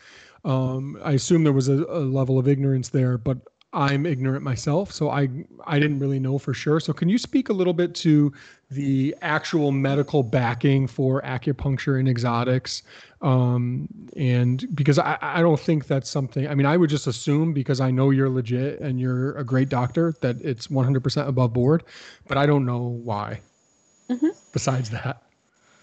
[0.45, 3.39] Um, I assume there was a, a level of ignorance there, but
[3.73, 5.29] I'm ignorant myself, so I
[5.65, 6.79] I didn't really know for sure.
[6.81, 8.33] So can you speak a little bit to
[8.69, 12.83] the actual medical backing for acupuncture and exotics?
[13.21, 13.87] Um,
[14.17, 17.79] and because I, I don't think that's something, I mean, I would just assume because
[17.79, 21.83] I know you're legit and you're a great doctor that it's 100% above board,
[22.27, 23.41] but I don't know why.
[24.09, 24.31] Mhm.
[24.51, 25.23] Besides that,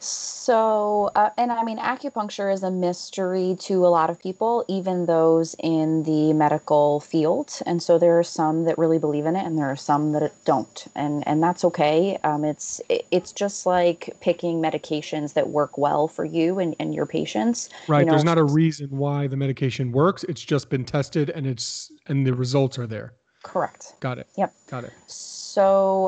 [0.01, 5.07] So, uh, and I mean, acupuncture is a mystery to a lot of people, even
[5.07, 7.53] those in the medical field.
[7.67, 10.33] And so there are some that really believe in it, and there are some that
[10.45, 12.19] don't, and and that's okay.
[12.23, 17.07] Um, it's it's just like picking medications that work well for you and, and your
[17.07, 17.69] patients.
[17.89, 18.07] right?
[18.07, 20.25] know, There's not a reason why the medication works.
[20.25, 23.15] It's just been tested and it's and the results are there.
[23.43, 23.95] Correct.
[24.01, 24.29] Got it.
[24.37, 24.55] Yep.
[24.69, 24.93] Got it.
[25.07, 25.38] So,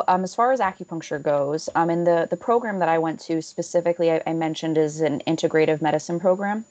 [0.08, 3.42] um, as far as acupuncture goes, um, in the the program that I went to
[3.42, 6.64] specifically, I, I mentioned is an integrative medicine program.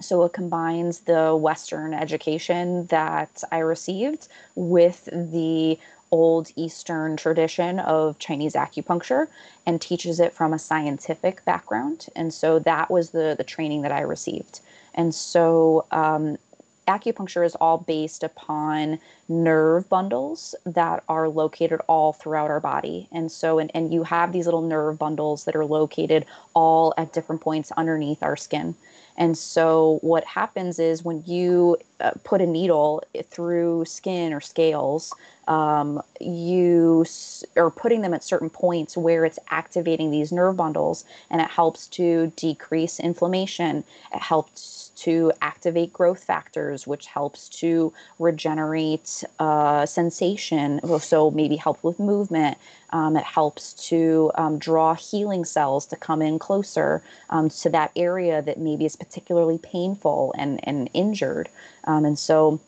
[0.00, 5.78] So it combines the Western education that I received with the
[6.10, 9.26] old Eastern tradition of Chinese acupuncture
[9.66, 12.06] and teaches it from a scientific background.
[12.14, 14.60] And so that was the the training that I received.
[14.94, 16.38] And so um,
[16.86, 18.98] acupuncture is all based upon
[19.28, 23.08] nerve bundles that are located all throughout our body.
[23.12, 27.12] And so, and, and you have these little nerve bundles that are located all at
[27.12, 28.74] different points underneath our skin.
[29.16, 35.14] And so, what happens is when you uh, put a needle through skin or scales,
[35.46, 41.04] um, you s- are putting them at certain points where it's activating these nerve bundles,
[41.30, 43.84] and it helps to decrease inflammation.
[44.12, 50.80] It helps to activate growth factors, which helps to regenerate uh, sensation.
[50.98, 52.58] So, maybe help with movement.
[52.90, 57.90] Um, it helps to um, draw healing cells to come in closer um, to that
[57.96, 61.48] area that maybe is particularly painful and, and injured.
[61.84, 62.60] Um, and so,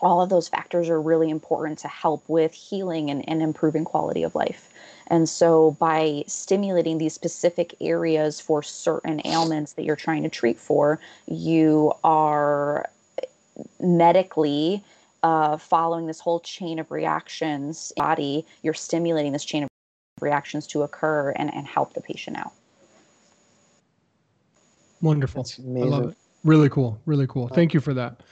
[0.00, 4.22] all of those factors are really important to help with healing and, and improving quality
[4.22, 4.68] of life.
[5.08, 10.58] And so, by stimulating these specific areas for certain ailments that you're trying to treat
[10.58, 12.88] for, you are
[13.80, 14.82] medically
[15.22, 17.92] uh, following this whole chain of reactions.
[17.96, 19.68] Body, you're stimulating this chain of
[20.20, 22.52] reactions to occur and, and help the patient out.
[25.00, 25.42] Wonderful.
[25.42, 26.16] That's I love it.
[26.44, 27.00] Really cool.
[27.06, 27.48] Really cool.
[27.48, 28.22] Thank you for that.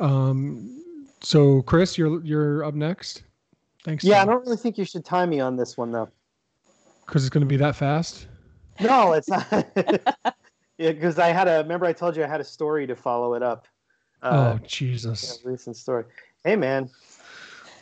[0.00, 0.82] Um,
[1.20, 3.22] so Chris, you're you're up next.
[3.84, 4.02] Thanks.
[4.02, 6.08] Yeah, I don't really think you should time me on this one though.
[7.06, 8.26] because it's going to be that fast.
[8.80, 9.46] No, it's not.
[10.78, 13.34] yeah, because I had a remember I told you I had a story to follow
[13.34, 13.68] it up.
[14.22, 16.04] Uh, oh Jesus, yeah, recent story.
[16.44, 16.90] Hey man,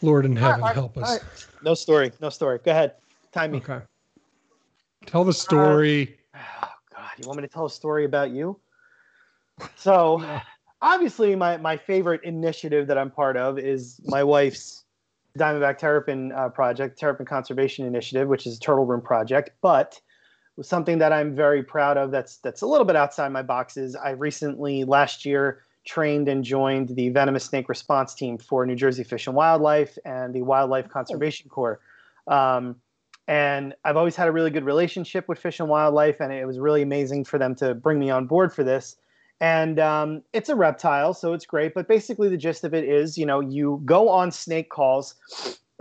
[0.03, 1.11] Lord in heaven, All right, help all us.
[1.11, 1.47] right.
[1.63, 2.59] no story, no story.
[2.65, 2.95] Go ahead,
[3.33, 3.59] time me.
[3.59, 3.79] Okay.
[5.07, 6.19] Tell the story.
[6.35, 8.59] Oh God, you want me to tell a story about you?
[9.77, 10.23] So,
[10.81, 14.82] obviously, my my favorite initiative that I'm part of is my wife's
[15.39, 19.51] Diamondback Terrapin uh, project, Terrapin Conservation Initiative, which is a turtle room project.
[19.61, 20.01] But
[20.61, 23.97] something that I'm very proud of that's that's a little bit outside my boxes.
[23.97, 29.03] I recently last year trained and joined the venomous snake response team for New Jersey
[29.03, 31.81] Fish and Wildlife and the Wildlife Conservation Corps.
[32.27, 32.77] Um,
[33.27, 36.59] and I've always had a really good relationship with Fish and Wildlife, and it was
[36.59, 38.97] really amazing for them to bring me on board for this.
[39.43, 41.75] And um, it's a reptile, so it's great.
[41.75, 45.17] But basically, the gist of it is, you know, you go on snake calls,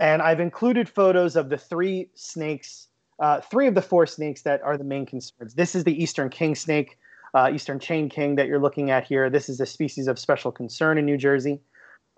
[0.00, 2.88] and I've included photos of the three snakes,
[3.20, 5.54] uh, three of the four snakes that are the main concerns.
[5.54, 6.98] This is the eastern king snake,
[7.34, 9.30] uh, eastern chain king that you're looking at here.
[9.30, 11.60] This is a species of special concern in New Jersey.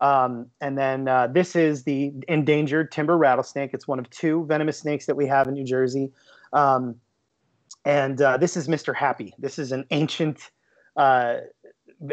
[0.00, 3.74] Um, and then uh, this is the endangered timber rattlesnake.
[3.74, 6.10] It's one of two venomous snakes that we have in New Jersey.
[6.54, 6.96] Um,
[7.84, 8.94] and uh, this is Mr.
[8.94, 9.34] Happy.
[9.38, 10.50] This is an ancient,
[10.96, 11.36] uh,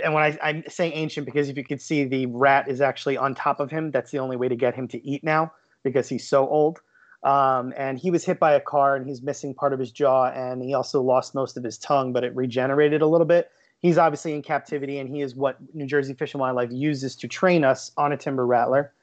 [0.04, 3.18] and when I, I'm saying ancient because if you could see, the rat is actually
[3.18, 3.92] on top of him.
[3.92, 5.52] That's the only way to get him to eat now
[5.84, 6.80] because he's so old.
[7.24, 10.32] Um, and he was hit by a car and he's missing part of his jaw
[10.32, 13.52] and he also lost most of his tongue, but it regenerated a little bit
[13.82, 17.28] he's obviously in captivity, and he is what New Jersey Fish and Wildlife uses to
[17.28, 18.94] train us on a timber rattler.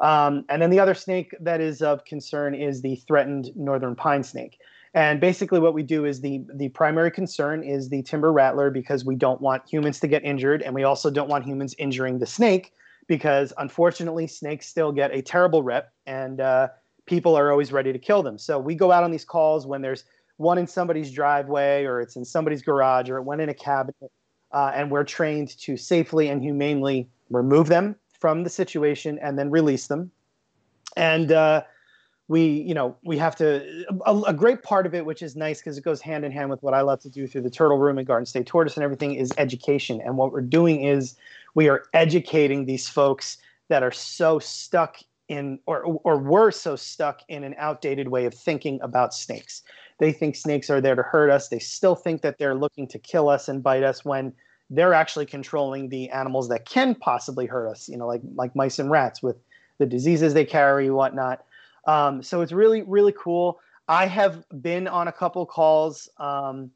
[0.00, 4.24] Um, and then the other snake that is of concern is the threatened northern pine
[4.24, 4.58] snake.
[4.94, 9.04] And basically, what we do is the the primary concern is the timber rattler because
[9.04, 12.26] we don't want humans to get injured, and we also don't want humans injuring the
[12.26, 12.72] snake
[13.06, 16.68] because unfortunately, snakes still get a terrible rep, and uh,
[17.06, 18.38] people are always ready to kill them.
[18.38, 20.04] So we go out on these calls when there's
[20.36, 24.10] one in somebody's driveway, or it's in somebody's garage, or it went in a cabinet
[24.52, 29.50] uh, and we're trained to safely and humanely remove them from the situation and then
[29.50, 30.10] release them.
[30.96, 31.62] And uh,
[32.32, 33.84] we, you know, we have to.
[34.06, 36.48] A, a great part of it, which is nice because it goes hand in hand
[36.48, 38.82] with what I love to do through the Turtle Room and Garden State Tortoise and
[38.82, 40.00] everything, is education.
[40.00, 41.14] And what we're doing is
[41.54, 43.36] we are educating these folks
[43.68, 44.96] that are so stuck
[45.28, 49.62] in, or or were so stuck in an outdated way of thinking about snakes.
[49.98, 51.48] They think snakes are there to hurt us.
[51.48, 54.32] They still think that they're looking to kill us and bite us when
[54.70, 58.78] they're actually controlling the animals that can possibly hurt us, you know, like like mice
[58.78, 59.36] and rats with
[59.76, 61.44] the diseases they carry, whatnot.
[61.86, 63.58] Um, so it's really, really cool.
[63.88, 66.08] I have been on a couple calls.
[66.18, 66.70] Um,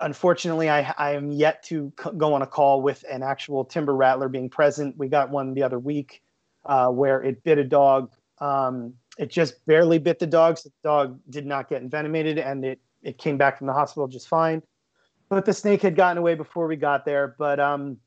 [0.00, 3.94] unfortunately, I, I am yet to c- go on a call with an actual timber
[3.94, 4.96] rattler being present.
[4.96, 6.22] We got one the other week
[6.64, 8.10] uh, where it bit a dog.
[8.38, 12.64] Um, it just barely bit the dog, so the dog did not get envenomated, and
[12.64, 14.62] it it came back from the hospital just fine.
[15.28, 17.34] But the snake had gotten away before we got there.
[17.38, 17.98] But um,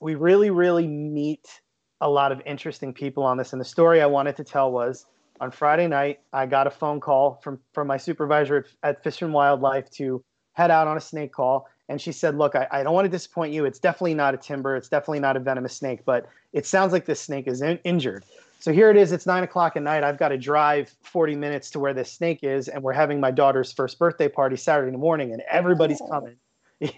[0.00, 1.60] we really, really meet
[2.00, 3.52] a lot of interesting people on this.
[3.52, 5.06] And the story I wanted to tell was
[5.40, 9.22] on Friday night, I got a phone call from from my supervisor at, at Fish
[9.22, 10.22] and Wildlife to
[10.52, 11.68] head out on a snake call.
[11.88, 13.64] And she said, Look, I, I don't want to disappoint you.
[13.64, 14.76] It's definitely not a timber.
[14.76, 18.24] It's definitely not a venomous snake, but it sounds like this snake is in, injured.
[18.60, 19.10] So here it is.
[19.10, 20.04] It's nine o'clock at night.
[20.04, 22.68] I've got to drive 40 minutes to where this snake is.
[22.68, 26.08] And we're having my daughter's first birthday party Saturday morning, and everybody's Oh.
[26.08, 26.36] coming.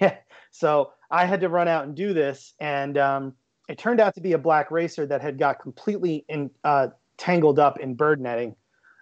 [0.00, 0.16] Yeah.
[0.52, 2.54] So I had to run out and do this.
[2.60, 3.34] And um,
[3.68, 6.88] it turned out to be a black racer that had got completely in, uh,
[7.22, 8.56] tangled up in bird netting.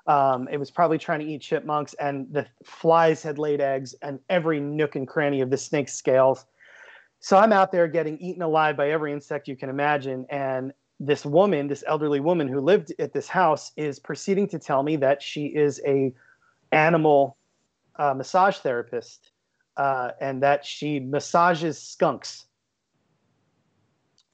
[0.07, 4.19] Um, it was probably trying to eat chipmunks, and the flies had laid eggs and
[4.29, 6.45] every nook and cranny of the snake's scales.
[7.21, 10.27] So I'm out there getting eaten alive by every insect you can imagine.
[10.29, 14.83] And this woman, this elderly woman who lived at this house, is proceeding to tell
[14.83, 16.13] me that she is a
[16.73, 17.39] animal
[17.97, 19.31] uh, massage therapist
[19.79, 22.47] uh, and that she massages skunks.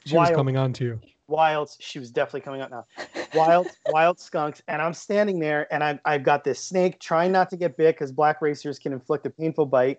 [0.04, 1.00] She was coming on to you.
[1.28, 2.86] Wild, she was definitely coming out now.
[3.34, 7.50] Wild, wild skunks, and I'm standing there, and I've, I've got this snake trying not
[7.50, 9.98] to get bit because black racers can inflict a painful bite.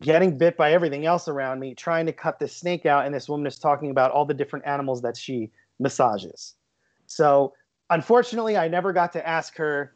[0.00, 3.28] Getting bit by everything else around me, trying to cut this snake out, and this
[3.28, 5.50] woman is talking about all the different animals that she
[5.80, 6.54] massages.
[7.06, 7.52] So,
[7.90, 9.94] unfortunately, I never got to ask her,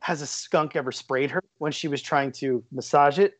[0.00, 3.34] has a skunk ever sprayed her when she was trying to massage it?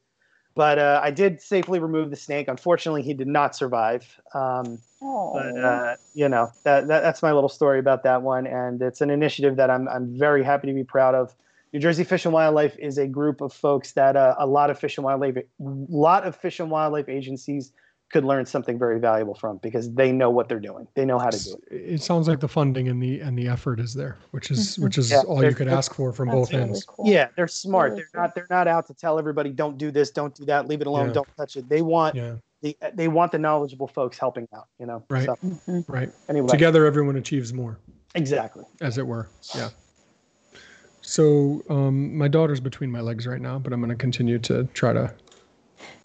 [0.54, 2.48] But uh, I did safely remove the snake.
[2.48, 4.20] Unfortunately, he did not survive.
[4.34, 8.82] Um, but uh, you know that, that that's my little story about that one, and
[8.82, 11.34] it's an initiative that I'm I'm very happy to be proud of.
[11.72, 14.78] New Jersey Fish and Wildlife is a group of folks that uh, a lot of
[14.78, 17.72] fish and wildlife, lot of fish and wildlife agencies
[18.10, 20.86] could learn something very valuable from because they know what they're doing.
[20.94, 21.74] They know how to do it.
[21.94, 24.82] It sounds like the funding and the and the effort is there, which is Mhm.
[24.84, 26.84] which is Yeah, all you could ask for from both really ends.
[26.84, 27.06] cool.
[27.08, 27.92] Yeah, they're smart.
[27.92, 30.66] Really They're not they're not out to tell everybody don't do this, don't do that,
[30.66, 31.12] leave it alone, Yeah.
[31.14, 31.68] don't touch it.
[31.68, 34.66] They want Yeah, the they want the knowledgeable folks helping out.
[34.80, 35.04] You know.
[35.08, 35.26] Right.
[35.26, 35.84] So, Mhm.
[35.88, 36.10] right.
[36.28, 37.78] anyway, Together, everyone achieves more.
[38.16, 38.64] exactly.
[38.80, 39.28] as it were.
[39.54, 39.68] Yeah.
[41.00, 44.64] So um, my daughter's between my legs right now, but I'm going to continue to
[44.74, 45.12] try to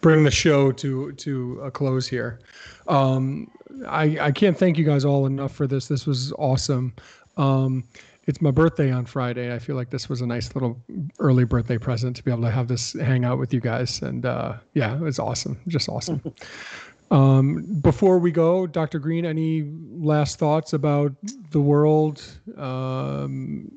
[0.02, 2.40] bring the show to to a close here.
[2.88, 3.50] Um,
[3.88, 5.88] I I can't thank you guys all enough for this.
[5.88, 6.94] This was awesome.
[7.38, 7.84] Um,
[8.28, 9.54] it's my birthday on Friday.
[9.54, 10.82] I feel like this was a nice little
[11.20, 14.02] early birthday present to be able to have this hang out with you guys.
[14.02, 15.60] And uh, yeah, it was awesome.
[15.68, 16.22] Just awesome.
[17.12, 18.98] um, before we go, Dr.
[18.98, 21.14] Green, any last thoughts about
[21.52, 22.24] the world,
[22.58, 23.72] um,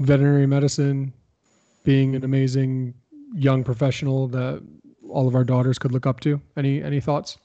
[0.00, 1.12] veterinary medicine,
[1.84, 2.94] being an amazing
[3.32, 4.62] young professional that
[5.14, 6.40] all of our daughters could look up to?
[6.56, 7.38] Any any thoughts?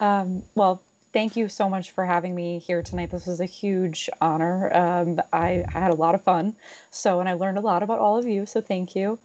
[0.00, 3.10] Um, well, thank you so much for having me here tonight.
[3.10, 4.74] This was a huge honor.
[4.74, 6.56] Um, I, I had a lot of fun.
[6.90, 8.46] So, and I learned a lot about all of you.
[8.46, 9.18] So, thank you.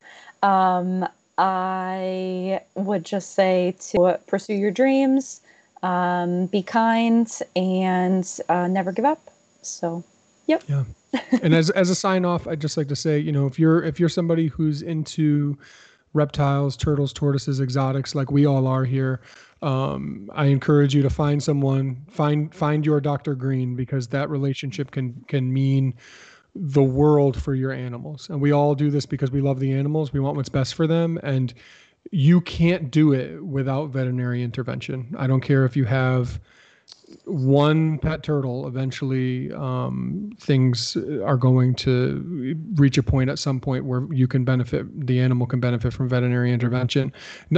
[0.43, 5.41] Um, I would just say to pursue your dreams,
[5.83, 9.31] um, be kind, and uh, never give up.
[9.61, 10.03] So,
[10.47, 10.63] yep.
[10.67, 10.83] Yeah.
[11.41, 13.83] and as as a sign off, I'd just like to say, you know, if you're
[13.83, 15.57] if you're somebody who's into
[16.13, 19.21] reptiles, turtles, tortoises, exotics, like we all are here,
[19.61, 23.35] um, I encourage you to find someone, find find your Dr.
[23.35, 25.93] Green because that relationship can can mean
[26.55, 28.29] the world for your animals.
[28.29, 30.13] And we all do this because we love the animals.
[30.13, 31.53] We want what's best for them, and
[32.11, 35.13] you can't do it without veterinary intervention.
[35.17, 36.39] I don't care if you have
[37.25, 43.85] one pet turtle eventually um, things are going to reach a point at some point
[43.85, 47.13] where you can benefit the animal can benefit from veterinary intervention.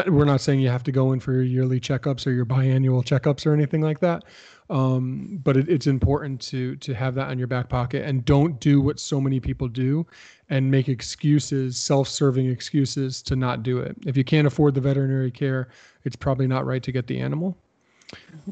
[0.07, 3.03] We're not saying you have to go in for your yearly checkups or your biannual
[3.03, 4.23] checkups or anything like that
[4.69, 8.59] um, but it, it's important to to have that in your back pocket and don't
[8.59, 10.05] do what so many people do
[10.49, 13.95] and make excuses self-serving excuses to not do it.
[14.05, 15.69] If you can't afford the veterinary care
[16.03, 17.57] it's probably not right to get the animal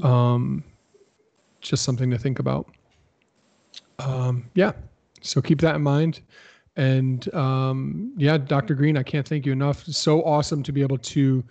[0.04, 0.64] um,
[1.62, 2.68] just something to think about.
[4.00, 4.74] Um, yeah,
[5.22, 6.22] so keep that in mind.
[6.76, 8.76] And um, yeah, Dr.
[8.76, 9.88] Green, I can't thank you enough.
[9.88, 11.44] It's so awesome to be able to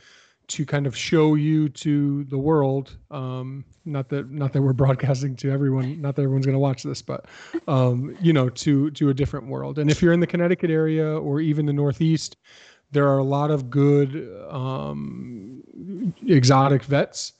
[0.48, 2.96] to kind of show you to the world.
[3.10, 6.84] Um, not that not that we're broadcasting to everyone, not that everyone's going to watch
[6.84, 7.26] this, but
[7.66, 9.78] um, you know, to to a different world.
[9.80, 12.36] And if you're in the Connecticut area or even the Northeast,
[12.92, 15.64] there are a lot of good um,
[16.26, 17.32] exotic vets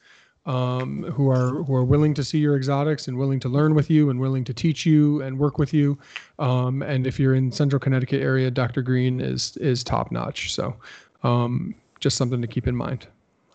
[0.47, 3.91] um, who are who are willing to see your exotics and willing to learn with
[3.91, 5.99] you and willing to teach you and work with you.
[6.39, 8.83] Um, and if you're in Central Connecticut area, Dr.
[8.83, 10.55] Green is is top notch.
[10.55, 10.77] So
[11.23, 13.07] um, just something to keep in mind.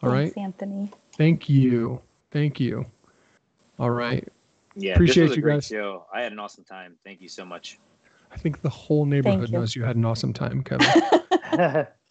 [0.03, 0.33] All right.
[0.33, 0.91] thanks, Anthony.
[1.17, 2.01] Thank you.
[2.31, 2.85] Thank you.
[3.79, 4.27] All right.
[4.75, 5.67] Yeah, Appreciate this was a you great guys.
[5.67, 6.05] show.
[6.13, 6.95] I had an awesome time.
[7.03, 7.77] Thank you so much.
[8.31, 9.57] I think the whole neighborhood you.
[9.57, 10.87] knows you had an awesome time, Kevin.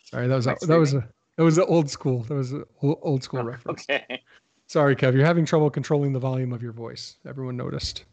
[0.04, 2.22] Sorry, that was a, that was a that was an old school.
[2.24, 3.86] That was an old school reference.
[3.88, 4.22] Okay.
[4.70, 5.14] Sorry, Kev.
[5.14, 7.16] You're having trouble controlling the volume of your voice.
[7.26, 8.04] Everyone noticed.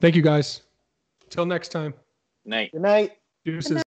[0.00, 0.62] Thank you, guys.
[1.28, 1.92] Till next time.
[2.46, 2.72] Night.
[2.72, 3.12] Good night.
[3.44, 3.82] Deuces.